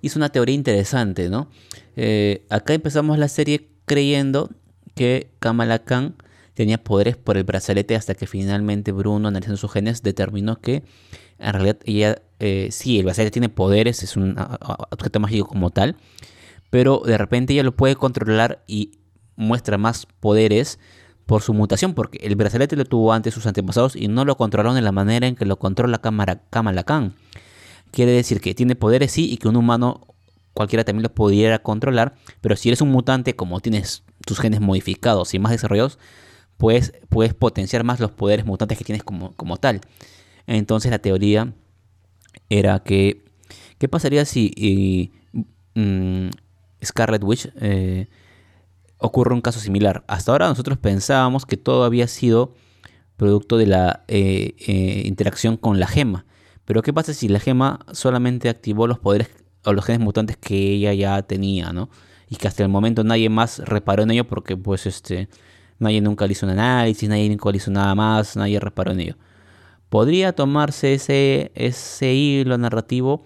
hizo 0.00 0.18
una 0.18 0.30
teoría 0.30 0.56
interesante, 0.56 1.28
¿no? 1.28 1.48
Eh, 1.94 2.44
acá 2.50 2.74
empezamos 2.74 3.16
la 3.18 3.28
serie 3.28 3.68
creyendo 3.84 4.50
que 4.96 5.30
Kamala 5.38 5.84
Khan 5.84 6.16
tenía 6.58 6.82
poderes 6.82 7.16
por 7.16 7.36
el 7.36 7.44
brazalete 7.44 7.94
hasta 7.94 8.16
que 8.16 8.26
finalmente 8.26 8.90
Bruno, 8.90 9.28
analizando 9.28 9.56
sus 9.56 9.70
genes, 9.70 10.02
determinó 10.02 10.60
que 10.60 10.82
en 11.38 11.52
realidad 11.52 11.78
ella, 11.84 12.20
eh, 12.40 12.70
sí, 12.72 12.98
el 12.98 13.04
brazalete 13.04 13.30
tiene 13.30 13.48
poderes, 13.48 14.02
es 14.02 14.16
un 14.16 14.34
objeto 14.90 15.20
mágico 15.20 15.46
como 15.46 15.70
tal, 15.70 15.94
pero 16.68 17.00
de 17.06 17.16
repente 17.16 17.52
ella 17.52 17.62
lo 17.62 17.76
puede 17.76 17.94
controlar 17.94 18.64
y 18.66 18.98
muestra 19.36 19.78
más 19.78 20.06
poderes 20.18 20.80
por 21.26 21.42
su 21.42 21.54
mutación, 21.54 21.94
porque 21.94 22.18
el 22.26 22.34
brazalete 22.34 22.74
lo 22.74 22.84
tuvo 22.84 23.12
antes 23.12 23.34
sus 23.34 23.46
antepasados 23.46 23.94
y 23.94 24.08
no 24.08 24.24
lo 24.24 24.36
controlaron 24.36 24.74
de 24.74 24.82
la 24.82 24.90
manera 24.90 25.28
en 25.28 25.36
que 25.36 25.44
lo 25.44 25.60
controla 25.60 25.98
Kamala 25.98 26.82
Khan. 26.82 27.14
Quiere 27.92 28.10
decir 28.10 28.40
que 28.40 28.56
tiene 28.56 28.74
poderes 28.74 29.12
sí 29.12 29.30
y 29.30 29.36
que 29.36 29.46
un 29.46 29.54
humano 29.54 30.08
cualquiera 30.54 30.82
también 30.82 31.04
lo 31.04 31.14
pudiera 31.14 31.60
controlar, 31.60 32.16
pero 32.40 32.56
si 32.56 32.68
eres 32.68 32.80
un 32.80 32.90
mutante 32.90 33.36
como 33.36 33.60
tienes 33.60 34.02
tus 34.26 34.40
genes 34.40 34.60
modificados 34.60 35.34
y 35.34 35.38
más 35.38 35.52
desarrollados, 35.52 36.00
pues 36.58 36.92
puedes 37.08 37.32
potenciar 37.32 37.84
más 37.84 38.00
los 38.00 38.10
poderes 38.10 38.44
mutantes 38.44 38.76
que 38.76 38.84
tienes 38.84 39.02
como, 39.02 39.32
como 39.36 39.56
tal. 39.56 39.80
Entonces 40.46 40.90
la 40.90 40.98
teoría 40.98 41.54
era 42.50 42.80
que, 42.80 43.24
¿qué 43.78 43.88
pasaría 43.88 44.24
si 44.24 45.12
mm, 45.74 46.28
Scarlet 46.84 47.24
Witch 47.24 47.50
eh, 47.60 48.08
ocurre 48.98 49.34
un 49.34 49.40
caso 49.40 49.60
similar. 49.60 50.04
Hasta 50.08 50.32
ahora 50.32 50.48
nosotros 50.48 50.78
pensábamos 50.78 51.46
que 51.46 51.56
todo 51.56 51.84
había 51.84 52.08
sido 52.08 52.54
producto 53.16 53.56
de 53.56 53.66
la 53.66 54.04
eh, 54.08 54.54
eh, 54.66 55.02
interacción 55.06 55.56
con 55.56 55.80
la 55.80 55.86
gema. 55.86 56.26
Pero 56.64 56.82
¿qué 56.82 56.92
pasa 56.92 57.14
si 57.14 57.28
la 57.28 57.40
gema 57.40 57.80
solamente 57.92 58.48
activó 58.48 58.86
los 58.86 58.98
poderes 58.98 59.30
o 59.64 59.72
los 59.72 59.84
genes 59.84 60.00
mutantes 60.00 60.36
que 60.36 60.56
ella 60.56 60.92
ya 60.92 61.22
tenía, 61.22 61.72
¿no? 61.72 61.88
Y 62.28 62.36
que 62.36 62.46
hasta 62.46 62.62
el 62.62 62.68
momento 62.68 63.04
nadie 63.04 63.28
más 63.28 63.60
reparó 63.60 64.02
en 64.02 64.10
ello 64.10 64.26
porque 64.26 64.56
pues 64.56 64.86
este 64.86 65.28
nadie 65.78 66.00
nunca 66.00 66.26
le 66.26 66.32
hizo 66.32 66.46
un 66.46 66.52
análisis, 66.52 67.08
nadie 67.08 67.28
nunca 67.28 67.50
le 67.50 67.56
hizo 67.56 67.70
nada 67.70 67.94
más, 67.94 68.36
nadie 68.36 68.60
reparó 68.60 68.92
en 68.92 69.00
ello. 69.00 69.16
Podría 69.88 70.32
tomarse 70.32 70.94
ese, 70.94 71.50
ese 71.54 72.12
hilo 72.12 72.58
narrativo 72.58 73.24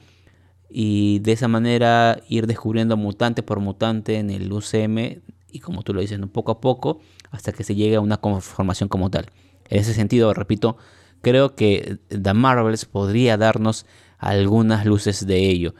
y 0.70 1.18
de 1.20 1.32
esa 1.32 1.48
manera 1.48 2.20
ir 2.28 2.46
descubriendo 2.46 2.96
mutante 2.96 3.42
por 3.42 3.61
mutante 3.61 4.18
en 4.18 4.30
el 4.30 4.53
UCM 4.53 5.22
y 5.50 5.61
como 5.61 5.82
tú 5.82 5.92
lo 5.92 6.00
dices, 6.00 6.18
poco 6.32 6.53
a 6.53 6.61
poco 6.61 7.00
hasta 7.30 7.53
que 7.53 7.64
se 7.64 7.74
llegue 7.74 7.96
a 7.96 8.00
una 8.00 8.18
conformación 8.18 8.88
como 8.88 9.11
tal. 9.11 9.26
En 9.68 9.80
ese 9.80 9.94
sentido, 9.94 10.32
repito, 10.34 10.76
creo 11.20 11.55
que 11.55 11.98
The 12.09 12.34
Marvels 12.34 12.84
podría 12.84 13.36
darnos 13.36 13.86
algunas 14.18 14.86
luces 14.86 15.26
de 15.26 15.48
ello. 15.48 15.74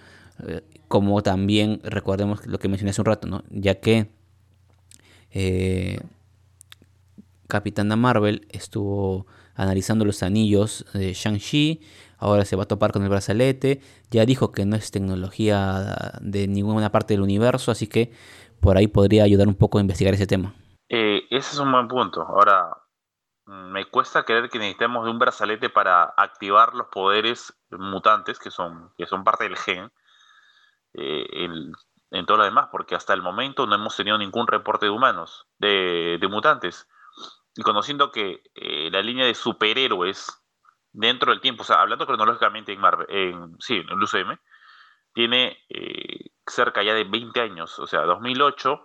Eh, 0.47 0.63
como 0.89 1.23
también 1.23 1.81
recordemos 1.85 2.47
lo 2.47 2.59
que 2.59 2.69
mencioné 2.69 2.91
hace 2.91 3.01
un 3.01 3.07
rato, 3.07 3.27
¿no? 3.27 3.45
ya 3.51 3.77
que 3.77 4.11
eh, 5.31 6.01
Capitana 7.53 7.97
Marvel 7.97 8.47
estuvo 8.49 9.27
analizando 9.55 10.07
los 10.07 10.23
anillos 10.23 10.87
de 10.95 11.13
Shang-Chi, 11.13 11.83
ahora 12.17 12.47
se 12.47 12.57
va 12.57 12.63
a 12.63 12.67
topar 12.67 12.93
con 12.93 13.03
el 13.03 13.11
brazalete, 13.11 13.83
ya 14.11 14.25
dijo 14.25 14.53
que 14.53 14.65
no 14.65 14.75
es 14.75 14.91
tecnología 14.91 16.13
de 16.23 16.49
ninguna 16.49 16.91
parte 16.91 17.13
del 17.13 17.21
universo, 17.21 17.71
así 17.71 17.89
que 17.89 18.11
por 18.59 18.79
ahí 18.79 18.87
podría 18.87 19.25
ayudar 19.25 19.49
un 19.49 19.55
poco 19.55 19.77
a 19.77 19.83
investigar 19.83 20.15
ese 20.15 20.27
tema. 20.27 20.55
Eh, 20.89 21.25
ese 21.29 21.53
es 21.53 21.59
un 21.59 21.71
buen 21.71 21.89
punto. 21.89 22.23
Ahora, 22.23 22.75
me 23.45 23.85
cuesta 23.85 24.25
creer 24.25 24.49
que 24.49 24.59
necesitemos 24.59 25.05
de 25.05 25.11
un 25.11 25.19
brazalete 25.19 25.69
para 25.69 26.05
activar 26.17 26.73
los 26.73 26.87
poderes 26.87 27.53
mutantes 27.71 28.39
que 28.39 28.51
son, 28.51 28.93
que 28.97 29.05
son 29.05 29.25
parte 29.25 29.45
del 29.45 29.59
gen 29.59 29.93
eh, 30.95 31.27
en 32.13 32.27
todo 32.27 32.39
lo 32.39 32.45
demás, 32.45 32.69
porque 32.73 32.95
hasta 32.95 33.13
el 33.13 33.21
momento 33.21 33.67
no 33.67 33.75
hemos 33.75 33.95
tenido 33.95 34.17
ningún 34.17 34.47
reporte 34.47 34.87
de 34.87 34.91
humanos, 34.91 35.47
de, 35.59 36.19
mutantes. 36.31 36.89
Y 37.57 37.63
conociendo 37.63 38.11
que 38.11 38.43
eh, 38.55 38.91
la 38.91 39.03
línea 39.03 39.27
de 39.27 39.35
superhéroes 39.35 40.43
dentro 40.93 41.33
del 41.33 41.41
tiempo, 41.41 41.63
o 41.63 41.67
sea, 41.67 41.81
hablando 41.81 42.07
cronológicamente 42.07 42.73
en 42.73 42.81
Marvel, 42.81 43.07
en, 43.11 43.57
sí, 43.61 43.77
en 43.77 43.89
el 43.89 44.03
UCM, 44.03 44.39
tiene 45.13 45.59
eh, 45.69 46.31
cerca 46.47 46.83
ya 46.83 46.95
de 46.95 47.05
20 47.05 47.41
años, 47.41 47.79
o 47.79 47.87
sea, 47.87 48.01
2008 48.03 48.85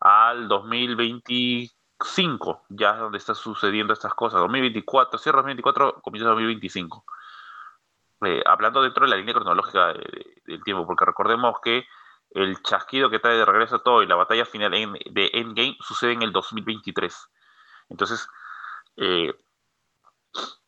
al 0.00 0.48
2025, 0.48 2.66
ya 2.68 2.90
es 2.90 2.98
donde 2.98 3.18
están 3.18 3.36
sucediendo 3.36 3.94
estas 3.94 4.14
cosas, 4.14 4.40
2024, 4.40 5.18
cierre 5.18 5.38
2024, 5.38 6.02
comienza 6.02 6.28
2025. 6.28 7.04
Eh, 8.26 8.42
hablando 8.46 8.82
dentro 8.82 9.04
de 9.04 9.10
la 9.10 9.16
línea 9.16 9.34
cronológica 9.34 9.94
del 10.44 10.62
tiempo, 10.64 10.86
porque 10.86 11.04
recordemos 11.04 11.56
que 11.62 11.86
el 12.30 12.62
chasquido 12.62 13.10
que 13.10 13.18
trae 13.18 13.36
de 13.36 13.44
regreso 13.44 13.80
todo 13.80 14.02
y 14.02 14.06
la 14.06 14.16
batalla 14.16 14.44
final 14.44 14.72
de 14.72 15.30
Endgame 15.34 15.76
sucede 15.80 16.12
en 16.12 16.22
el 16.22 16.32
2023. 16.32 17.30
Entonces, 17.88 18.28
eh, 18.96 19.34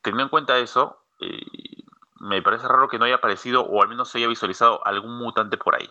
teniendo 0.02 0.24
en 0.24 0.28
cuenta 0.28 0.58
eso, 0.58 1.04
eh, 1.20 1.84
me 2.20 2.42
parece 2.42 2.68
raro 2.68 2.88
que 2.88 2.98
no 2.98 3.04
haya 3.04 3.16
aparecido 3.16 3.62
o 3.62 3.82
al 3.82 3.88
menos 3.88 4.08
se 4.08 4.18
haya 4.18 4.28
visualizado 4.28 4.84
algún 4.86 5.18
mutante 5.18 5.56
por 5.56 5.74
ahí. 5.74 5.90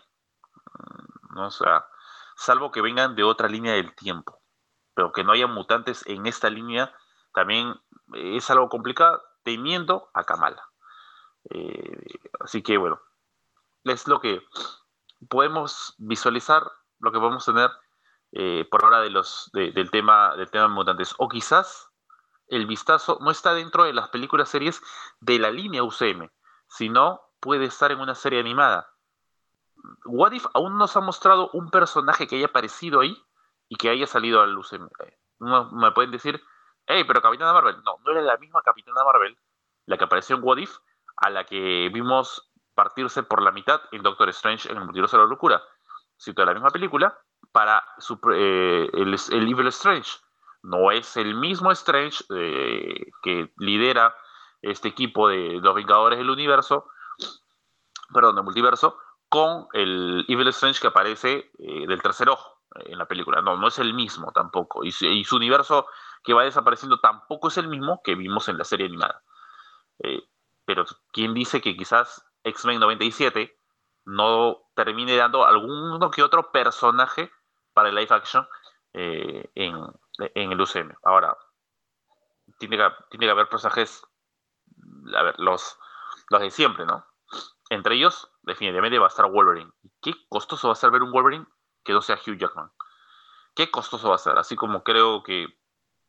Mm, 0.74 1.36
¿no? 1.36 1.48
O 1.48 1.52
sea, 1.52 1.86
salvo 2.36 2.72
que 2.72 2.82
vengan 2.82 3.16
de 3.16 3.24
otra 3.24 3.48
línea 3.48 3.74
del 3.74 3.94
tiempo. 3.96 4.40
Pero 4.94 5.12
que 5.12 5.24
no 5.24 5.34
haya 5.34 5.48
mutantes 5.48 6.06
en 6.08 6.26
esta 6.26 6.50
línea 6.50 6.94
también 7.34 7.76
es 8.14 8.50
algo 8.50 8.70
complicado, 8.70 9.22
temiendo 9.44 10.10
a 10.14 10.24
Kamala. 10.24 10.64
Eh, 11.50 12.20
así 12.40 12.64
que 12.64 12.78
bueno, 12.78 13.00
es 13.84 14.08
lo 14.08 14.20
que 14.20 14.42
podemos 15.30 15.96
visualizar, 15.98 16.72
lo 17.00 17.12
que 17.12 17.20
podemos 17.20 17.46
tener 17.46 17.70
eh, 18.38 18.68
por 18.70 18.84
ahora 18.84 19.00
de 19.00 19.10
del, 19.72 19.92
tema, 19.92 20.36
de 20.36 20.68
mutantes. 20.68 21.16
O 21.18 21.30
quizás 21.30 21.90
el 22.50 22.68
vistazo 22.68 23.18
no 23.22 23.32
está 23.32 23.54
dentro 23.54 23.86
de 23.86 23.94
las 23.94 24.10
películas 24.10 24.50
series 24.50 24.82
de 25.22 25.40
la 25.40 25.50
línea 25.52 25.84
UCM, 25.84 26.30
sino 26.68 27.22
puede 27.40 27.64
estar 27.64 27.94
en 27.94 28.02
una 28.02 28.14
serie 28.14 28.42
animada. 28.42 28.90
What 30.04 30.34
If 30.34 30.48
aún 30.54 30.78
nos 30.78 30.98
ha 30.98 31.00
mostrado 31.00 31.50
un 31.54 31.70
personaje 31.70 32.28
que 32.28 32.36
haya 32.36 32.48
aparecido 32.48 33.00
ahí 33.00 33.18
y 33.70 33.78
que 33.78 33.90
haya 33.90 34.06
salido 34.06 34.42
al 34.42 34.58
UCM. 34.58 34.90
me 35.40 35.92
pueden 35.94 36.12
decir, 36.12 36.44
hey, 36.88 37.06
pero 37.08 37.22
Capitana 37.22 37.54
Marvel. 37.54 37.82
No, 37.86 38.00
no 38.04 38.12
era 38.12 38.22
la 38.22 38.38
misma 38.38 38.62
Capitana 38.62 39.04
Marvel 39.06 39.38
la 39.86 39.98
que 39.98 40.04
apareció 40.04 40.36
en 40.36 40.44
What 40.44 40.58
If 40.58 40.78
a 41.18 41.30
la 41.30 41.46
que 41.46 41.90
vimos 41.94 42.52
partirse 42.74 43.24
por 43.24 43.42
la 43.42 43.52
mitad 43.52 43.82
en 43.94 44.04
Doctor 44.04 44.28
Strange 44.30 44.70
en 44.70 44.78
el 44.78 44.84
Multiverso 44.84 45.16
de 45.16 45.24
la 45.24 45.30
Locura. 45.30 45.64
Cito 46.20 46.44
la 46.44 46.54
misma 46.54 46.70
película 46.70 47.18
para 47.56 47.82
eh, 48.34 48.90
el, 48.92 49.16
el 49.32 49.48
Evil 49.50 49.68
Strange 49.68 50.20
no 50.62 50.92
es 50.92 51.16
el 51.16 51.36
mismo 51.36 51.72
Strange 51.72 52.26
eh, 52.36 53.06
que 53.24 53.54
lidera 53.56 54.14
este 54.62 54.90
equipo 54.90 55.30
de 55.30 55.62
los 55.62 55.74
Vengadores 55.74 56.20
del 56.20 56.30
Universo, 56.30 56.90
perdón, 58.14 58.36
del 58.36 58.44
multiverso, 58.44 58.98
con 59.30 59.68
el 59.72 60.26
Evil 60.28 60.50
Strange 60.50 60.82
que 60.82 60.88
aparece 60.88 61.50
eh, 61.58 61.88
del 61.88 62.02
tercer 62.02 62.28
ojo 62.28 62.60
en 62.76 62.98
la 62.98 63.06
película. 63.06 63.42
No, 63.42 63.56
no 63.56 63.70
es 63.70 63.80
el 63.80 63.94
mismo 63.94 64.34
tampoco. 64.34 64.84
Y, 64.84 64.92
su 64.92 65.38
universo 65.38 65.88
que 66.26 66.34
va 66.34 66.44
desapareciendo 66.44 67.00
tampoco 67.00 67.48
es 67.48 67.58
el 67.58 67.70
mismo 67.70 68.02
que 68.04 68.16
vimos 68.16 68.50
en 68.50 68.58
la 68.58 68.66
serie 68.66 68.88
animada. 68.88 69.24
Pero 70.66 70.84
¿quién 71.14 71.34
dice 71.34 71.62
que 71.62 71.78
quizás 71.78 72.26
X-Men 72.44 72.82
97 72.82 73.58
no 74.04 74.58
termine 74.76 75.16
dando 75.16 75.46
alguno 75.46 76.12
que 76.12 76.22
otro 76.22 76.52
personaje 76.52 77.32
para 77.76 77.90
el 77.90 77.96
live 77.96 78.16
action 78.16 78.48
en, 78.94 79.76
en 80.16 80.52
el 80.52 80.62
UCM. 80.62 80.96
Ahora, 81.04 81.38
tiene 82.58 82.78
que, 82.78 82.90
tiene 83.10 83.26
que 83.26 83.32
haber 83.32 83.50
personajes, 83.50 84.02
a 85.14 85.24
ver, 85.24 85.36
los, 85.38 85.78
los 86.30 86.42
de 86.42 86.50
siempre, 86.50 86.86
¿no? 86.86 87.06
Entre 87.70 87.96
ellos, 87.96 88.32
definitivamente 88.44 88.98
va 88.98 89.06
a 89.06 89.10
estar 89.10 89.30
Wolverine. 89.30 89.72
¿Qué 90.02 90.14
costoso 90.30 90.70
va 90.70 90.74
a 90.74 90.78
ser 90.78 90.92
ver 90.92 91.04
un 91.04 91.12
Wolverine 91.12 91.46
que 91.84 91.94
no 91.94 92.02
sea 92.02 92.16
Hugh 92.16 92.38
Jackman? 92.38 92.72
¿Qué 93.56 93.70
costoso 93.70 94.10
va 94.10 94.16
a 94.16 94.20
ser? 94.20 94.38
Así 94.38 94.56
como 94.56 94.84
creo 94.84 95.22
que 95.24 95.48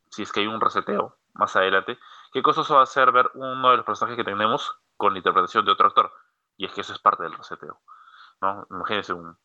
si 0.09 0.23
es 0.23 0.31
que 0.31 0.39
hay 0.39 0.47
un 0.47 0.61
reseteo 0.61 1.17
más 1.33 1.55
adelante, 1.55 1.99
¿qué 2.31 2.41
costoso 2.41 2.75
va 2.75 2.83
a 2.83 2.85
ser 2.85 3.11
ver 3.11 3.29
uno 3.33 3.71
de 3.71 3.77
los 3.77 3.85
personajes 3.85 4.17
que 4.17 4.23
tenemos 4.23 4.79
con 4.95 5.13
la 5.13 5.19
interpretación 5.19 5.65
de 5.65 5.71
otro 5.71 5.87
actor? 5.87 6.13
Y 6.55 6.65
es 6.65 6.71
que 6.71 6.81
eso 6.81 6.93
es 6.93 6.99
parte 6.99 7.23
del 7.23 7.33
reseteo. 7.33 7.81
¿no? 8.41 8.65
Imagínense 8.69 9.13
un, 9.13 9.37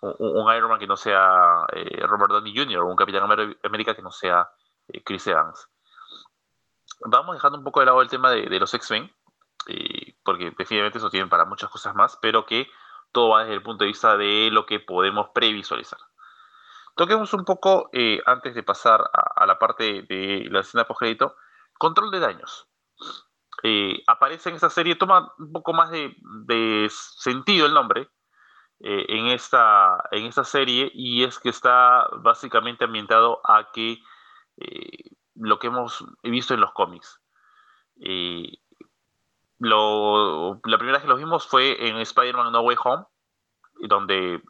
un, 0.00 0.54
Iron 0.54 0.70
Man 0.70 0.78
que 0.78 0.86
no 0.86 0.96
sea 0.96 1.66
eh, 1.72 2.06
Robert 2.06 2.32
Downey 2.32 2.56
Jr. 2.56 2.80
o 2.80 2.86
un 2.86 2.96
Capitán 2.96 3.28
América 3.62 3.94
que 3.94 4.02
no 4.02 4.10
sea 4.10 4.50
eh, 4.88 5.02
Chris 5.02 5.26
Evans. 5.26 5.68
Vamos 7.00 7.36
dejando 7.36 7.58
un 7.58 7.64
poco 7.64 7.80
de 7.80 7.86
lado 7.86 8.02
el 8.02 8.08
tema 8.08 8.30
de, 8.30 8.58
los 8.58 8.72
X-Men, 8.72 9.12
eh, 9.68 10.16
porque 10.24 10.44
definitivamente 10.44 10.98
eso 10.98 11.10
tienen 11.10 11.28
para 11.28 11.44
muchas 11.44 11.70
cosas 11.70 11.94
más, 11.94 12.18
pero 12.20 12.46
que 12.46 12.68
todo 13.12 13.30
va 13.30 13.42
desde 13.42 13.54
el 13.54 13.62
punto 13.62 13.84
de 13.84 13.88
vista 13.88 14.16
de 14.16 14.50
lo 14.50 14.66
que 14.66 14.80
podemos 14.80 15.28
previsualizar. 15.34 15.98
Toquemos 16.94 17.32
un 17.34 17.44
poco, 17.44 17.90
antes 18.24 18.54
de 18.54 18.62
pasar 18.62 19.04
a, 19.12 19.44
la 19.44 19.58
parte 19.58 20.02
de 20.08 20.46
la 20.50 20.60
escena 20.60 20.84
post-crédito, 20.84 21.36
control 21.78 22.10
de 22.10 22.20
daños. 22.20 22.66
aparece 24.06 24.48
en 24.48 24.54
esta 24.54 24.70
serie, 24.70 24.96
toma 24.96 25.34
un 25.38 25.52
poco 25.52 25.74
más 25.74 25.90
de 25.90 26.88
sentido 26.90 27.66
el 27.66 27.74
nombre, 27.74 28.08
eh, 28.80 29.06
en, 29.08 29.28
esta, 29.28 30.04
en 30.10 30.26
esta 30.26 30.44
serie 30.44 30.90
y 30.92 31.24
es 31.24 31.38
que 31.38 31.48
está 31.48 32.06
básicamente 32.18 32.84
ambientado 32.84 33.40
a 33.42 33.70
que 33.72 34.02
eh, 34.58 35.10
lo 35.34 35.58
que 35.58 35.68
hemos 35.68 36.04
visto 36.22 36.52
en 36.52 36.60
los 36.60 36.72
cómics. 36.72 37.20
Eh, 38.00 38.58
lo, 39.58 40.60
la 40.64 40.76
primera 40.76 40.98
vez 40.98 41.02
que 41.02 41.08
los 41.08 41.18
vimos 41.18 41.46
fue 41.46 41.88
en 41.88 41.96
Spider-Man 41.96 42.52
No 42.52 42.60
Way 42.60 42.76
Home, 42.84 43.06
donde 43.88 44.42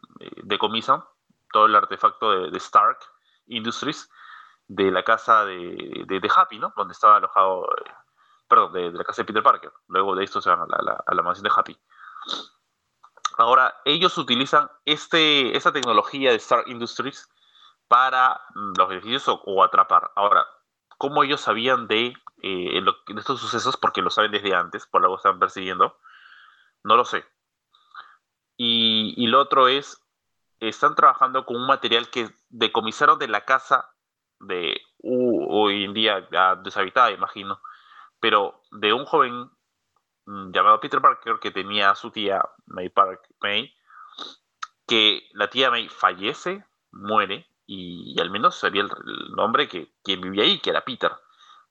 decomisan 0.43 1.05
todo 1.53 1.67
el 1.67 1.77
artefacto 1.77 2.51
de, 2.51 2.59
Stark 2.59 2.99
Industries 3.47 4.11
de 4.67 4.91
la 4.91 5.05
casa 5.05 5.45
de, 5.45 6.05
de, 6.07 6.31
Happy, 6.35 6.59
¿no? 6.59 6.73
Donde 6.77 6.93
estaba 6.93 7.17
alojado, 7.17 7.69
perdón, 8.49 8.73
de, 8.73 8.91
la 8.91 9.05
casa 9.05 9.23
de 9.23 9.27
Peter 9.27 9.43
Parker. 9.45 9.73
Luego 9.87 10.17
de 10.17 10.25
esto 10.25 10.41
se 10.41 10.51
van 10.51 10.61
a 10.63 10.83
la, 10.83 11.05
a 11.07 11.15
la 11.15 11.23
mansión 11.23 11.45
de 11.45 11.53
Happy. 11.55 11.79
Ahora, 13.37 13.75
ellos 13.85 14.17
utilizan 14.19 14.71
este, 14.85 15.57
esta 15.57 15.73
tecnología 15.73 16.31
de 16.31 16.37
Star 16.37 16.65
Industries 16.67 17.29
para 17.89 18.41
mm, 18.55 18.73
los 18.79 18.89
beneficios 18.89 19.25
o, 19.29 19.63
atrapar. 19.63 20.11
Ahora, 20.17 20.47
¿cómo 20.99 21.23
ellos 21.23 21.41
sabían 21.41 21.87
de, 21.87 22.15
eh, 22.43 22.83
estos 23.17 23.41
sucesos? 23.41 23.77
Porque 23.77 24.03
lo 24.03 24.11
saben 24.11 24.33
desde 24.33 24.55
antes, 24.55 24.87
por 24.87 25.03
algo 25.03 25.17
están 25.17 25.39
persiguiendo. 25.39 25.99
No 26.83 26.97
lo 26.97 27.05
sé. 27.05 27.25
Y, 28.57 29.15
y, 29.17 29.27
lo 29.27 29.41
otro 29.41 29.69
es, 29.69 30.03
están 30.61 30.95
trabajando 30.95 31.45
con 31.45 31.57
un 31.57 31.67
material 31.67 32.09
que 32.09 32.31
decomisaron 32.49 33.19
de 33.19 33.29
la 33.29 33.45
casa 33.45 33.91
de 34.41 34.81
hoy 35.03 35.85
en 35.85 35.95
día 35.95 36.29
deshabitada, 36.63 37.11
imagino, 37.11 37.61
pero 38.21 38.63
de 38.71 38.93
un 38.93 39.05
joven 39.05 39.51
llamado 40.27 40.81
Peter 40.81 41.01
Parker 41.01 41.39
que 41.41 41.51
tenía 41.51 41.91
a 41.91 41.95
su 41.95 42.11
tía 42.11 42.43
May 42.67 42.89
Park, 42.89 43.21
May, 43.41 43.73
que 44.87 45.29
la 45.33 45.49
tía 45.49 45.71
May 45.71 45.89
fallece, 45.89 46.65
muere, 46.93 47.49
y, 47.67 48.21
al 48.21 48.31
menos 48.31 48.57
sería 48.57 48.83
el, 48.83 48.91
nombre 49.35 49.69
que 49.69 49.93
quien 50.03 50.21
vivía 50.21 50.45
ahí, 50.45 50.61
que 50.61 50.71
era 50.71 50.85
Peter. 50.85 51.13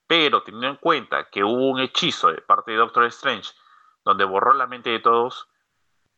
Pero 0.08 0.44
teniendo 0.44 0.68
en 0.68 0.76
cuenta 0.76 1.30
que 1.30 1.44
hubo 1.44 1.70
un 1.70 1.80
hechizo 1.80 2.32
de 2.32 2.42
parte 2.42 2.72
de 2.72 2.78
Doctor 2.78 3.06
Strange 3.06 3.52
donde 4.04 4.24
borró 4.24 4.54
la 4.54 4.68
mente 4.68 4.92
de 4.92 5.00
todos, 5.00 5.48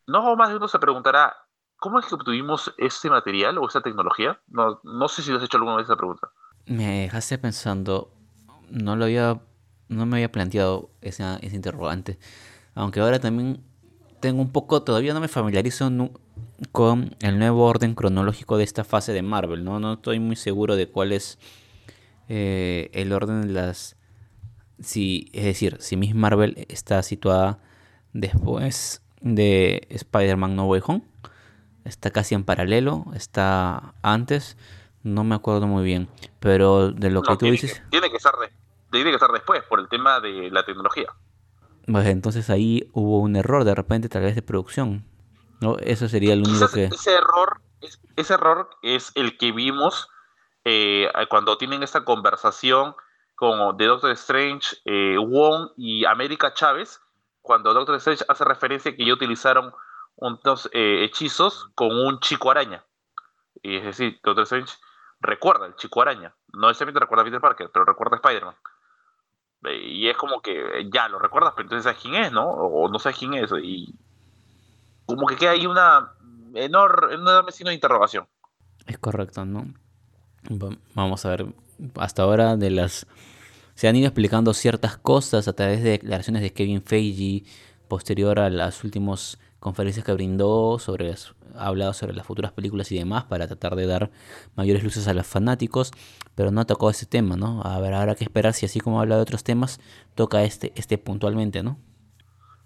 no 0.07 0.35
más 0.35 0.49
de 0.49 0.57
uno 0.57 0.67
se 0.67 0.79
preguntará, 0.79 1.37
¿cómo 1.77 1.99
es 1.99 2.05
que 2.05 2.15
obtuvimos 2.15 2.73
este 2.77 3.09
material 3.09 3.57
o 3.57 3.67
esta 3.67 3.81
tecnología? 3.81 4.41
No, 4.47 4.81
no 4.83 5.07
sé 5.07 5.21
si 5.21 5.31
lo 5.31 5.37
has 5.37 5.43
hecho 5.43 5.57
alguna 5.57 5.77
vez 5.77 5.85
esa 5.85 5.95
pregunta. 5.95 6.29
Me 6.65 7.03
dejaste 7.03 7.37
pensando, 7.37 8.11
no 8.69 8.97
lo 8.97 9.05
había, 9.05 9.39
no 9.89 10.05
me 10.05 10.17
había 10.17 10.31
planteado 10.31 10.89
ese 11.01 11.23
interrogante, 11.53 12.17
aunque 12.75 12.99
ahora 12.99 13.19
también 13.19 13.61
tengo 14.19 14.41
un 14.41 14.51
poco, 14.51 14.83
todavía 14.83 15.13
no 15.13 15.19
me 15.19 15.27
familiarizo 15.27 15.89
con 16.71 17.15
el 17.21 17.39
nuevo 17.39 17.65
orden 17.65 17.95
cronológico 17.95 18.57
de 18.57 18.63
esta 18.63 18.83
fase 18.83 19.13
de 19.13 19.21
Marvel, 19.21 19.63
¿no? 19.63 19.79
No 19.79 19.93
estoy 19.93 20.19
muy 20.19 20.35
seguro 20.35 20.75
de 20.75 20.87
cuál 20.87 21.11
es 21.11 21.37
eh, 22.29 22.89
el 22.93 23.13
orden 23.13 23.41
de 23.41 23.53
las... 23.53 23.95
Si, 24.79 25.29
es 25.33 25.43
decir, 25.43 25.77
si 25.79 25.97
Miss 25.97 26.13
Marvel 26.13 26.65
está 26.69 27.01
situada 27.01 27.59
después 28.13 29.01
de 29.21 29.87
Spider-Man 29.89 30.55
No 30.55 30.65
Way 30.65 30.81
Home, 30.85 31.01
está 31.83 32.11
casi 32.11 32.35
en 32.35 32.43
paralelo, 32.43 33.05
está 33.15 33.95
antes, 34.03 34.57
no 35.03 35.23
me 35.23 35.35
acuerdo 35.35 35.67
muy 35.67 35.83
bien, 35.83 36.07
pero 36.39 36.91
de 36.91 37.09
lo 37.09 37.23
que 37.23 37.37
tú 37.37 37.45
dices... 37.45 37.81
tiene, 37.89 38.09
que 38.11 38.17
estar 38.17 38.33
tiene 38.91 39.09
que 39.09 39.15
estar 39.15 39.31
después 39.31 39.63
por 39.63 39.79
el 39.79 39.89
tema 39.89 40.19
de 40.19 40.49
la 40.51 40.65
tecnología. 40.65 41.13
Pues 41.85 42.05
entonces 42.07 42.49
ahí 42.49 42.89
hubo 42.93 43.19
un 43.19 43.35
error 43.35 43.63
de 43.63 43.75
repente 43.75 44.09
tal 44.09 44.23
vez 44.23 44.35
de 44.35 44.41
producción. 44.41 45.05
¿no? 45.61 45.77
Eso 45.79 46.07
sería 46.07 46.33
el 46.33 46.41
único 46.41 46.67
que... 46.69 46.85
Ese 46.85 47.15
error, 47.15 47.61
ese 48.15 48.33
error 48.33 48.69
es 48.81 49.11
el 49.15 49.37
que 49.37 49.51
vimos 49.51 50.09
eh, 50.65 51.09
cuando 51.29 51.57
tienen 51.57 51.83
esta 51.83 52.03
conversación 52.03 52.95
con 53.35 53.77
de 53.77 53.85
Doctor 53.85 54.11
Strange, 54.11 54.77
eh, 54.83 55.15
Wong 55.17 55.69
y 55.77 56.05
América 56.05 56.53
Chávez, 56.53 56.99
cuando 57.41 57.73
Doctor 57.73 57.95
Strange 57.95 58.25
hace 58.27 58.43
referencia 58.43 58.95
que 58.95 59.05
ya 59.05 59.13
utilizaron 59.13 59.73
unos 60.15 60.69
eh, 60.73 61.03
hechizos 61.03 61.69
con 61.75 61.97
un 61.97 62.19
chico 62.19 62.51
araña. 62.51 62.83
Y 63.61 63.77
es 63.77 63.83
decir, 63.83 64.19
Doctor 64.23 64.43
Strange 64.43 64.73
recuerda 65.19 65.67
el 65.67 65.75
chico 65.75 66.01
araña. 66.01 66.35
No 66.53 66.67
necesariamente 66.67 66.99
recuerda 66.99 67.21
a 67.21 67.25
Peter 67.25 67.41
Parker, 67.41 67.69
pero 67.71 67.85
recuerda 67.85 68.15
a 68.15 68.19
Spider-Man. 68.19 68.55
Y 69.63 70.07
es 70.07 70.15
como 70.15 70.41
que 70.41 70.87
ya 70.93 71.09
lo 71.09 71.19
recuerdas, 71.19 71.53
pero 71.55 71.65
entonces 71.65 71.83
sabes 71.83 71.99
quién 72.01 72.15
es, 72.15 72.31
¿no? 72.31 72.47
O 72.49 72.89
no 72.89 72.99
sabes 72.99 73.17
quién 73.17 73.33
es. 73.33 73.51
Y 73.61 73.93
como 75.05 75.25
que 75.27 75.35
queda 75.35 75.51
ahí 75.51 75.65
una 75.65 76.13
enorme, 76.53 77.15
enorme 77.15 77.51
signo 77.51 77.69
de 77.69 77.75
interrogación. 77.75 78.27
Es 78.85 78.97
correcto, 78.97 79.45
¿no? 79.45 79.65
Vamos 80.93 81.25
a 81.25 81.29
ver, 81.29 81.47
hasta 81.95 82.23
ahora 82.23 82.55
de 82.55 82.69
las... 82.69 83.07
Se 83.75 83.87
han 83.87 83.95
ido 83.95 84.07
explicando 84.07 84.53
ciertas 84.53 84.97
cosas 84.97 85.47
a 85.47 85.53
través 85.53 85.83
de 85.83 85.91
declaraciones 85.91 86.41
de 86.41 86.53
Kevin 86.53 86.81
Feige 86.81 87.45
posterior 87.87 88.39
a 88.39 88.49
las 88.49 88.83
últimas 88.83 89.37
conferencias 89.59 90.05
que 90.05 90.13
brindó 90.13 90.79
sobre 90.79 91.13
ha 91.55 91.65
hablado 91.65 91.93
sobre 91.93 92.13
las 92.13 92.25
futuras 92.25 92.51
películas 92.51 92.91
y 92.91 92.97
demás 92.97 93.25
para 93.25 93.47
tratar 93.47 93.75
de 93.75 93.87
dar 93.87 94.11
mayores 94.55 94.83
luces 94.83 95.07
a 95.07 95.13
los 95.13 95.25
fanáticos, 95.25 95.91
pero 96.35 96.51
no 96.51 96.65
tocó 96.65 96.89
ese 96.89 97.05
tema, 97.05 97.35
¿no? 97.35 97.61
A 97.63 97.79
ver, 97.79 97.93
ahora 97.93 98.15
que 98.15 98.23
esperar 98.23 98.53
si 98.53 98.65
así 98.65 98.79
como 98.79 99.01
habla 99.01 99.15
de 99.15 99.21
otros 99.21 99.43
temas, 99.43 99.79
toca 100.15 100.43
este, 100.43 100.73
este 100.75 100.97
puntualmente, 100.97 101.63
¿no? 101.63 101.77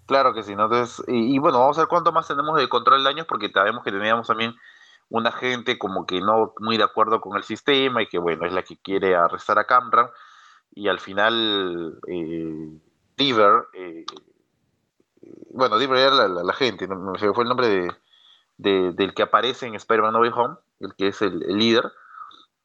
Claro 0.06 0.34
que 0.34 0.42
sí, 0.42 0.54
¿no? 0.54 0.64
Entonces, 0.64 1.02
y, 1.08 1.38
bueno, 1.38 1.60
vamos 1.60 1.78
a 1.78 1.82
ver 1.82 1.88
cuánto 1.88 2.12
más 2.12 2.28
tenemos 2.28 2.58
de 2.58 2.68
control 2.68 3.02
de 3.02 3.10
daños, 3.10 3.26
porque 3.26 3.50
sabemos 3.50 3.82
que 3.82 3.92
teníamos 3.92 4.26
también 4.26 4.54
una 5.08 5.32
gente 5.32 5.78
como 5.78 6.06
que 6.06 6.20
no 6.20 6.52
muy 6.58 6.76
de 6.76 6.84
acuerdo 6.84 7.20
con 7.20 7.36
el 7.36 7.44
sistema 7.44 8.02
y 8.02 8.06
que, 8.08 8.18
bueno, 8.18 8.44
es 8.46 8.52
la 8.52 8.62
que 8.62 8.76
quiere 8.76 9.14
arrestar 9.14 9.58
a 9.58 9.64
Camran, 9.64 10.08
y 10.74 10.88
al 10.88 10.98
final, 10.98 11.98
eh, 12.08 12.68
Diver, 13.16 13.64
eh, 13.74 14.04
bueno, 15.50 15.78
Diver 15.78 15.98
era 15.98 16.28
la, 16.28 16.52
gente, 16.52 16.86
¿no? 16.88 17.14
se 17.16 17.32
fue 17.32 17.44
el 17.44 17.48
nombre 17.48 17.68
de, 17.68 18.92
del 18.92 19.14
que 19.14 19.22
aparece 19.22 19.66
en 19.66 19.74
Spider-Man 19.74 20.12
No 20.12 20.20
Way 20.20 20.30
Home, 20.34 20.56
el 20.80 20.94
que 20.94 21.08
es 21.08 21.22
el, 21.22 21.38
líder, 21.38 21.92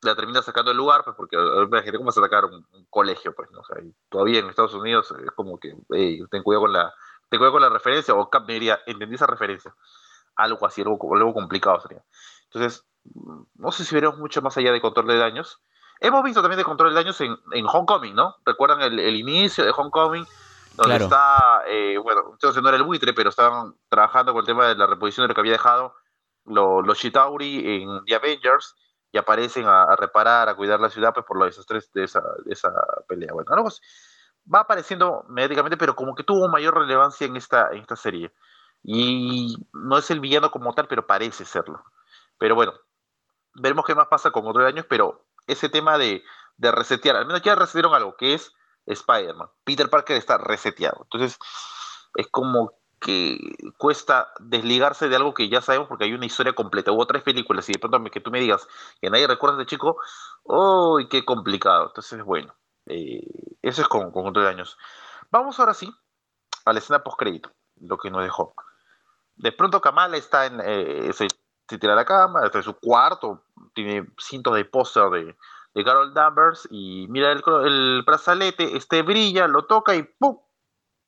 la 0.02 0.16
termina 0.16 0.42
sacando 0.42 0.72
el 0.72 0.78
lugar, 0.78 1.04
pues 1.04 1.16
porque 1.16 1.36
imagínate 1.36 1.98
cómo 1.98 2.08
vas 2.08 2.18
a 2.18 2.22
sacar 2.22 2.46
un, 2.46 2.66
colegio, 2.90 3.34
pues, 3.36 3.50
¿no? 3.52 3.60
O 3.60 3.66
sea, 3.66 3.78
todavía 4.10 4.40
en 4.40 4.50
Estados 4.50 4.74
Unidos 4.74 5.14
es 5.24 5.32
como 5.32 5.60
que, 5.60 5.76
hey, 5.90 6.24
ten 6.32 6.44
cuidado 6.44 6.64
con 6.64 6.74
la, 6.74 6.94
ten 7.30 7.40
cuidado 7.40 7.54
con 7.54 7.62
la 7.62 7.70
referencia, 7.70 8.14
o 8.14 8.30
Cap 8.30 8.46
me 8.48 8.54
diría, 8.54 8.80
entendí 8.86 9.16
esa 9.16 9.28
referencia. 9.28 9.76
Algo 10.36 10.66
así, 10.66 10.82
algo, 10.82 11.16
algo 11.16 11.34
complicado 11.34 11.82
sería. 11.82 12.04
Entonces, 12.46 12.86
no 13.56 13.72
sé 13.72 13.86
si 13.86 13.96
veremos 13.96 14.18
mucho 14.20 14.42
más 14.42 14.56
allá 14.58 14.72
de 14.72 14.82
control 14.82 15.08
de 15.08 15.18
daños. 15.18 15.62
Hemos 16.00 16.24
visto 16.24 16.42
también 16.42 16.60
de 16.60 16.64
control 16.64 16.90
de 16.90 16.96
daños 16.96 17.20
en, 17.22 17.36
en 17.54 17.66
Homecoming, 17.66 18.14
¿no? 18.14 18.36
¿Recuerdan 18.46 18.82
el, 18.82 19.00
el 19.00 19.16
inicio 19.16 19.64
de 19.64 19.72
Homecoming? 19.76 20.28
Donde 20.78 20.98
está, 20.98 21.64
eh, 21.68 21.98
bueno, 21.98 22.22
entonces 22.32 22.62
no 22.62 22.70
era 22.70 22.78
el 22.78 22.84
buitre, 22.84 23.14
pero 23.14 23.30
estaban 23.30 23.76
trabajando 23.90 24.32
con 24.32 24.42
el 24.42 24.46
tema 24.46 24.68
de 24.68 24.76
la 24.76 24.88
reposición 24.88 25.24
de 25.24 25.30
lo 25.30 25.34
que 25.34 25.42
había 25.42 25.54
dejado 25.54 25.96
los, 26.46 26.86
los 26.86 26.98
Chitauri 26.98 27.82
en 27.82 28.06
The 28.06 28.16
Avengers 28.16 28.76
y 29.12 29.18
aparecen 29.18 29.66
a, 29.68 29.96
reparar, 29.96 30.50
a 30.50 30.56
cuidar 30.56 30.80
la 30.80 30.90
ciudad 30.90 31.14
pues, 31.14 31.26
por 31.26 31.38
los 31.38 31.48
desastres 31.48 31.92
de 31.94 32.04
esa, 32.04 32.22
de 32.46 32.54
esa 32.54 32.72
pelea. 33.08 33.34
Bueno, 33.34 33.52
algo 33.52 33.70
va 34.54 34.62
apareciendo 34.62 35.26
mediáticamente, 35.30 35.78
pero 35.78 35.96
como 35.96 36.16
que 36.16 36.24
tuvo 36.24 36.48
mayor 36.48 36.78
relevancia 36.78 37.28
en 37.28 37.36
esta, 37.36 37.70
en 37.72 37.80
esta 37.80 37.96
serie. 37.96 38.34
Y 38.84 39.58
no 39.74 39.98
es 39.98 40.10
el 40.12 40.20
villano 40.20 40.52
como 40.52 40.74
tal, 40.74 40.88
pero 40.88 41.08
parece 41.08 41.46
serlo. 41.46 41.84
Pero 42.38 42.56
bueno, 42.56 42.74
veremos 43.56 43.86
qué 43.86 43.96
más 43.96 44.08
pasa 44.08 44.32
con 44.32 44.48
otros 44.48 44.66
años, 44.66 44.86
pero 44.88 45.26
ese 45.48 45.70
tema 45.70 45.98
de, 45.98 46.24
de 46.58 46.72
resetear, 46.72 47.16
al 47.16 47.26
menos 47.26 47.42
ya 47.42 47.56
resetearon 47.56 47.94
algo, 47.94 48.16
que 48.16 48.34
es 48.34 48.54
Spider-Man. 48.88 49.50
Peter 49.64 49.90
Parker 49.90 50.18
está 50.18 50.38
reseteado. 50.38 51.02
Entonces, 51.04 51.38
es 52.16 52.28
como 52.28 52.74
que 53.00 53.38
cuesta 53.78 54.32
desligarse 54.40 55.08
de 55.08 55.16
algo 55.16 55.34
que 55.34 55.50
ya 55.50 55.62
sabemos 55.62 55.88
porque 55.88 56.06
hay 56.06 56.14
una 56.14 56.26
historia 56.26 56.54
completa. 56.54 56.92
Hubo 56.92 57.06
tres 57.06 57.24
películas 57.24 57.70
y 57.70 57.74
de 57.74 57.80
pronto 57.80 58.04
que 58.10 58.22
tú 58.22 58.32
me 58.32 58.40
digas 58.40 58.68
que 59.00 59.10
nadie 59.10 59.28
recuerda 59.28 59.58
de 59.58 59.66
chico, 59.66 59.98
¡uy, 60.44 61.08
qué 61.08 61.24
complicado! 61.24 61.88
Entonces, 61.88 62.24
bueno, 62.24 62.56
eh, 62.88 63.22
eso 63.62 63.82
es 63.82 63.88
con 63.88 64.12
conjunto 64.12 64.40
de 64.40 64.50
años. 64.50 64.78
Vamos 65.30 65.60
ahora 65.60 65.74
sí 65.74 65.94
a 66.66 66.74
la 66.74 66.80
escena 66.80 67.04
post-crédito, 67.04 67.52
lo 67.80 67.98
que 67.98 68.10
nos 68.10 68.24
dejó. 68.24 68.54
De 69.36 69.52
pronto 69.52 69.80
Kamala 69.80 70.18
está 70.18 70.48
en, 70.48 70.60
eh, 70.64 71.14
se, 71.14 71.28
tira 71.68 71.94
a 71.94 71.96
la 71.96 72.06
cama, 72.06 72.46
está 72.46 72.58
en 72.58 72.64
su 72.64 72.74
cuarto, 72.80 73.44
tiene 73.74 74.08
cientos 74.18 74.56
de 74.56 74.66
póster 74.66 75.10
de, 75.12 75.38
de 75.78 75.84
Carol 75.84 76.12
Danvers 76.12 76.68
y 76.72 77.06
mira 77.08 77.32
el, 77.32 77.44
el 77.64 78.02
brazalete, 78.04 78.76
este 78.76 79.04
brilla, 79.04 79.48
lo 79.48 79.66
toca 79.66 79.94
y 79.94 80.02
¡pum! 80.02 80.40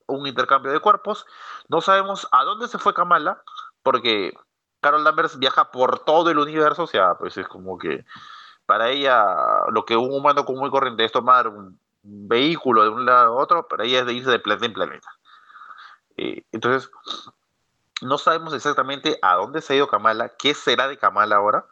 Un 0.05 0.27
intercambio 0.27 0.71
de 0.71 0.79
cuerpos. 0.79 1.25
No 1.69 1.81
sabemos 1.81 2.27
a 2.31 2.43
dónde 2.43 2.67
se 2.67 2.77
fue 2.77 2.93
Kamala, 2.93 3.41
porque 3.81 4.31
Carol 4.79 5.03
Danvers 5.03 5.39
viaja 5.39 5.71
por 5.71 5.97
todo 6.05 6.29
el 6.29 6.37
universo, 6.37 6.83
o 6.83 6.87
sea, 6.87 7.15
pues 7.15 7.35
es 7.37 7.47
como 7.47 7.79
que 7.79 8.05
para 8.67 8.89
ella 8.89 9.25
lo 9.71 9.85
que 9.85 9.97
un 9.97 10.13
humano 10.13 10.45
común 10.45 10.67
y 10.67 10.71
corriente 10.71 11.03
es 11.03 11.11
tomar 11.11 11.47
un 11.47 11.79
vehículo 12.03 12.83
de 12.83 12.89
un 12.89 13.07
lado 13.07 13.39
a 13.39 13.41
otro, 13.41 13.67
para 13.67 13.85
ella 13.85 14.01
es 14.01 14.05
de 14.05 14.13
irse 14.13 14.29
de 14.29 14.37
planeta 14.37 14.67
en 14.67 14.73
planeta. 14.73 15.09
Eh, 16.17 16.45
entonces, 16.51 16.91
no 18.03 18.19
sabemos 18.19 18.53
exactamente 18.53 19.17
a 19.23 19.33
dónde 19.33 19.61
se 19.61 19.73
ha 19.73 19.77
ido 19.77 19.87
Kamala, 19.87 20.29
qué 20.37 20.53
será 20.53 20.87
de 20.87 20.99
Kamala 20.99 21.37
ahora, 21.37 21.65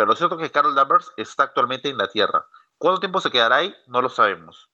pero 0.00 0.12
lo 0.12 0.16
cierto 0.16 0.36
es 0.36 0.40
que 0.40 0.50
Carol 0.50 0.74
Danvers 0.74 1.12
está 1.18 1.42
actualmente 1.42 1.90
en 1.90 1.98
la 1.98 2.08
Tierra. 2.08 2.46
¿Cuánto 2.78 3.00
tiempo 3.00 3.20
se 3.20 3.30
quedará 3.30 3.56
ahí? 3.56 3.76
No 3.86 4.00
lo 4.00 4.08
sabemos. 4.08 4.70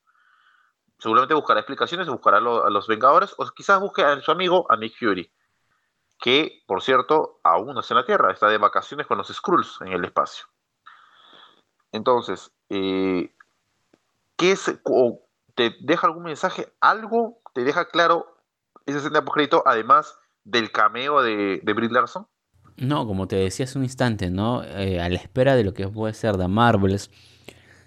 Seguramente 0.99 1.33
buscará 1.33 1.59
explicaciones, 1.59 2.07
buscará 2.07 2.37
a 2.37 2.69
los 2.69 2.87
Vengadores, 2.87 3.35
o 3.37 3.45
quizás 3.47 3.81
busque 3.81 4.05
a 4.05 4.21
su 4.21 4.31
amigo, 4.31 4.65
a 4.69 4.77
Nick 4.77 4.97
Fury, 4.97 5.29
que, 6.17 6.63
por 6.65 6.81
cierto, 6.81 7.41
aún 7.43 7.73
no 7.73 7.81
está 7.81 7.93
en 7.93 7.99
la 7.99 8.05
Tierra, 8.05 8.31
está 8.31 8.47
de 8.47 8.57
vacaciones 8.57 9.05
con 9.05 9.17
los 9.17 9.27
Skrulls 9.27 9.81
en 9.81 9.89
el 9.89 10.05
espacio. 10.05 10.45
Entonces, 11.91 12.49
eh, 12.69 13.35
¿qué 14.37 14.53
es, 14.53 14.79
¿te 15.55 15.75
deja 15.81 16.07
algún 16.07 16.23
mensaje? 16.23 16.73
¿Algo 16.79 17.41
te 17.53 17.65
deja 17.65 17.89
claro 17.89 18.37
ese 18.85 18.99
escena 18.99 19.25
además 19.65 20.17
del 20.45 20.71
cameo 20.71 21.21
de, 21.21 21.59
de 21.61 21.89
Larson? 21.91 22.29
No, 22.77 23.07
como 23.07 23.27
te 23.27 23.35
decía 23.35 23.65
hace 23.65 23.77
un 23.77 23.83
instante, 23.83 24.29
¿no? 24.29 24.63
Eh, 24.63 25.01
a 25.01 25.09
la 25.09 25.17
espera 25.17 25.55
de 25.55 25.63
lo 25.63 25.73
que 25.73 25.87
puede 25.87 26.13
ser 26.13 26.37
The 26.37 26.47
Marvels 26.47 27.09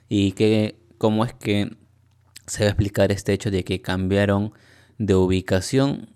y 0.08 0.32
que 0.32 0.76
cómo 0.98 1.24
es 1.24 1.32
que 1.32 1.76
se 2.46 2.64
va 2.64 2.66
a 2.66 2.70
explicar 2.70 3.12
este 3.12 3.32
hecho 3.32 3.50
de 3.50 3.62
que 3.64 3.80
cambiaron 3.80 4.52
de 4.98 5.14
ubicación 5.14 6.10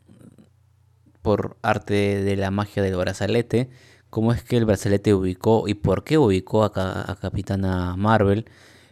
por 1.22 1.56
arte 1.62 2.22
de 2.22 2.36
la 2.36 2.50
magia 2.50 2.82
del 2.82 2.96
brazalete, 2.96 3.70
cómo 4.10 4.32
es 4.32 4.42
que 4.42 4.56
el 4.56 4.64
brazalete 4.64 5.14
ubicó 5.14 5.68
y 5.68 5.74
por 5.74 6.04
qué 6.04 6.18
ubicó 6.18 6.64
a, 6.64 7.10
a 7.10 7.16
Capitana 7.16 7.96
Marvel 7.96 8.46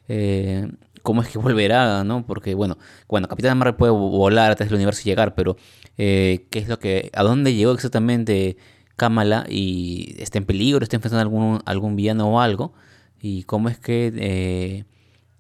eh, 0.09 0.69
cómo 1.03 1.23
es 1.23 1.29
que 1.29 1.39
volverá, 1.39 2.05
¿no? 2.05 2.27
Porque, 2.27 2.55
bueno, 2.55 2.79
bueno, 3.09 3.29
Capitán 3.29 3.59
Marvel 3.59 3.77
puede 3.77 3.93
volar 3.93 4.53
a 4.53 4.57
través 4.57 4.71
del 4.71 4.77
universo 4.77 5.03
y 5.03 5.05
llegar, 5.05 5.35
pero 5.35 5.57
eh, 5.99 6.47
¿qué 6.51 6.59
es 6.61 6.69
lo 6.69 6.79
que, 6.79 7.11
a 7.15 7.23
dónde 7.23 7.55
llegó 7.55 7.73
exactamente 7.73 8.57
Kamala 8.97 9.45
y 9.49 10.15
está 10.19 10.39
en 10.39 10.47
peligro, 10.47 10.83
está 10.83 10.97
enfrentando 10.97 11.23
algún, 11.23 11.63
algún 11.67 11.97
villano 11.97 12.29
o 12.29 12.41
algo? 12.41 12.73
¿Y 13.21 13.45
cómo 13.45 13.69
es 13.69 13.79
que 13.79 14.85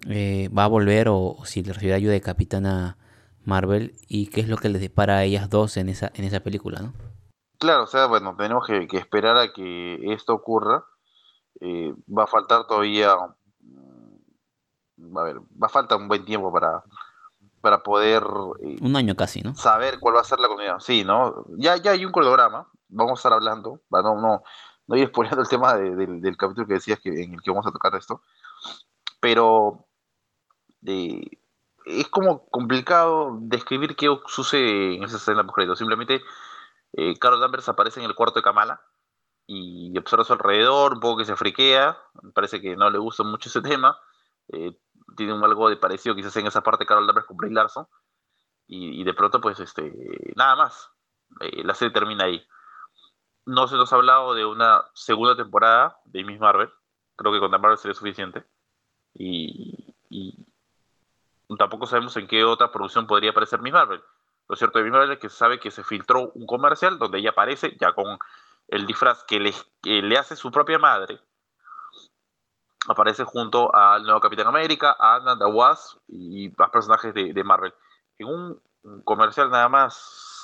eh, 0.09 0.48
va 0.57 0.64
a 0.64 0.68
volver 0.68 1.09
o, 1.09 1.36
si 1.44 1.62
le 1.62 1.72
recibe 1.72 1.94
ayuda 1.94 2.12
de 2.12 2.20
Capitana 2.20 2.96
Marvel 3.44 3.94
y 4.09 4.26
qué 4.28 4.40
es 4.40 4.48
lo 4.48 4.57
que 4.57 4.68
les 4.68 4.80
depara 4.80 5.18
a 5.18 5.24
ellas 5.24 5.50
dos 5.50 5.76
en 5.76 5.88
esa, 5.88 6.11
en 6.14 6.24
esa 6.24 6.40
película, 6.40 6.80
¿no? 6.80 6.92
Claro, 7.59 7.84
o 7.84 7.86
sea, 7.86 8.07
bueno, 8.07 8.34
tenemos 8.36 8.66
que, 8.66 8.88
esperar 8.98 9.36
a 9.36 9.53
que 9.53 10.12
esto 10.12 10.34
ocurra. 10.34 10.84
Eh, 11.61 11.94
va 12.09 12.24
a 12.24 12.26
faltar 12.26 12.66
todavía, 12.66 13.14
mm, 13.61 15.16
a 15.16 15.22
ver, 15.22 15.38
va 15.40 15.66
a 15.66 15.68
faltar 15.68 15.98
un 15.98 16.09
buen 16.09 16.24
tiempo 16.24 16.53
para, 16.53 16.82
para 17.61 17.82
poder... 17.84 18.24
Eh, 18.64 18.78
un 18.80 18.96
año 18.96 19.14
casi, 19.14 19.42
¿no? 19.42 19.55
Saber 19.55 20.00
cuál 20.00 20.16
va 20.16 20.22
a 20.22 20.24
ser 20.24 20.40
la 20.40 20.48
comunidad. 20.48 20.80
Sí, 20.80 21.05
¿no? 21.05 21.44
Ya, 21.57 21.76
ya 21.76 21.92
hay 21.92 22.05
un 22.05 22.11
cronograma, 22.11 22.68
vamos 22.93 23.12
a 23.12 23.20
estar 23.20 23.32
hablando, 23.32 23.80
no, 23.90 24.03
no, 24.03 24.43
no 24.86 24.97
ir 24.97 25.05
exponiendo 25.05 25.43
el 25.43 25.49
tema 25.49 25.74
del 25.74 26.36
capítulo 26.36 26.66
que 26.66 26.74
decías 26.74 27.01
que, 27.01 27.11
en 27.11 27.34
el 27.34 27.43
que 27.43 27.51
vamos 27.51 27.66
a 27.66 27.72
tocar 27.72 27.95
esto, 27.95 28.22
pero 29.20 29.86
es 30.82 32.09
como 32.09 32.47
complicado 32.47 33.38
describir 33.40 33.97
qué 33.97 34.09
sucede 34.26 34.97
en 34.97 35.05
esa 35.05 35.16
escena 35.16 35.45
post 35.45 35.76
Simplemente 35.76 36.22
eh, 36.93 37.18
Carol 37.18 37.40
Danvers 37.40 37.68
aparece 37.68 38.01
en 38.01 38.07
el 38.07 38.14
cuarto 38.14 38.40
de 38.40 38.43
Kamala 38.43 38.82
y 39.47 39.97
observa 39.99 40.22
a 40.22 40.24
su 40.24 40.32
alrededor, 40.32 40.95
un 40.95 41.01
poco 41.01 41.18
que 41.18 41.24
se 41.24 41.36
friquea, 41.36 41.99
parece 42.34 42.61
que 42.61 42.76
no 42.76 42.90
le 42.90 42.99
gusta 42.99 43.22
mucho 43.22 43.49
ese 43.49 43.61
tema. 43.61 43.99
Eh, 44.49 44.78
tiene 45.16 45.32
un 45.32 45.45
algo 45.45 45.68
de 45.68 45.76
parecido 45.76 46.14
quizás 46.14 46.36
en 46.36 46.47
esa 46.47 46.62
parte 46.62 46.86
Carol 46.86 47.07
Danvers 47.07 47.26
con 47.26 47.36
Brie 47.36 47.53
Larson. 47.53 47.86
Y, 48.66 49.05
de 49.05 49.12
pronto, 49.12 49.40
pues, 49.40 49.61
este, 49.61 49.93
nada 50.34 50.57
más. 50.57 50.88
Eh, 51.40 51.62
la 51.62 51.74
serie 51.74 51.93
termina 51.93 52.24
ahí. 52.24 52.43
No 53.45 53.66
se 53.66 53.76
nos 53.76 53.93
ha 53.93 53.97
hablado 53.97 54.34
de 54.34 54.45
una 54.45 54.84
segunda 54.95 55.36
temporada 55.36 55.99
de 56.05 56.24
Miss 56.24 56.40
Marvel. 56.40 56.70
Creo 57.16 57.32
que 57.32 57.40
con 57.40 57.51
Marvel 57.51 57.78
sería 57.78 57.95
suficiente. 57.95 58.45
y, 59.14 59.78
tampoco 61.59 61.86
sabemos 61.86 62.16
en 62.16 62.26
qué 62.26 62.45
otra 62.45 62.72
producción 62.72 63.07
podría 63.07 63.30
aparecer 63.30 63.61
Miss 63.61 63.72
Marvel. 63.72 64.03
Lo 64.49 64.57
cierto 64.57 64.78
de 64.78 64.84
Miss 64.84 64.93
Marvel 64.93 65.12
es 65.12 65.18
que 65.18 65.28
se 65.28 65.36
sabe 65.36 65.61
que 65.61 65.70
se 65.70 65.84
filtró 65.84 66.30
un 66.34 66.47
comercial 66.47 66.99
donde 66.99 67.18
ella 67.18 67.30
aparece 67.30 67.76
ya 67.80 67.93
con 67.93 68.18
el 68.68 68.86
disfraz 68.86 69.24
que 69.24 69.40
le, 69.40 70.18
hace 70.18 70.36
su 70.36 70.51
propia 70.51 70.78
madre. 70.78 71.20
Aparece 72.88 73.24
junto 73.24 73.74
al 73.74 74.03
nuevo 74.03 74.20
Capitán 74.20 74.49
América, 74.49 74.97
a 74.99 75.16
Anna, 75.16 75.38
the 75.38 75.45
Wasp 75.45 76.01
y 76.09 76.49
más 76.57 76.70
personajes 76.70 77.14
de, 77.14 77.45
Marvel. 77.45 77.72
En 78.18 78.28
un, 78.28 78.62
comercial 79.05 79.51
nada 79.51 79.68
más 79.68 79.95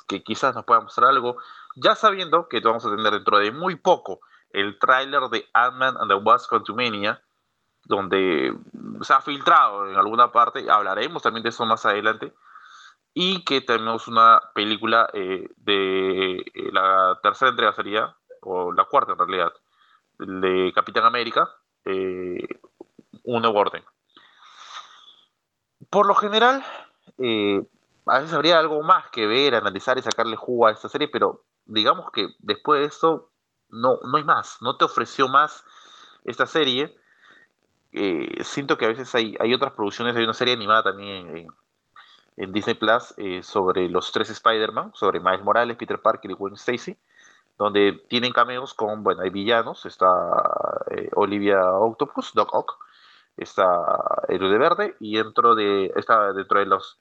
que 0.08 0.22
quizás 0.22 0.54
nos 0.54 0.64
pueda 0.64 0.80
mostrar 0.80 1.10
algo, 1.10 1.36
ya 1.76 1.94
sabiendo 1.94 2.48
que 2.48 2.60
vamos 2.60 2.84
a 2.84 2.90
tener 2.90 3.12
dentro 3.12 3.38
de 3.38 3.52
muy 3.52 3.76
poco 3.76 4.20
el 4.50 4.78
tráiler 4.78 5.22
de 5.30 5.46
Ant-Man 5.52 5.96
and 5.98 6.10
the 6.10 6.14
Wasp 6.14 6.48
Quantumania, 6.48 7.22
donde 7.84 8.56
se 9.02 9.12
ha 9.12 9.20
filtrado 9.20 9.88
en 9.88 9.96
alguna 9.96 10.32
parte, 10.32 10.68
hablaremos 10.70 11.22
también 11.22 11.42
de 11.42 11.50
eso 11.50 11.64
más 11.66 11.84
adelante, 11.86 12.32
y 13.14 13.44
que 13.44 13.60
tenemos 13.60 14.08
una 14.08 14.40
película 14.54 15.08
eh, 15.12 15.48
de 15.56 16.36
eh, 16.36 16.72
la 16.72 17.18
tercera 17.22 17.50
entrega 17.50 17.72
sería, 17.72 18.16
o 18.42 18.72
la 18.72 18.84
cuarta 18.84 19.12
en 19.12 19.18
realidad, 19.18 19.52
de 20.18 20.72
Capitán 20.74 21.04
América, 21.04 21.48
eh, 21.84 22.46
un 23.24 23.42
nuevo. 23.42 23.64
Por 25.90 26.06
lo 26.06 26.14
general, 26.14 26.64
a 28.10 28.20
veces 28.20 28.34
habría 28.34 28.58
algo 28.58 28.82
más 28.82 29.10
que 29.10 29.26
ver, 29.26 29.54
analizar 29.54 29.98
y 29.98 30.02
sacarle 30.02 30.36
jugo 30.36 30.66
a 30.66 30.72
esta 30.72 30.88
serie, 30.88 31.08
pero 31.08 31.44
digamos 31.66 32.10
que 32.12 32.28
después 32.38 32.80
de 32.80 32.86
esto 32.86 33.30
no, 33.68 33.98
no 34.02 34.18
hay 34.18 34.24
más, 34.24 34.58
no 34.60 34.76
te 34.76 34.84
ofreció 34.84 35.28
más 35.28 35.64
esta 36.24 36.46
serie. 36.46 36.96
Eh, 37.92 38.42
siento 38.44 38.76
que 38.76 38.84
a 38.84 38.88
veces 38.88 39.14
hay, 39.14 39.36
hay 39.40 39.54
otras 39.54 39.72
producciones, 39.72 40.16
hay 40.16 40.24
una 40.24 40.34
serie 40.34 40.54
animada 40.54 40.84
también 40.84 41.48
en, 42.36 42.52
Disney 42.52 42.76
Plus 42.76 43.14
eh, 43.16 43.42
sobre 43.42 43.88
los 43.88 44.12
tres 44.12 44.30
Spider-Man, 44.30 44.92
sobre 44.94 45.18
Miles 45.18 45.42
Morales, 45.42 45.76
Peter 45.76 46.00
Parker 46.00 46.30
y 46.30 46.34
Gwen 46.34 46.54
Stacy, 46.54 46.96
donde 47.58 48.00
tienen 48.08 48.32
cameos 48.32 48.74
con, 48.74 49.02
bueno, 49.02 49.22
hay 49.22 49.30
villanos, 49.30 49.84
está 49.86 50.06
eh, 50.92 51.10
Olivia 51.16 51.60
Octopus, 51.72 52.32
Doc 52.34 52.54
Ock, 52.54 52.78
está 53.36 53.66
el 54.28 54.38
de 54.38 54.58
Verde, 54.58 54.96
y 55.00 55.16
dentro 55.16 55.56
de, 55.56 55.92
está 55.96 56.32
dentro 56.32 56.60
de 56.60 56.66
los 56.66 57.00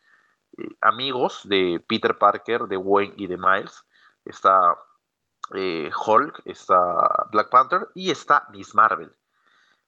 amigos 0.81 1.41
de 1.43 1.83
Peter 1.87 2.17
Parker, 2.17 2.63
de 2.63 2.77
Gwen 2.77 3.13
y 3.17 3.27
de 3.27 3.37
Miles, 3.37 3.83
está 4.25 4.75
Hulk, 5.51 6.41
está 6.45 7.27
Black 7.31 7.49
Panther 7.49 7.87
y 7.95 8.11
está 8.11 8.47
Miss 8.51 8.75
Marvel 8.75 9.13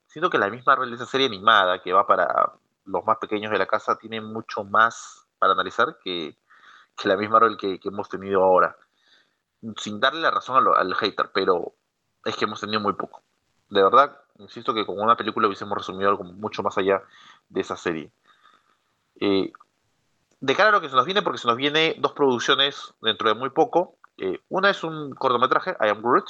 siento 0.10 0.30
que 0.30 0.38
la 0.38 0.50
misma 0.50 0.76
Marvel 0.76 0.94
esa 0.94 1.06
serie 1.06 1.28
animada 1.28 1.82
que 1.82 1.94
va 1.94 2.06
para 2.06 2.54
los 2.86 3.06
más 3.06 3.18
pequeños 3.18 3.52
de 3.52 3.60
la 3.60 3.68
casa 3.68 3.98
tiene 3.98 4.20
mucho 4.20 4.64
más 4.64 5.28
para 5.38 5.54
analizar 5.54 5.98
que, 6.04 6.38
la 7.06 7.16
misma 7.16 7.40
Marvel 7.40 7.58
que, 7.58 7.80
hemos 7.84 8.10
tenido 8.10 8.44
ahora. 8.44 8.76
Sin 9.78 10.00
darle 10.00 10.22
la 10.22 10.32
razón 10.32 10.68
al, 10.76 10.96
hater, 10.96 11.32
pero 11.34 11.76
es 12.26 12.36
que 12.36 12.46
hemos 12.46 12.60
tenido 12.60 12.80
muy 12.82 12.94
poco. 12.94 13.22
De 13.70 13.84
verdad, 13.84 14.20
insisto 14.40 14.74
que 14.74 14.86
con 14.86 15.00
una 15.00 15.16
película 15.16 15.48
hubiésemos 15.48 15.78
resumido 15.78 16.10
algo 16.10 16.24
mucho 16.24 16.64
más 16.64 16.78
allá 16.78 17.04
de 17.48 17.62
esa 17.62 17.78
serie. 17.78 18.12
Eh, 19.20 19.52
de 20.42 20.56
cara 20.56 20.70
a 20.70 20.72
lo 20.72 20.82
que 20.82 20.90
se 20.90 20.96
nos 20.96 21.06
viene, 21.06 21.22
porque 21.22 21.40
se 21.40 21.48
nos 21.48 21.58
viene 21.58 21.96
dos 22.00 22.14
producciones 22.14 22.94
dentro 23.02 23.30
de 23.30 23.36
muy 23.36 23.50
poco. 23.50 23.98
Eh, 24.18 24.40
una 24.50 24.70
es 24.70 24.84
un 24.84 25.14
cortometraje, 25.16 25.76
I 25.82 25.90
Am 25.90 26.02
Groot, 26.02 26.28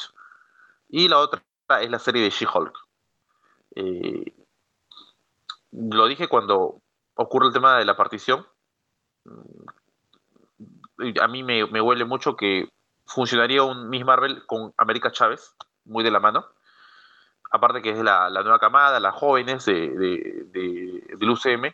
y 0.90 1.08
la 1.08 1.20
otra 1.20 1.44
es 1.82 1.90
la 1.90 2.00
serie 2.00 2.24
de 2.24 2.30
She-Hulk. 2.30 2.74
Eh, 3.76 4.34
lo 5.72 6.08
dije 6.08 6.28
cuando 6.28 6.82
ocurre 7.16 7.48
el 7.48 7.54
tema 7.54 7.78
de 7.78 7.86
la 7.86 7.96
partición. 7.96 8.46
A 11.22 11.28
mí 11.28 11.44
me, 11.44 11.64
huele 11.64 12.06
mucho 12.06 12.36
que 12.36 12.70
funcionaría 13.06 13.64
un 13.64 13.90
Miss 13.90 14.06
Marvel 14.06 14.46
con 14.48 14.74
América 14.78 15.12
Chávez, 15.12 15.56
muy 15.86 16.04
de 16.04 16.12
la 16.12 16.20
mano. 16.20 16.46
Aparte 17.52 17.82
que 17.82 17.92
es 17.92 18.00
la, 18.00 18.30
nueva 18.30 18.60
camada, 18.60 19.00
las 19.00 19.16
jóvenes 19.16 19.66
de, 19.66 19.90
de, 19.90 21.16
del 21.18 21.30
UCM. 21.30 21.74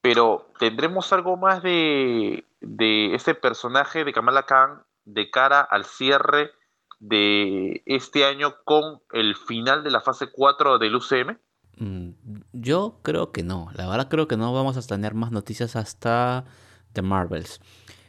Pero 0.00 0.50
tendremos 0.58 1.12
algo 1.12 1.36
más 1.36 1.62
de, 1.62 2.44
de 2.60 3.14
ese 3.14 3.34
personaje 3.34 4.04
de 4.04 4.12
Kamala 4.12 4.44
Khan 4.44 4.82
de 5.04 5.30
cara 5.30 5.60
al 5.60 5.84
cierre 5.84 6.52
de 7.00 7.82
este 7.86 8.24
año 8.24 8.56
con 8.64 9.00
el 9.12 9.36
final 9.36 9.84
de 9.84 9.90
la 9.90 10.00
fase 10.00 10.26
4 10.30 10.78
del 10.78 10.96
UCM? 10.96 11.38
Mm, 11.78 12.10
yo 12.52 12.98
creo 13.02 13.32
que 13.32 13.42
no. 13.42 13.68
La 13.74 13.88
verdad 13.88 14.08
creo 14.08 14.28
que 14.28 14.36
no 14.36 14.52
vamos 14.52 14.76
a 14.76 14.86
tener 14.86 15.14
más 15.14 15.30
noticias 15.30 15.76
hasta 15.76 16.44
The 16.92 17.02
Marvels. 17.02 17.60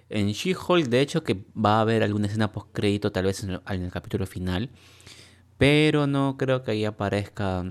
En 0.10 0.30
She-Hulk, 0.30 0.88
de 0.88 1.02
hecho, 1.02 1.24
que 1.24 1.46
va 1.56 1.78
a 1.78 1.82
haber 1.82 2.02
alguna 2.02 2.28
escena 2.28 2.52
post-crédito, 2.52 3.12
tal 3.12 3.26
vez 3.26 3.44
en 3.44 3.62
el, 3.64 3.92
capítulo 3.92 4.26
final. 4.26 4.72
Pero 5.60 6.08
no 6.08 6.36
creo 6.38 6.64
que 6.64 6.72
ahí 6.72 6.86
aparezca 6.86 7.64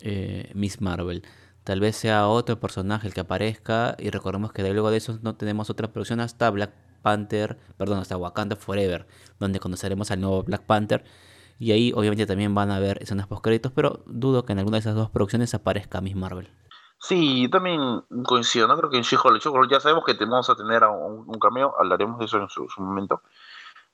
eh, 0.00 0.52
Miss 0.54 0.80
Marvel. 0.80 1.24
Tal 1.64 1.80
vez 1.80 1.96
sea 1.96 2.28
otro 2.28 2.60
personaje 2.60 3.06
el 3.08 3.14
que 3.14 3.20
aparezca. 3.20 3.96
Y 3.98 4.10
recordemos 4.10 4.52
que 4.52 4.62
luego 4.72 4.90
de 4.90 4.98
eso 4.98 5.18
no 5.22 5.34
tenemos 5.34 5.70
otra 5.70 5.88
producción 5.88 6.20
hasta 6.20 6.50
Black 6.50 6.72
Panther, 7.02 7.58
perdón, 7.76 7.98
hasta 7.98 8.16
Wakanda 8.16 8.56
Forever, 8.56 9.06
donde 9.38 9.60
conoceremos 9.60 10.10
al 10.10 10.20
nuevo 10.20 10.42
Black 10.42 10.62
Panther. 10.64 11.04
Y 11.58 11.72
ahí 11.72 11.92
obviamente 11.94 12.26
también 12.26 12.54
van 12.54 12.70
a 12.70 12.76
haber 12.76 13.02
escenas 13.02 13.26
post 13.26 13.42
créditos, 13.42 13.72
pero 13.72 14.02
dudo 14.06 14.44
que 14.44 14.52
en 14.52 14.58
alguna 14.58 14.76
de 14.76 14.80
esas 14.80 14.94
dos 14.94 15.10
producciones 15.10 15.54
aparezca 15.54 16.00
Miss 16.00 16.16
Marvel. 16.16 16.50
Sí, 16.98 17.48
también 17.50 18.02
coincido, 18.24 18.66
¿no? 18.66 18.76
Creo 18.78 18.90
que 18.90 18.96
en 18.96 19.02
She-Hulk, 19.02 19.70
ya 19.70 19.78
sabemos 19.78 20.04
que 20.04 20.14
vamos 20.24 20.48
a 20.48 20.56
tener 20.56 20.84
un, 20.84 21.38
cameo, 21.38 21.74
hablaremos 21.78 22.18
de 22.18 22.24
eso 22.24 22.38
en 22.38 22.48
su, 22.48 22.66
momento. 22.78 23.22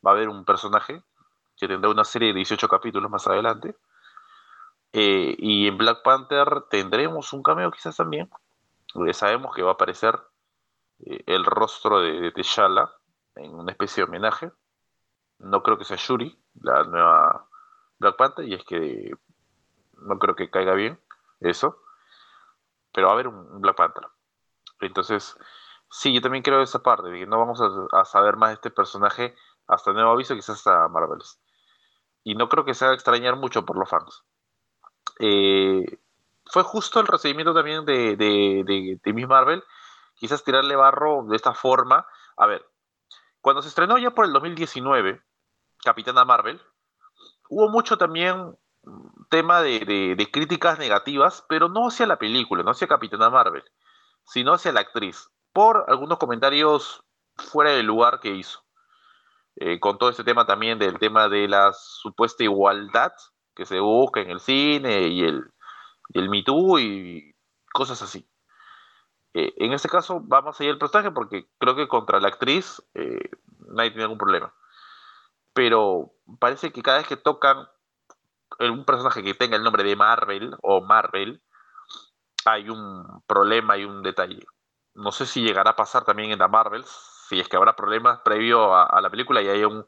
Va 0.06 0.12
a 0.12 0.14
haber 0.14 0.28
un 0.28 0.44
personaje 0.44 1.02
que 1.56 1.66
tendrá 1.66 1.90
una 1.90 2.04
serie 2.04 2.28
de 2.28 2.34
18 2.34 2.68
capítulos 2.68 3.10
más 3.10 3.26
adelante. 3.26 3.74
Eh, 4.92 5.36
y 5.38 5.68
en 5.68 5.78
Black 5.78 6.02
Panther 6.02 6.64
tendremos 6.70 7.32
un 7.32 7.42
cameo 7.42 7.70
quizás 7.70 7.96
también. 7.96 8.30
Porque 8.92 9.14
sabemos 9.14 9.54
que 9.54 9.62
va 9.62 9.70
a 9.70 9.74
aparecer 9.74 10.20
eh, 11.00 11.22
el 11.26 11.44
rostro 11.44 12.00
de, 12.00 12.20
de 12.20 12.32
T'Challa 12.32 12.90
en 13.36 13.54
una 13.54 13.72
especie 13.72 14.02
de 14.02 14.08
homenaje. 14.08 14.52
No 15.38 15.62
creo 15.62 15.78
que 15.78 15.84
sea 15.84 15.96
Shuri, 15.96 16.38
la 16.60 16.84
nueva 16.84 17.48
Black 17.98 18.16
Panther, 18.16 18.46
y 18.46 18.54
es 18.54 18.64
que 18.64 19.12
no 19.98 20.18
creo 20.18 20.34
que 20.34 20.50
caiga 20.50 20.74
bien 20.74 21.00
eso, 21.40 21.82
pero 22.92 23.06
va 23.06 23.12
a 23.12 23.14
haber 23.14 23.28
un 23.28 23.60
Black 23.60 23.76
Panther. 23.76 24.06
Entonces, 24.80 25.36
sí, 25.90 26.12
yo 26.12 26.20
también 26.20 26.42
creo 26.42 26.62
esa 26.62 26.82
parte, 26.82 27.08
de 27.08 27.20
que 27.20 27.26
no 27.26 27.38
vamos 27.38 27.60
a, 27.92 28.04
saber 28.04 28.36
más 28.36 28.50
de 28.50 28.54
este 28.54 28.70
personaje 28.70 29.34
hasta 29.66 29.92
nuevo 29.92 30.10
aviso, 30.10 30.34
quizás 30.34 30.56
hasta 30.56 30.88
Marvels. 30.88 31.40
Y 32.24 32.34
no 32.34 32.48
creo 32.48 32.64
que 32.64 32.74
se 32.74 32.84
haga 32.84 32.94
extrañar 32.94 33.36
mucho 33.36 33.64
por 33.64 33.78
los 33.78 33.88
fans. 33.88 34.24
Eh, 35.18 35.98
fue 36.46 36.62
justo 36.62 37.00
el 37.00 37.06
recibimiento 37.06 37.54
también 37.54 37.84
de, 37.84 38.16
de, 38.16 38.98
de, 39.02 39.12
Miss 39.12 39.28
Marvel, 39.28 39.62
quizás 40.14 40.44
tirarle 40.44 40.76
barro 40.76 41.24
de 41.28 41.36
esta 41.36 41.54
forma. 41.54 42.06
A 42.36 42.46
ver, 42.46 42.66
cuando 43.40 43.62
se 43.62 43.68
estrenó 43.68 43.98
ya 43.98 44.10
por 44.10 44.24
el 44.24 44.32
2019, 44.32 45.22
Capitana 45.82 46.24
Marvel, 46.24 46.60
hubo 47.48 47.68
mucho 47.68 47.96
también 47.98 48.56
tema 49.28 49.62
de, 49.62 50.14
de, 50.16 50.30
críticas 50.30 50.78
negativas, 50.78 51.44
pero 51.48 51.68
no 51.68 51.88
hacia 51.88 52.06
la 52.06 52.18
película, 52.18 52.62
no 52.62 52.70
hacia 52.70 52.88
Capitana 52.88 53.30
Marvel, 53.30 53.64
sino 54.24 54.54
hacia 54.54 54.72
la 54.72 54.80
actriz, 54.80 55.30
por 55.52 55.84
algunos 55.88 56.18
comentarios 56.18 57.04
fuera 57.36 57.70
del 57.70 57.86
lugar 57.86 58.20
que 58.20 58.30
hizo. 58.30 58.64
Eh, 59.56 59.78
con 59.78 59.98
todo 59.98 60.10
este 60.10 60.24
tema 60.24 60.46
también 60.46 60.78
del 60.78 60.98
tema 60.98 61.28
de 61.28 61.48
la 61.48 61.72
supuesta 61.72 62.42
igualdad 62.44 63.12
que 63.60 63.66
se 63.66 63.78
busca 63.78 64.20
en 64.20 64.30
el 64.30 64.40
cine 64.40 65.08
y 65.08 65.22
el, 65.22 65.44
y 66.08 66.18
el 66.18 66.30
Me 66.30 66.42
Too 66.42 66.78
y 66.78 67.34
cosas 67.74 68.00
así. 68.00 68.26
Eh, 69.34 69.52
en 69.58 69.74
este 69.74 69.90
caso 69.90 70.26
va 70.26 70.40
más 70.40 70.58
allá 70.58 70.70
del 70.70 70.78
personaje 70.78 71.10
porque 71.10 71.46
creo 71.58 71.76
que 71.76 71.86
contra 71.86 72.20
la 72.20 72.28
actriz 72.28 72.82
eh, 72.94 73.28
nadie 73.68 73.90
tiene 73.90 74.04
ningún 74.04 74.16
problema. 74.16 74.54
Pero 75.52 76.14
parece 76.38 76.72
que 76.72 76.80
cada 76.80 76.98
vez 76.98 77.06
que 77.06 77.18
tocan 77.18 77.68
un 78.60 78.86
personaje 78.86 79.22
que 79.22 79.34
tenga 79.34 79.56
el 79.56 79.62
nombre 79.62 79.84
de 79.84 79.94
Marvel 79.94 80.56
o 80.62 80.80
Marvel, 80.80 81.42
hay 82.46 82.70
un 82.70 83.22
problema, 83.26 83.74
hay 83.74 83.84
un 83.84 84.02
detalle. 84.02 84.46
No 84.94 85.12
sé 85.12 85.26
si 85.26 85.42
llegará 85.42 85.72
a 85.72 85.76
pasar 85.76 86.04
también 86.04 86.30
en 86.30 86.38
la 86.38 86.48
Marvel, 86.48 86.82
si 86.86 87.38
es 87.38 87.46
que 87.46 87.56
habrá 87.56 87.76
problemas 87.76 88.20
previo 88.24 88.74
a, 88.74 89.00
la 89.02 89.10
película 89.10 89.42
y 89.42 89.48
hay 89.48 89.64
un, 89.64 89.84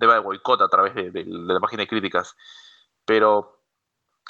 tema 0.00 0.14
de 0.14 0.18
boicot 0.18 0.60
a 0.60 0.68
través 0.68 0.94
de, 0.94 1.24
la 1.24 1.60
página 1.60 1.82
de 1.82 1.88
críticas. 1.88 2.36
Pero, 3.04 3.60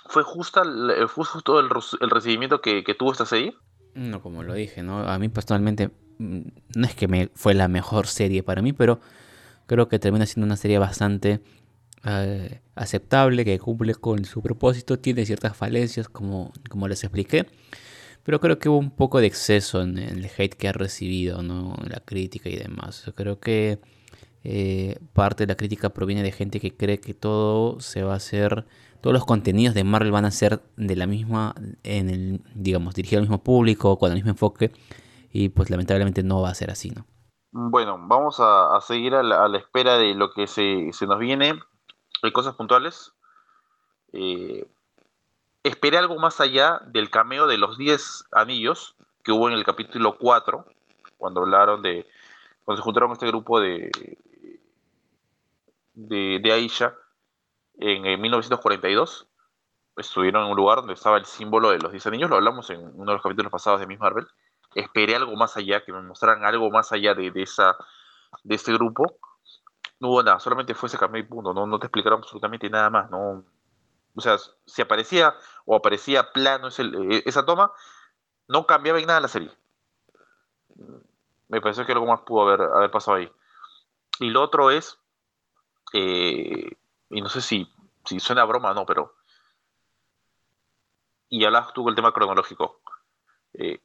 ¿fue, 0.07 0.23
justa, 0.23 0.63
fue 1.09 1.25
justo 1.25 1.61
el, 1.61 2.11
recibimiento 2.11 2.61
que, 2.61 2.83
tuvo 2.99 3.13
esta 3.13 3.27
serie? 3.27 3.55
No, 3.95 4.23
como 4.23 4.43
lo 4.43 4.55
dije, 4.55 4.83
¿no? 4.83 5.01
A 5.01 5.19
mí 5.19 5.29
personalmente 5.29 5.91
mm, 6.19 6.41
no 6.77 6.87
es 6.87 6.95
que 6.95 7.09
me 7.09 7.31
fue 7.35 7.55
la 7.55 7.69
mejor 7.69 8.07
serie 8.07 8.43
para 8.43 8.63
mí, 8.63 8.73
pero 8.73 9.01
creo 9.67 9.89
que 9.89 9.99
termina 9.99 10.27
siendo 10.27 10.47
una 10.47 10.57
serie 10.57 10.79
bastante 10.79 11.43
eh, 12.05 12.61
aceptable, 12.75 13.45
que 13.45 13.59
cumple 13.59 13.95
con 13.95 14.25
su 14.25 14.43
propósito, 14.43 14.99
tiene 14.99 15.27
ciertas 15.27 15.57
falencias 15.57 16.09
como, 16.09 16.53
como 16.69 16.89
les 16.89 17.05
expliqué, 17.05 17.47
pero 18.25 18.41
creo 18.41 18.59
que 18.59 18.69
hubo 18.69 18.79
un 18.79 18.91
poco 18.91 19.21
de 19.21 19.27
exceso 19.27 19.83
en, 19.83 19.99
el 19.99 20.31
hate 20.37 20.55
que 20.55 20.69
ha 20.69 20.73
recibido, 20.73 21.43
¿no? 21.43 21.77
la 21.87 22.01
crítica 22.01 22.49
y 22.49 22.57
demás. 22.57 23.11
Creo 23.15 23.41
que 23.41 23.79
eh, 24.45 24.99
parte 25.13 25.45
de 25.45 25.53
la 25.53 25.57
crítica 25.57 25.91
proviene 25.91 26.23
de 26.23 26.33
gente 26.33 26.59
que 26.61 26.77
cree 26.77 27.01
que 27.01 27.15
todo 27.15 27.81
se 27.81 28.03
va 28.03 28.15
a 28.15 28.17
hacer, 28.17 28.67
todos 29.01 29.15
los 29.15 29.25
contenidos 29.25 29.75
de 29.75 29.85
Marvel 29.85 30.11
van 30.11 30.25
a 30.25 30.31
ser 30.31 30.63
de 30.77 30.97
la 30.97 31.07
misma, 31.07 31.55
en 31.83 32.11
el, 32.11 32.41
digamos, 32.55 32.95
dirigido 32.95 33.21
al 33.21 33.25
mismo 33.25 33.43
público, 33.43 33.99
con 33.99 34.11
el 34.11 34.17
mismo 34.17 34.31
enfoque, 34.31 34.73
y 35.33 35.49
pues 35.51 35.71
lamentablemente 35.71 36.23
no 36.23 36.41
va 36.43 36.51
a 36.51 36.55
ser 36.55 36.71
así, 36.71 36.91
¿no? 36.91 37.07
Bueno, 37.53 37.99
vamos 38.01 38.37
a, 38.41 38.81
seguir 38.81 39.15
a 39.15 39.23
la, 39.23 39.59
espera 39.59 39.99
de 39.99 40.15
lo 40.15 40.33
que 40.33 40.47
se, 40.47 40.91
se 40.93 41.07
nos 41.07 41.19
viene. 41.19 41.61
Hay 42.23 42.33
cosas 42.33 42.55
puntuales. 42.55 43.13
Eh, 44.15 44.67
esperé 45.63 45.99
algo 45.99 46.19
más 46.19 46.41
allá 46.41 46.81
del 46.87 47.11
cameo 47.11 47.47
de 47.47 47.59
los 47.59 47.77
10 47.77 48.25
anillos 48.33 48.97
que 49.23 49.33
hubo 49.33 49.49
en 49.49 49.55
el 49.55 49.65
capítulo 49.65 50.17
4, 50.19 50.65
cuando 51.19 51.43
hablaron 51.43 51.83
de, 51.83 52.07
cuando 52.65 52.81
se 52.81 52.85
juntaron 52.85 53.13
este 53.13 53.27
grupo 53.27 53.61
de, 53.61 53.91
de, 55.95 56.53
Aisha 56.53 56.95
en, 57.79 58.21
1942. 58.21 59.29
Estuvieron 59.97 60.45
en 60.45 60.51
un 60.51 60.57
lugar 60.57 60.79
donde 60.79 60.95
estaba 60.95 61.19
el 61.19 61.27
símbolo 61.27 61.71
de 61.71 61.79
los 61.79 61.93
10 61.93 62.07
anillos, 62.07 62.31
lo 62.31 62.37
hablamos 62.37 62.71
en 62.71 62.81
uno 62.81 63.13
de 63.13 63.15
los 63.15 63.23
capítulos 63.23 63.53
pasados 63.53 63.81
de 63.81 63.87
Miss 63.87 64.01
Marvel. 64.01 64.27
Esperé 64.75 65.17
algo 65.17 65.37
más 65.37 65.57
allá, 65.57 65.85
que 65.85 65.93
me 65.93 66.01
mostraran 66.01 66.45
algo 66.45 66.71
más 66.71 66.93
allá 66.93 67.15
de, 67.15 67.31
de 67.31 67.43
esa, 67.43 67.77
de 68.43 68.55
este 68.55 68.73
grupo. 68.73 69.19
No 70.01 70.09
hubo 70.09 70.23
nada, 70.23 70.41
solamente 70.41 70.75
fue 70.75 70.87
ese 70.89 70.99
cameo 70.99 71.21
y 71.21 71.27
punto, 71.27 71.53
no, 71.53 71.67
no 71.67 71.79
te 71.79 71.87
explicaron 71.87 72.21
absolutamente 72.21 72.69
nada 72.71 72.91
más, 72.91 73.11
no, 73.11 73.45
o 74.15 74.21
sea, 74.21 74.37
si 74.67 74.83
aparecía 74.83 75.35
o 75.65 75.75
aparecía 75.75 76.33
plano 76.33 76.69
eh, 76.69 77.23
esa 77.25 77.45
toma, 77.45 77.73
no 78.49 78.67
cambiaba 78.67 78.99
en 78.99 79.07
nada 79.07 79.21
la 79.21 79.29
serie. 79.29 79.51
Me 81.49 81.61
parece 81.61 81.85
que 81.87 81.93
algo 81.93 82.07
más 82.07 82.21
pudo 82.21 82.43
haber, 82.43 82.63
haber 82.63 82.91
pasado 82.91 83.17
ahí. 83.19 83.31
Y 84.21 84.31
lo 84.31 84.43
otro 84.43 84.71
es, 84.71 84.99
eh, 85.93 86.77
y 87.11 87.21
no 87.21 87.29
sé 87.29 87.41
si, 87.41 87.69
si 88.05 88.21
suena 88.21 88.45
broma 88.45 88.71
o 88.71 88.75
no, 88.75 88.87
pero... 88.87 89.15
Y 91.29 91.45
hablabas 91.45 91.73
tú 91.73 91.89
el 91.89 91.95
tema 91.95 92.13
cronológico. 92.13 92.81
Eh, 93.55 93.81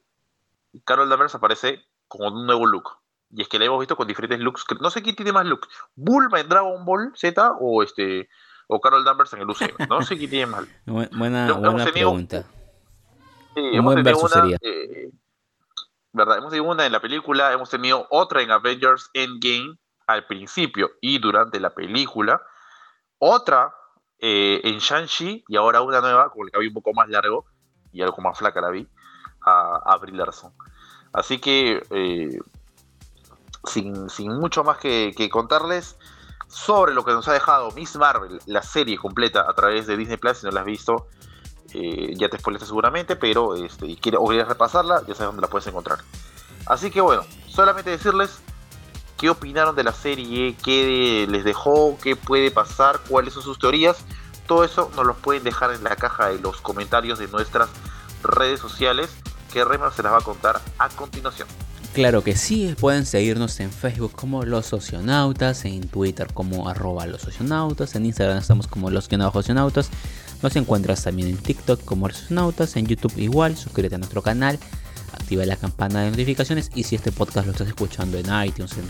Carol 0.84 1.08
Danvers 1.08 1.34
aparece 1.34 1.84
con 2.06 2.34
un 2.34 2.46
nuevo 2.46 2.66
look. 2.66 2.98
Y 3.30 3.42
es 3.42 3.48
que 3.48 3.58
la 3.58 3.66
hemos 3.66 3.78
visto 3.78 3.96
con 3.96 4.06
diferentes 4.06 4.38
looks. 4.40 4.64
No 4.80 4.90
sé 4.90 5.02
quién 5.02 5.16
tiene 5.16 5.32
más 5.32 5.46
looks. 5.46 5.68
¿Bulma 5.94 6.40
en 6.40 6.48
Dragon 6.48 6.84
Ball 6.84 7.12
Z 7.14 7.56
o 7.60 7.82
este 7.82 8.28
o 8.68 8.80
Carol 8.80 9.04
Danvers 9.04 9.32
en 9.32 9.40
el 9.40 9.50
UCM. 9.50 9.88
No 9.88 10.02
sé 10.02 10.16
quién 10.16 10.30
tiene 10.30 10.46
mal. 10.46 10.68
Buena, 10.86 11.52
buena 11.54 11.84
pregunta. 11.86 12.44
Hemos 13.56 13.94
tenido 13.96 14.20
una, 14.20 14.56
eh, 14.62 15.10
¿verdad? 16.12 16.38
Hemos 16.38 16.50
tenido 16.50 16.70
una 16.70 16.86
en 16.86 16.92
la 16.92 17.00
película, 17.00 17.52
hemos 17.52 17.70
tenido 17.70 18.06
otra 18.10 18.42
en 18.42 18.52
Avengers 18.52 19.10
Endgame 19.14 19.76
al 20.08 20.24
principio 20.24 20.92
y 21.02 21.18
durante 21.18 21.60
la 21.60 21.70
película, 21.70 22.40
otra 23.18 23.74
eh, 24.18 24.60
en 24.64 24.78
Shang-Chi 24.78 25.44
y 25.46 25.56
ahora 25.56 25.82
una 25.82 26.00
nueva, 26.00 26.30
con 26.30 26.46
el 26.46 26.50
cabello 26.50 26.70
un 26.70 26.74
poco 26.74 26.94
más 26.94 27.08
largo 27.08 27.44
y 27.92 28.00
algo 28.02 28.16
más 28.22 28.38
flaca 28.38 28.60
la 28.60 28.70
vi, 28.70 28.88
a, 29.42 29.76
a 29.76 30.00
Larson. 30.10 30.52
Así 31.12 31.38
que, 31.38 31.82
eh, 31.90 32.38
sin, 33.64 34.08
sin, 34.08 34.32
mucho 34.32 34.64
más 34.64 34.78
que, 34.78 35.28
contarles, 35.30 35.98
sobre 36.48 36.94
lo 36.94 37.04
que 37.04 37.12
nos 37.12 37.28
ha 37.28 37.34
dejado 37.34 37.70
Miss 37.72 37.96
Marvel, 37.96 38.40
la 38.46 38.62
serie 38.62 38.96
completa 38.96 39.44
a 39.46 39.52
través 39.52 39.86
de 39.86 39.96
Disney 39.98 40.16
Plus. 40.16 40.38
Si 40.38 40.46
no 40.46 40.52
la 40.52 40.60
has 40.60 40.66
visto, 40.66 41.08
eh, 41.74 42.14
ya 42.16 42.30
te 42.30 42.38
spoileaste 42.38 42.66
seguramente, 42.66 43.14
pero 43.16 43.54
este, 43.56 43.94
quieres, 43.96 44.20
o 44.22 44.26
quieres 44.26 44.48
repasarla, 44.48 45.00
ya 45.00 45.14
sabes 45.14 45.26
dónde 45.26 45.42
la 45.42 45.48
puedes 45.48 45.66
encontrar. 45.66 45.98
Así 46.64 46.90
que 46.90 47.02
bueno, 47.02 47.24
solamente 47.46 47.90
decirles 47.90 48.42
qué 49.18 49.28
opinaron 49.28 49.76
de 49.76 49.84
la 49.84 49.92
serie, 49.92 50.56
qué 50.64 51.26
les 51.28 51.44
dejó, 51.44 51.98
qué 52.02 52.16
puede 52.16 52.50
pasar, 52.50 53.00
cuáles 53.08 53.34
son 53.34 53.42
sus 53.42 53.58
teorías. 53.58 53.96
Todo 54.46 54.64
eso 54.64 54.90
nos 54.96 55.04
lo 55.04 55.14
pueden 55.14 55.44
dejar 55.44 55.72
en 55.72 55.84
la 55.84 55.96
caja 55.96 56.28
de 56.28 56.38
los 56.38 56.60
comentarios 56.60 57.18
de 57.18 57.28
nuestras 57.28 57.68
redes 58.22 58.60
sociales, 58.60 59.10
que 59.52 59.64
Remar 59.64 59.92
se 59.92 60.02
las 60.02 60.12
va 60.12 60.18
a 60.18 60.22
contar 60.22 60.60
a 60.78 60.88
continuación. 60.88 61.48
Claro 61.92 62.22
que 62.22 62.36
sí, 62.36 62.74
pueden 62.78 63.06
seguirnos 63.06 63.58
en 63.60 63.72
Facebook 63.72 64.12
como 64.12 64.44
Los 64.44 64.66
Socionautas, 64.66 65.64
en 65.64 65.88
Twitter 65.88 66.28
como 66.32 66.68
arroba 66.68 67.06
los 67.06 67.22
socionautas, 67.22 67.94
en 67.96 68.06
Instagram 68.06 68.38
estamos 68.38 68.68
como 68.68 68.90
los 68.90 69.06
socionautas, 69.06 69.90
nos 70.42 70.54
encuentras 70.54 71.02
también 71.02 71.28
en 71.28 71.38
TikTok 71.38 71.84
como 71.84 72.06
los 72.06 72.18
socionautas, 72.18 72.76
en 72.76 72.86
YouTube 72.86 73.16
igual, 73.16 73.56
suscríbete 73.56 73.96
a 73.96 73.98
nuestro 73.98 74.22
canal, 74.22 74.58
activa 75.28 75.44
la 75.44 75.56
campana 75.56 76.04
de 76.04 76.10
notificaciones 76.10 76.70
y 76.74 76.84
si 76.84 76.96
este 76.96 77.12
podcast 77.12 77.44
lo 77.44 77.52
estás 77.52 77.68
escuchando 77.68 78.16
en 78.16 78.24
iTunes, 78.46 78.72
en 78.78 78.84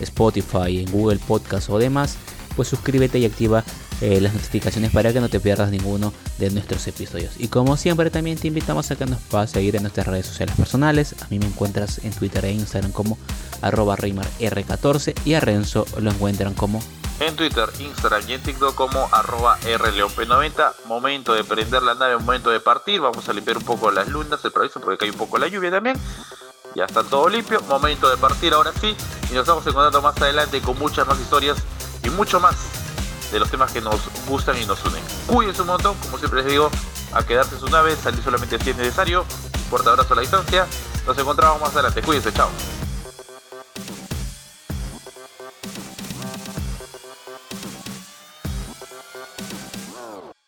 Spotify, 0.00 0.80
en 0.80 0.92
Google 0.92 1.18
Podcast 1.26 1.70
o 1.70 1.78
demás, 1.78 2.18
pues 2.56 2.68
suscríbete 2.68 3.18
y 3.18 3.24
activa 3.24 3.64
eh, 4.02 4.20
las 4.20 4.34
notificaciones 4.34 4.90
para 4.90 5.14
que 5.14 5.20
no 5.20 5.30
te 5.30 5.40
pierdas 5.40 5.70
ninguno 5.70 6.12
de 6.36 6.50
nuestros 6.50 6.86
episodios. 6.88 7.36
Y 7.38 7.48
como 7.48 7.78
siempre 7.78 8.10
también 8.10 8.36
te 8.36 8.48
invitamos 8.48 8.90
a 8.90 8.96
que 8.96 9.06
nos 9.06 9.18
puedas 9.22 9.48
seguir 9.48 9.76
en 9.76 9.82
nuestras 9.82 10.06
redes 10.06 10.26
sociales 10.26 10.54
personales. 10.56 11.14
A 11.22 11.26
mí 11.30 11.38
me 11.38 11.46
encuentras 11.46 12.04
en 12.04 12.10
Twitter 12.10 12.44
e 12.44 12.52
Instagram 12.52 12.92
como 12.92 13.16
arroba 13.62 13.96
R14 13.96 15.14
y 15.24 15.32
a 15.32 15.40
Renzo 15.40 15.86
lo 15.98 16.10
encuentran 16.10 16.52
como 16.52 16.82
en 17.20 17.36
Twitter, 17.36 17.68
Instagram 17.78 18.22
y 18.28 18.34
en 18.34 18.42
TikTok 18.42 18.74
como 18.74 19.08
arroba 19.12 19.58
rleonp90. 19.60 20.72
Momento 20.86 21.34
de 21.34 21.44
prender 21.44 21.82
la 21.82 21.94
nave, 21.94 22.16
momento 22.16 22.50
de 22.50 22.60
partir. 22.60 23.00
Vamos 23.00 23.28
a 23.28 23.32
limpiar 23.32 23.58
un 23.58 23.64
poco 23.64 23.90
las 23.90 24.08
lunas, 24.08 24.44
el 24.44 24.52
proviso 24.52 24.80
porque 24.80 24.98
cae 24.98 25.10
un 25.10 25.16
poco 25.16 25.38
la 25.38 25.48
lluvia 25.48 25.70
también. 25.70 25.98
Ya 26.74 26.84
está 26.84 27.02
todo 27.02 27.28
limpio. 27.28 27.60
Momento 27.62 28.10
de 28.10 28.16
partir 28.16 28.52
ahora 28.52 28.72
sí. 28.80 28.96
Y 29.30 29.34
nos 29.34 29.46
vamos 29.46 29.66
encontrando 29.66 30.02
más 30.02 30.16
adelante 30.20 30.60
con 30.60 30.78
muchas 30.78 31.06
más 31.06 31.18
historias 31.18 31.56
y 32.02 32.10
mucho 32.10 32.38
más 32.38 32.54
de 33.32 33.40
los 33.40 33.50
temas 33.50 33.72
que 33.72 33.80
nos 33.80 34.00
gustan 34.26 34.60
y 34.60 34.66
nos 34.66 34.84
unen. 34.84 35.02
Cuídense 35.26 35.62
un 35.62 35.68
montón, 35.68 35.96
como 35.96 36.18
siempre 36.18 36.42
les 36.42 36.50
digo, 36.50 36.70
a 37.12 37.24
quedarse 37.24 37.54
en 37.54 37.60
su 37.60 37.68
nave, 37.68 37.96
salir 37.96 38.22
solamente 38.22 38.58
si 38.58 38.70
es 38.70 38.76
necesario. 38.76 39.22
Un 39.22 39.70
fuerte 39.70 39.88
abrazo 39.88 40.12
a 40.12 40.16
la 40.16 40.22
distancia. 40.22 40.66
Nos 41.06 41.18
encontramos 41.18 41.60
más 41.60 41.72
adelante. 41.72 42.02
Cuídense, 42.02 42.32
chao. 42.32 42.50